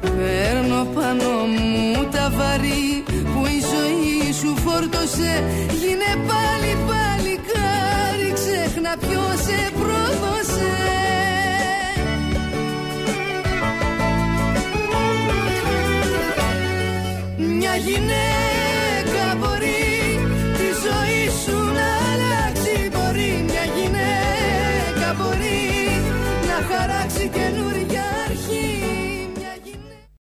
Παίρνω 0.00 0.84
πάνω 0.94 1.30
μου 1.46 2.08
τα 2.10 2.32
βαρύ 2.36 3.02
Που 3.06 3.46
η 3.46 3.58
ζωή 3.72 4.32
σου 4.32 4.56
φόρτωσε. 4.64 5.32
Γίνε 5.80 6.12
πάλι 6.28 6.72
πάλι 6.88 7.40
κάρι 7.50 8.32
Ξέχνα 8.32 8.92
ποιος 9.00 9.40
σε 9.44 9.70
προ 9.80 9.99